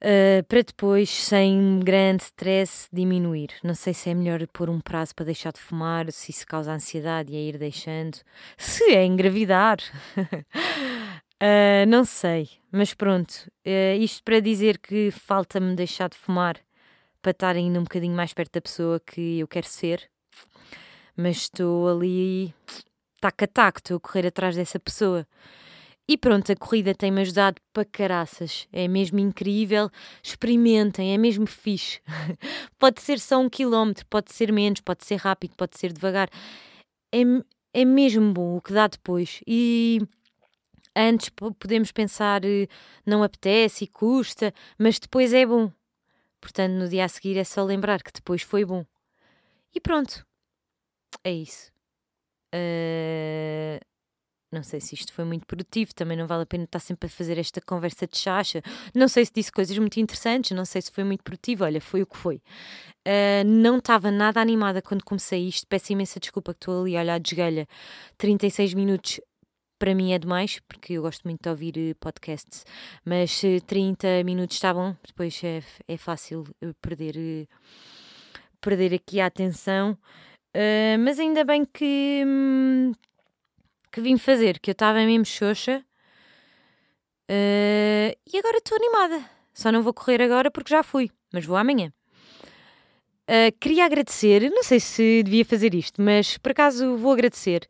uh, 0.01 0.43
para 0.47 0.61
depois, 0.61 1.09
sem 1.09 1.79
grande 1.79 2.23
stress, 2.23 2.87
diminuir. 2.91 3.49
Não 3.63 3.75
sei 3.75 3.93
se 3.93 4.09
é 4.09 4.13
melhor 4.13 4.45
pôr 4.47 4.69
um 4.69 4.79
prazo 4.79 5.15
para 5.15 5.25
deixar 5.25 5.51
de 5.51 5.59
fumar, 5.59 6.11
se 6.11 6.31
isso 6.31 6.45
causa 6.45 6.73
ansiedade 6.73 7.31
e 7.31 7.35
é 7.35 7.39
ir 7.39 7.57
deixando, 7.57 8.17
se 8.57 8.83
é 8.91 9.05
engravidar. 9.05 9.77
uh, 11.43 11.85
não 11.87 12.05
sei, 12.05 12.49
mas 12.71 12.93
pronto, 12.93 13.31
uh, 13.65 13.99
isto 13.99 14.23
para 14.23 14.39
dizer 14.39 14.77
que 14.77 15.11
falta-me 15.11 15.75
deixar 15.75 16.09
de 16.09 16.17
fumar 16.17 16.57
para 17.21 17.31
estar 17.31 17.55
ainda 17.55 17.79
um 17.79 17.83
bocadinho 17.83 18.15
mais 18.15 18.33
perto 18.33 18.53
da 18.53 18.61
pessoa 18.61 18.99
que 18.99 19.39
eu 19.39 19.47
quero 19.47 19.67
ser, 19.67 20.09
mas 21.15 21.37
estou 21.37 21.89
ali 21.89 22.53
tac 23.21 23.43
a 23.43 23.47
tac, 23.47 23.79
estou 23.79 23.97
a 23.97 23.99
correr 23.99 24.27
atrás 24.27 24.55
dessa 24.55 24.79
pessoa. 24.79 25.25
E 26.05 26.17
pronto, 26.17 26.51
a 26.51 26.55
corrida 26.55 26.93
tem-me 26.93 27.21
ajudado 27.21 27.61
para 27.71 27.85
caraças. 27.85 28.67
É 28.73 28.89
mesmo 28.89 29.19
incrível. 29.19 29.89
Experimentem, 30.21 31.13
é 31.13 31.17
mesmo 31.17 31.47
fixe. 31.47 32.01
pode 32.77 33.01
ser 33.01 33.19
só 33.19 33.39
um 33.39 33.49
quilómetro, 33.49 34.05
pode 34.07 34.33
ser 34.33 34.51
menos, 34.51 34.81
pode 34.81 35.05
ser 35.05 35.15
rápido, 35.15 35.53
pode 35.55 35.77
ser 35.77 35.93
devagar. 35.93 36.29
É, 37.13 37.21
é 37.73 37.85
mesmo 37.85 38.33
bom 38.33 38.57
o 38.57 38.61
que 38.61 38.73
dá 38.73 38.87
depois. 38.87 39.39
E 39.47 40.01
antes 40.95 41.29
podemos 41.29 41.91
pensar, 41.91 42.43
eh, 42.45 42.67
não 43.05 43.23
apetece 43.23 43.85
e 43.85 43.87
custa, 43.87 44.53
mas 44.77 44.99
depois 44.99 45.33
é 45.33 45.45
bom. 45.45 45.71
Portanto, 46.41 46.73
no 46.73 46.89
dia 46.89 47.05
a 47.05 47.07
seguir 47.07 47.37
é 47.37 47.43
só 47.43 47.63
lembrar 47.63 48.03
que 48.03 48.11
depois 48.11 48.41
foi 48.41 48.65
bom. 48.65 48.85
E 49.73 49.79
pronto. 49.79 50.25
É 51.23 51.31
isso. 51.31 51.71
Uh, 52.53 53.79
não 54.51 54.61
sei 54.61 54.79
se 54.79 54.93
isto 54.93 55.11
foi 55.11 55.25
muito 55.25 55.47
produtivo, 55.47 55.95
também 55.95 56.15
não 56.15 56.27
vale 56.27 56.43
a 56.43 56.45
pena 56.45 56.65
estar 56.65 56.79
sempre 56.79 57.07
a 57.07 57.09
fazer 57.09 57.39
esta 57.39 57.59
conversa 57.59 58.05
de 58.05 58.17
chacha. 58.17 58.61
Não 58.93 59.07
sei 59.07 59.25
se 59.25 59.31
disse 59.33 59.51
coisas 59.51 59.75
muito 59.77 59.99
interessantes, 59.99 60.51
não 60.51 60.65
sei 60.65 60.81
se 60.81 60.91
foi 60.91 61.03
muito 61.03 61.23
produtivo. 61.23 61.63
Olha, 61.63 61.81
foi 61.81 62.03
o 62.03 62.05
que 62.05 62.17
foi. 62.17 62.35
Uh, 63.07 63.43
não 63.45 63.77
estava 63.79 64.11
nada 64.11 64.39
animada 64.39 64.81
quando 64.81 65.03
comecei 65.03 65.47
isto. 65.47 65.65
Peço 65.67 65.91
imensa 65.93 66.19
desculpa 66.19 66.53
que 66.53 66.57
estou 66.57 66.81
ali 66.81 66.95
a 66.95 67.01
olhar 67.01 67.19
de 67.19 67.33
esgalha. 67.33 67.67
36 68.17 68.73
minutos 68.75 69.19
para 69.83 69.93
mim 69.93 70.13
é 70.13 70.17
demais, 70.17 70.61
porque 70.65 70.93
eu 70.93 71.01
gosto 71.01 71.23
muito 71.25 71.41
de 71.41 71.49
ouvir 71.49 71.77
eh, 71.77 71.93
podcasts, 71.99 72.65
mas 73.03 73.41
30 73.67 74.23
minutos 74.23 74.55
está 74.55 74.73
bom, 74.73 74.95
depois 75.05 75.43
é, 75.43 75.61
é 75.85 75.97
fácil 75.97 76.45
perder, 76.81 77.49
perder 78.61 78.93
aqui 78.93 79.19
a 79.19 79.25
atenção. 79.25 79.97
Uh, 80.55 80.97
mas 80.99 81.19
ainda 81.19 81.43
bem 81.43 81.65
que, 81.65 82.23
hum, 82.25 82.93
que 83.91 83.99
vim 83.99 84.17
fazer, 84.17 84.57
que 84.61 84.69
eu 84.69 84.71
estava 84.71 84.99
mesmo 84.99 85.25
xoxa. 85.25 85.83
Uh, 87.29 88.15
e 88.33 88.37
agora 88.37 88.59
estou 88.59 88.77
animada. 88.77 89.29
Só 89.53 89.69
não 89.69 89.83
vou 89.83 89.93
correr 89.93 90.21
agora 90.21 90.49
porque 90.49 90.69
já 90.69 90.81
fui, 90.81 91.11
mas 91.33 91.45
vou 91.45 91.57
amanhã. 91.57 91.91
Uh, 93.29 93.51
queria 93.59 93.83
agradecer, 93.83 94.49
não 94.49 94.63
sei 94.63 94.79
se 94.79 95.23
devia 95.23 95.43
fazer 95.43 95.73
isto, 95.73 96.01
mas 96.01 96.37
por 96.37 96.53
acaso 96.53 96.95
vou 96.95 97.11
agradecer 97.11 97.67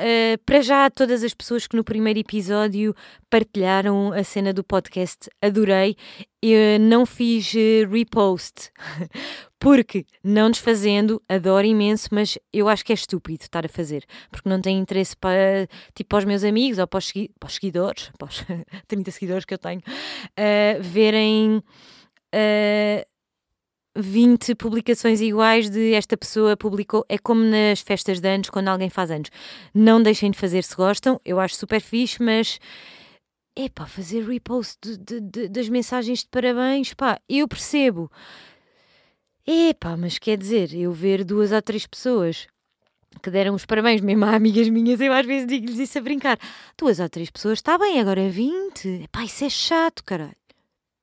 Uh, 0.00 0.36
para 0.44 0.60
já, 0.60 0.90
todas 0.90 1.22
as 1.22 1.32
pessoas 1.32 1.68
que 1.68 1.76
no 1.76 1.84
primeiro 1.84 2.18
episódio 2.18 2.94
partilharam 3.30 4.12
a 4.12 4.24
cena 4.24 4.52
do 4.52 4.64
podcast, 4.64 5.30
adorei. 5.40 5.96
Eu 6.42 6.80
não 6.80 7.06
fiz 7.06 7.54
uh, 7.54 7.88
repost, 7.88 8.72
porque 9.60 10.04
não 10.22 10.50
desfazendo, 10.50 11.22
adoro 11.28 11.64
imenso, 11.64 12.08
mas 12.10 12.36
eu 12.52 12.68
acho 12.68 12.84
que 12.84 12.92
é 12.92 12.94
estúpido 12.94 13.42
estar 13.42 13.64
a 13.64 13.68
fazer, 13.68 14.04
porque 14.32 14.48
não 14.48 14.60
tem 14.60 14.78
interesse 14.78 15.16
para, 15.16 15.68
tipo, 15.94 16.08
para 16.08 16.18
os 16.18 16.24
meus 16.24 16.42
amigos 16.42 16.78
ou 16.78 16.88
para 16.88 16.98
os, 16.98 17.06
segui 17.06 17.30
para 17.38 17.46
os 17.46 17.54
seguidores, 17.54 18.10
para 18.18 18.28
os 18.28 18.44
30 18.88 19.10
seguidores 19.12 19.44
que 19.44 19.54
eu 19.54 19.58
tenho, 19.58 19.80
uh, 19.80 20.82
verem. 20.82 21.62
Uh, 22.34 23.13
20 23.96 24.54
publicações 24.54 25.20
iguais 25.20 25.70
de 25.70 25.94
esta 25.94 26.16
pessoa 26.16 26.56
publicou. 26.56 27.04
É 27.08 27.18
como 27.18 27.42
nas 27.42 27.80
festas 27.80 28.20
de 28.20 28.28
anos, 28.28 28.50
quando 28.50 28.68
alguém 28.68 28.90
faz 28.90 29.10
anos. 29.10 29.30
Não 29.72 30.02
deixem 30.02 30.30
de 30.30 30.38
fazer 30.38 30.64
se 30.64 30.74
gostam, 30.74 31.20
eu 31.24 31.38
acho 31.38 31.56
super 31.56 31.80
fixe, 31.80 32.22
mas. 32.22 32.58
É 33.56 33.68
pá, 33.68 33.86
fazer 33.86 34.26
repost 34.26 34.78
de, 34.82 34.96
de, 34.98 35.20
de, 35.20 35.48
das 35.48 35.68
mensagens 35.68 36.20
de 36.20 36.28
parabéns, 36.28 36.92
pá, 36.92 37.20
eu 37.28 37.46
percebo. 37.46 38.10
É 39.46 39.72
pá, 39.72 39.96
mas 39.96 40.18
quer 40.18 40.36
dizer, 40.36 40.74
eu 40.74 40.90
ver 40.92 41.22
duas 41.22 41.52
ou 41.52 41.62
três 41.62 41.86
pessoas 41.86 42.48
que 43.22 43.30
deram 43.30 43.54
os 43.54 43.64
parabéns, 43.64 44.00
mesmo 44.00 44.24
a 44.24 44.34
amigas 44.34 44.68
minhas, 44.68 45.00
eu 45.00 45.12
às 45.12 45.24
vezes 45.24 45.46
digo-lhes 45.46 45.78
isso 45.78 45.98
a 45.98 46.00
brincar. 46.00 46.38
Duas 46.76 46.98
ou 46.98 47.08
três 47.08 47.30
pessoas, 47.30 47.58
está 47.58 47.78
bem, 47.78 48.00
agora 48.00 48.28
20. 48.28 49.08
Pá, 49.12 49.24
isso 49.24 49.44
é 49.44 49.48
chato, 49.48 50.02
caralho. 50.04 50.43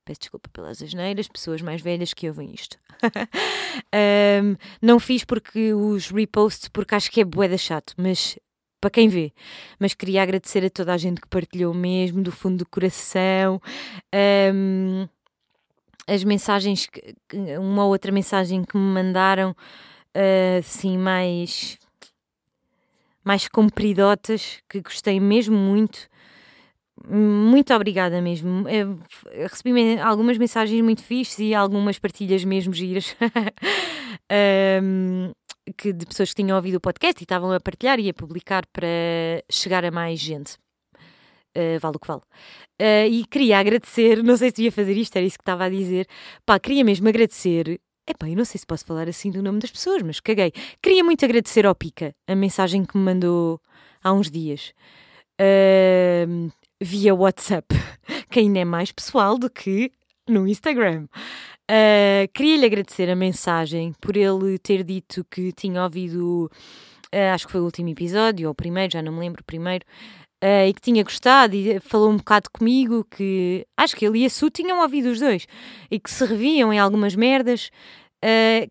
Peço 0.04 0.20
desculpa 0.20 0.48
pelas 0.52 0.82
asneiras, 0.82 1.28
pessoas 1.28 1.62
mais 1.62 1.80
velhas 1.80 2.12
que 2.12 2.28
ouvem 2.28 2.52
isto. 2.52 2.76
um, 4.42 4.56
não 4.80 4.98
fiz 4.98 5.24
porque 5.24 5.72
os 5.72 6.10
reposts, 6.10 6.68
porque 6.68 6.94
acho 6.94 7.10
que 7.10 7.20
é 7.20 7.24
boeda 7.24 7.56
chato, 7.56 7.94
mas 7.96 8.36
para 8.80 8.90
quem 8.90 9.08
vê. 9.08 9.32
Mas 9.78 9.94
queria 9.94 10.22
agradecer 10.24 10.64
a 10.64 10.70
toda 10.70 10.92
a 10.92 10.96
gente 10.96 11.20
que 11.20 11.28
partilhou 11.28 11.72
mesmo, 11.72 12.20
do 12.20 12.32
fundo 12.32 12.58
do 12.58 12.68
coração. 12.68 13.62
Um, 14.52 15.06
as 16.06 16.24
mensagens, 16.24 16.88
uma 17.60 17.84
ou 17.84 17.92
outra 17.92 18.10
mensagem 18.10 18.64
que 18.64 18.76
me 18.76 18.82
mandaram, 18.82 19.52
uh, 19.52 20.58
assim, 20.58 20.98
mais, 20.98 21.78
mais 23.22 23.46
compridotas, 23.46 24.60
que 24.68 24.80
gostei 24.80 25.20
mesmo 25.20 25.56
muito. 25.56 26.10
Muito 27.08 27.74
obrigada 27.74 28.20
mesmo. 28.20 28.68
Eu 28.68 28.98
recebi 29.48 29.98
algumas 29.98 30.38
mensagens 30.38 30.80
muito 30.82 31.02
fixes 31.02 31.38
e 31.40 31.54
algumas 31.54 31.98
partilhas 31.98 32.44
mesmo 32.44 32.72
giras 32.72 33.16
um, 34.82 35.32
que 35.76 35.92
de 35.92 36.06
pessoas 36.06 36.30
que 36.30 36.42
tinham 36.42 36.56
ouvido 36.56 36.76
o 36.76 36.80
podcast 36.80 37.20
e 37.20 37.24
estavam 37.24 37.52
a 37.52 37.60
partilhar 37.60 37.98
e 37.98 38.08
a 38.08 38.14
publicar 38.14 38.64
para 38.72 38.88
chegar 39.50 39.84
a 39.84 39.90
mais 39.90 40.20
gente. 40.20 40.56
Uh, 41.56 41.78
vale 41.80 41.96
o 41.96 41.98
que 41.98 42.06
vale. 42.06 42.22
Uh, 42.80 43.06
e 43.10 43.24
queria 43.26 43.58
agradecer, 43.58 44.22
não 44.22 44.36
sei 44.36 44.48
se 44.48 44.56
devia 44.56 44.72
fazer 44.72 44.96
isto, 44.96 45.16
era 45.16 45.26
isso 45.26 45.36
que 45.36 45.42
estava 45.42 45.64
a 45.64 45.68
dizer. 45.68 46.06
Pá, 46.46 46.58
queria 46.58 46.84
mesmo 46.84 47.08
agradecer. 47.08 47.80
Epá, 48.08 48.28
eu 48.28 48.36
não 48.36 48.44
sei 48.44 48.58
se 48.58 48.66
posso 48.66 48.84
falar 48.84 49.08
assim 49.08 49.30
do 49.30 49.42
nome 49.42 49.58
das 49.58 49.70
pessoas, 49.70 50.02
mas 50.02 50.18
caguei. 50.18 50.52
Queria 50.82 51.04
muito 51.04 51.24
agradecer 51.24 51.66
ao 51.66 51.74
Pica 51.74 52.14
a 52.26 52.34
mensagem 52.34 52.84
que 52.84 52.96
me 52.96 53.04
mandou 53.04 53.60
há 54.02 54.12
uns 54.12 54.30
dias. 54.30 54.72
Uh, 55.40 56.50
via 56.82 57.14
WhatsApp, 57.14 57.66
que 58.30 58.40
ainda 58.40 58.58
é 58.58 58.64
mais 58.64 58.90
pessoal 58.90 59.38
do 59.38 59.48
que 59.48 59.92
no 60.28 60.46
Instagram. 60.46 61.06
Uh, 61.70 62.28
Queria-lhe 62.34 62.66
agradecer 62.66 63.08
a 63.08 63.16
mensagem 63.16 63.92
por 64.00 64.16
ele 64.16 64.58
ter 64.58 64.82
dito 64.82 65.24
que 65.30 65.52
tinha 65.52 65.82
ouvido, 65.82 66.50
uh, 67.14 67.34
acho 67.34 67.46
que 67.46 67.52
foi 67.52 67.60
o 67.60 67.64
último 67.64 67.88
episódio, 67.88 68.48
ou 68.48 68.52
o 68.52 68.54
primeiro, 68.54 68.92
já 68.92 69.02
não 69.02 69.12
me 69.12 69.20
lembro 69.20 69.42
o 69.42 69.44
primeiro, 69.44 69.84
uh, 70.42 70.66
e 70.68 70.74
que 70.74 70.80
tinha 70.80 71.02
gostado 71.04 71.54
e 71.54 71.78
falou 71.80 72.10
um 72.10 72.16
bocado 72.16 72.50
comigo 72.50 73.04
que 73.04 73.66
acho 73.76 73.96
que 73.96 74.04
ele 74.04 74.20
e 74.20 74.26
a 74.26 74.30
Su 74.30 74.50
tinham 74.50 74.80
ouvido 74.80 75.10
os 75.10 75.20
dois 75.20 75.46
e 75.90 75.98
que 75.98 76.10
se 76.10 76.24
reviam 76.24 76.72
em 76.72 76.78
algumas 76.78 77.14
merdas. 77.14 77.70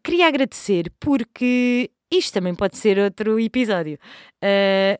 queria 0.04 0.28
agradecer 0.28 0.92
porque 1.00 1.90
isto 2.12 2.34
também 2.34 2.54
pode 2.54 2.78
ser 2.78 3.00
outro 3.00 3.40
episódio. 3.40 3.98
Uh, 4.44 5.00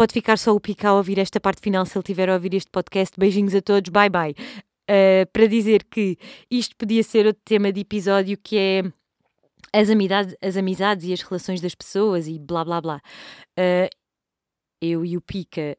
pode 0.00 0.14
ficar 0.14 0.38
só 0.38 0.54
o 0.54 0.58
Pica 0.58 0.88
a 0.88 0.94
ouvir 0.94 1.18
esta 1.18 1.38
parte 1.38 1.60
final 1.60 1.84
se 1.84 1.94
ele 1.98 2.02
tiver 2.02 2.30
a 2.30 2.32
ouvir 2.32 2.54
este 2.54 2.70
podcast. 2.70 3.20
Beijinhos 3.20 3.54
a 3.54 3.60
todos, 3.60 3.90
bye 3.90 4.08
bye. 4.08 4.34
Uh, 4.88 5.30
para 5.30 5.46
dizer 5.46 5.84
que 5.84 6.16
isto 6.50 6.74
podia 6.74 7.02
ser 7.02 7.26
outro 7.26 7.42
tema 7.44 7.70
de 7.70 7.80
episódio 7.80 8.38
que 8.42 8.56
é 8.56 8.82
as 9.78 9.90
amizades, 9.90 10.34
as 10.40 10.56
amizades 10.56 11.06
e 11.06 11.12
as 11.12 11.20
relações 11.20 11.60
das 11.60 11.74
pessoas 11.74 12.28
e 12.28 12.38
blá 12.38 12.64
blá 12.64 12.80
blá. 12.80 13.02
Uh, 13.58 13.94
eu 14.80 15.04
e 15.04 15.18
o 15.18 15.20
Pica, 15.20 15.76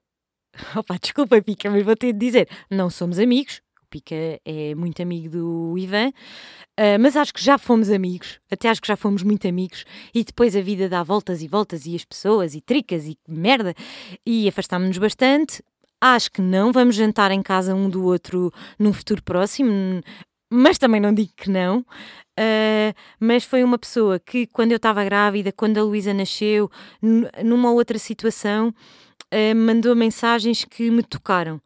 opa, 0.78 1.00
desculpa 1.02 1.42
Pica, 1.42 1.72
mas 1.72 1.84
vou 1.84 1.96
ter 1.96 2.14
de 2.14 2.20
dizer, 2.20 2.48
não 2.70 2.92
somos 2.92 3.18
amigos. 3.18 3.60
Pica 3.92 4.16
é 4.46 4.74
muito 4.74 5.02
amigo 5.02 5.30
do 5.30 5.78
Ivan, 5.78 6.08
uh, 6.08 6.98
mas 7.00 7.18
acho 7.18 7.34
que 7.34 7.44
já 7.44 7.58
fomos 7.58 7.92
amigos, 7.92 8.40
até 8.50 8.70
acho 8.70 8.82
que 8.82 8.88
já 8.88 8.96
fomos 8.96 9.22
muito 9.22 9.48
amigos, 9.48 9.84
e 10.16 10.24
depois 10.24 10.56
a 10.56 10.62
vida 10.62 10.88
dá 10.88 11.04
voltas 11.04 11.42
e 11.42 11.48
voltas, 11.48 11.86
e 11.86 11.94
as 11.94 12.06
pessoas, 12.06 12.56
e 12.56 12.62
tricas, 12.62 13.06
e 13.06 13.18
merda, 13.28 13.76
e 14.26 14.48
afastámos-nos 14.48 14.98
bastante. 14.98 15.62
Acho 16.00 16.32
que 16.32 16.42
não 16.42 16.72
vamos 16.72 16.96
jantar 16.96 17.32
em 17.32 17.44
casa 17.44 17.76
um 17.76 17.90
do 17.90 18.04
outro 18.06 18.52
num 18.80 18.94
futuro 18.94 19.22
próximo, 19.22 20.02
mas 20.50 20.78
também 20.78 21.02
não 21.02 21.14
digo 21.14 21.32
que 21.36 21.50
não. 21.50 21.80
Uh, 22.40 22.96
mas 23.20 23.44
foi 23.44 23.62
uma 23.64 23.78
pessoa 23.78 24.20
que, 24.20 24.48
quando 24.48 24.72
eu 24.72 24.78
estava 24.78 25.04
grávida, 25.04 25.52
quando 25.52 25.78
a 25.78 25.84
Luísa 25.84 26.14
nasceu, 26.14 26.72
numa 27.44 27.72
outra 27.72 28.00
situação, 28.00 28.70
uh, 28.70 29.56
mandou 29.56 29.96
mensagens 29.96 30.64
que 30.66 30.90
me 30.90 31.04
tocaram. 31.04 31.62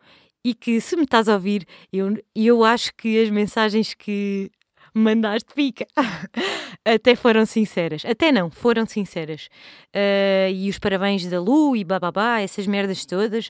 E 0.45 0.53
que, 0.53 0.79
se 0.79 0.95
me 0.95 1.05
estás 1.05 1.27
a 1.27 1.33
ouvir, 1.33 1.65
eu, 1.91 2.23
eu 2.35 2.63
acho 2.63 2.93
que 2.93 3.19
as 3.19 3.31
mensagens 3.31 3.95
que 3.95 4.51
mandaste 4.93 5.51
pica. 5.55 5.87
Até 6.85 7.15
foram 7.15 7.47
sinceras. 7.47 8.05
Até 8.05 8.31
não, 8.31 8.51
foram 8.51 8.85
sinceras. 8.85 9.49
Uh, 9.87 10.53
e 10.53 10.69
os 10.69 10.77
parabéns 10.77 11.25
da 11.25 11.41
Lu 11.41 11.75
e 11.75 11.83
bababá, 11.83 12.41
essas 12.41 12.67
merdas 12.67 13.07
todas. 13.07 13.49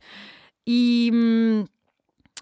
E. 0.66 1.12
Hum, 1.14 1.66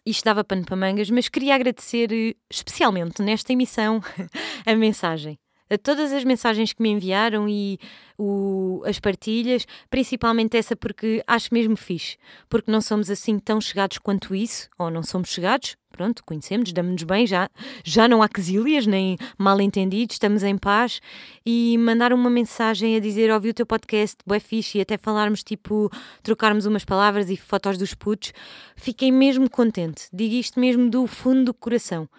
isto 0.05 0.23
dava 0.23 0.43
pano 0.43 0.65
para 0.65 0.75
mangas, 0.75 1.09
mas 1.09 1.29
queria 1.29 1.55
agradecer 1.55 2.11
eh, 2.11 2.35
especialmente 2.49 3.21
nesta 3.21 3.53
emissão 3.53 4.01
a 4.67 4.75
mensagem. 4.75 5.39
A 5.73 5.77
todas 5.77 6.13
as 6.13 6.23
mensagens 6.23 6.71
que 6.71 6.83
me 6.83 6.89
enviaram 6.89 7.49
e 7.49 7.79
o, 8.15 8.83
as 8.85 8.99
partilhas, 8.99 9.65
principalmente 9.89 10.55
essa 10.55 10.75
porque 10.75 11.23
acho 11.25 11.51
mesmo 11.51 11.75
fixe, 11.75 12.15
porque 12.47 12.71
não 12.71 12.79
somos 12.79 13.09
assim 13.09 13.39
tão 13.39 13.59
chegados 13.59 13.97
quanto 13.97 14.35
isso, 14.35 14.69
ou 14.77 14.91
não 14.91 15.01
somos 15.01 15.29
chegados, 15.29 15.75
pronto, 15.93 16.23
conhecemos, 16.25 16.73
damos-nos 16.73 17.03
bem, 17.03 17.27
já, 17.27 17.49
já 17.83 18.07
não 18.07 18.23
há 18.23 18.27
quesílias 18.27 18.87
nem 18.87 19.15
mal 19.37 19.61
entendidos, 19.61 20.15
estamos 20.15 20.41
em 20.41 20.57
paz 20.57 20.99
e 21.45 21.77
mandar 21.77 22.11
uma 22.11 22.31
mensagem 22.31 22.95
a 22.95 22.99
dizer 22.99 23.31
ouvi 23.31 23.49
o 23.49 23.53
teu 23.53 23.65
podcast, 23.65 24.17
bué 24.25 24.39
fixe, 24.39 24.79
e 24.79 24.81
até 24.81 24.97
falarmos 24.97 25.43
tipo, 25.43 25.91
trocarmos 26.23 26.65
umas 26.65 26.83
palavras 26.83 27.29
e 27.29 27.37
fotos 27.37 27.77
dos 27.77 27.93
putos, 27.93 28.33
fiquei 28.75 29.11
mesmo 29.11 29.47
contente, 29.47 30.07
digo 30.11 30.33
isto 30.33 30.59
mesmo 30.59 30.89
do 30.89 31.05
fundo 31.05 31.45
do 31.45 31.53
coração. 31.53 32.09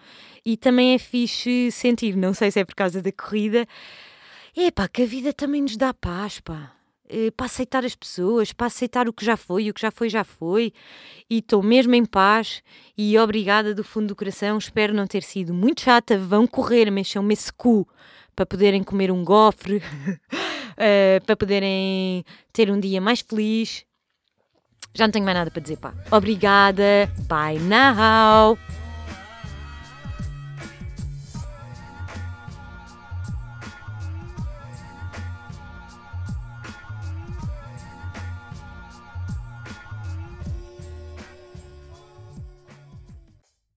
E 0.45 0.55
também 0.55 0.93
é 0.93 0.97
fixe 0.97 1.69
sentir, 1.71 2.15
não 2.15 2.33
sei 2.33 2.51
se 2.51 2.59
é 2.59 2.65
por 2.65 2.75
causa 2.75 3.01
da 3.01 3.11
corrida, 3.11 3.67
é 4.55 4.71
que 4.87 5.03
a 5.03 5.05
vida 5.05 5.33
também 5.33 5.61
nos 5.61 5.75
dá 5.75 5.93
paz, 5.93 6.39
pá. 6.39 6.74
É, 7.07 7.29
para 7.31 7.45
aceitar 7.45 7.85
as 7.85 7.95
pessoas, 7.95 8.51
para 8.51 8.67
aceitar 8.67 9.07
o 9.07 9.13
que 9.13 9.23
já 9.23 9.37
foi, 9.37 9.69
o 9.69 9.73
que 9.73 9.81
já 9.81 9.91
foi, 9.91 10.09
já 10.09 10.23
foi. 10.23 10.73
E 11.29 11.37
estou 11.37 11.61
mesmo 11.61 11.93
em 11.93 12.05
paz 12.05 12.63
e 12.97 13.17
obrigada 13.17 13.73
do 13.73 13.83
fundo 13.83 14.07
do 14.07 14.15
coração. 14.15 14.57
Espero 14.57 14.93
não 14.93 15.05
ter 15.05 15.23
sido 15.23 15.53
muito 15.53 15.81
chata. 15.81 16.17
Vão 16.17 16.47
correr, 16.47 16.89
mexam-me 16.89 17.33
esse 17.33 17.53
cu 17.53 17.87
para 18.35 18.45
poderem 18.45 18.83
comer 18.83 19.11
um 19.11 19.23
gofre, 19.23 19.77
uh, 19.77 21.23
para 21.25 21.35
poderem 21.37 22.25
ter 22.51 22.69
um 22.69 22.79
dia 22.79 22.99
mais 22.99 23.21
feliz. 23.21 23.85
Já 24.93 25.05
não 25.05 25.11
tenho 25.11 25.25
mais 25.25 25.37
nada 25.37 25.51
para 25.51 25.61
dizer, 25.61 25.77
pá. 25.77 25.93
Obrigada. 26.11 27.09
Bye 27.27 27.59
now. 27.59 28.57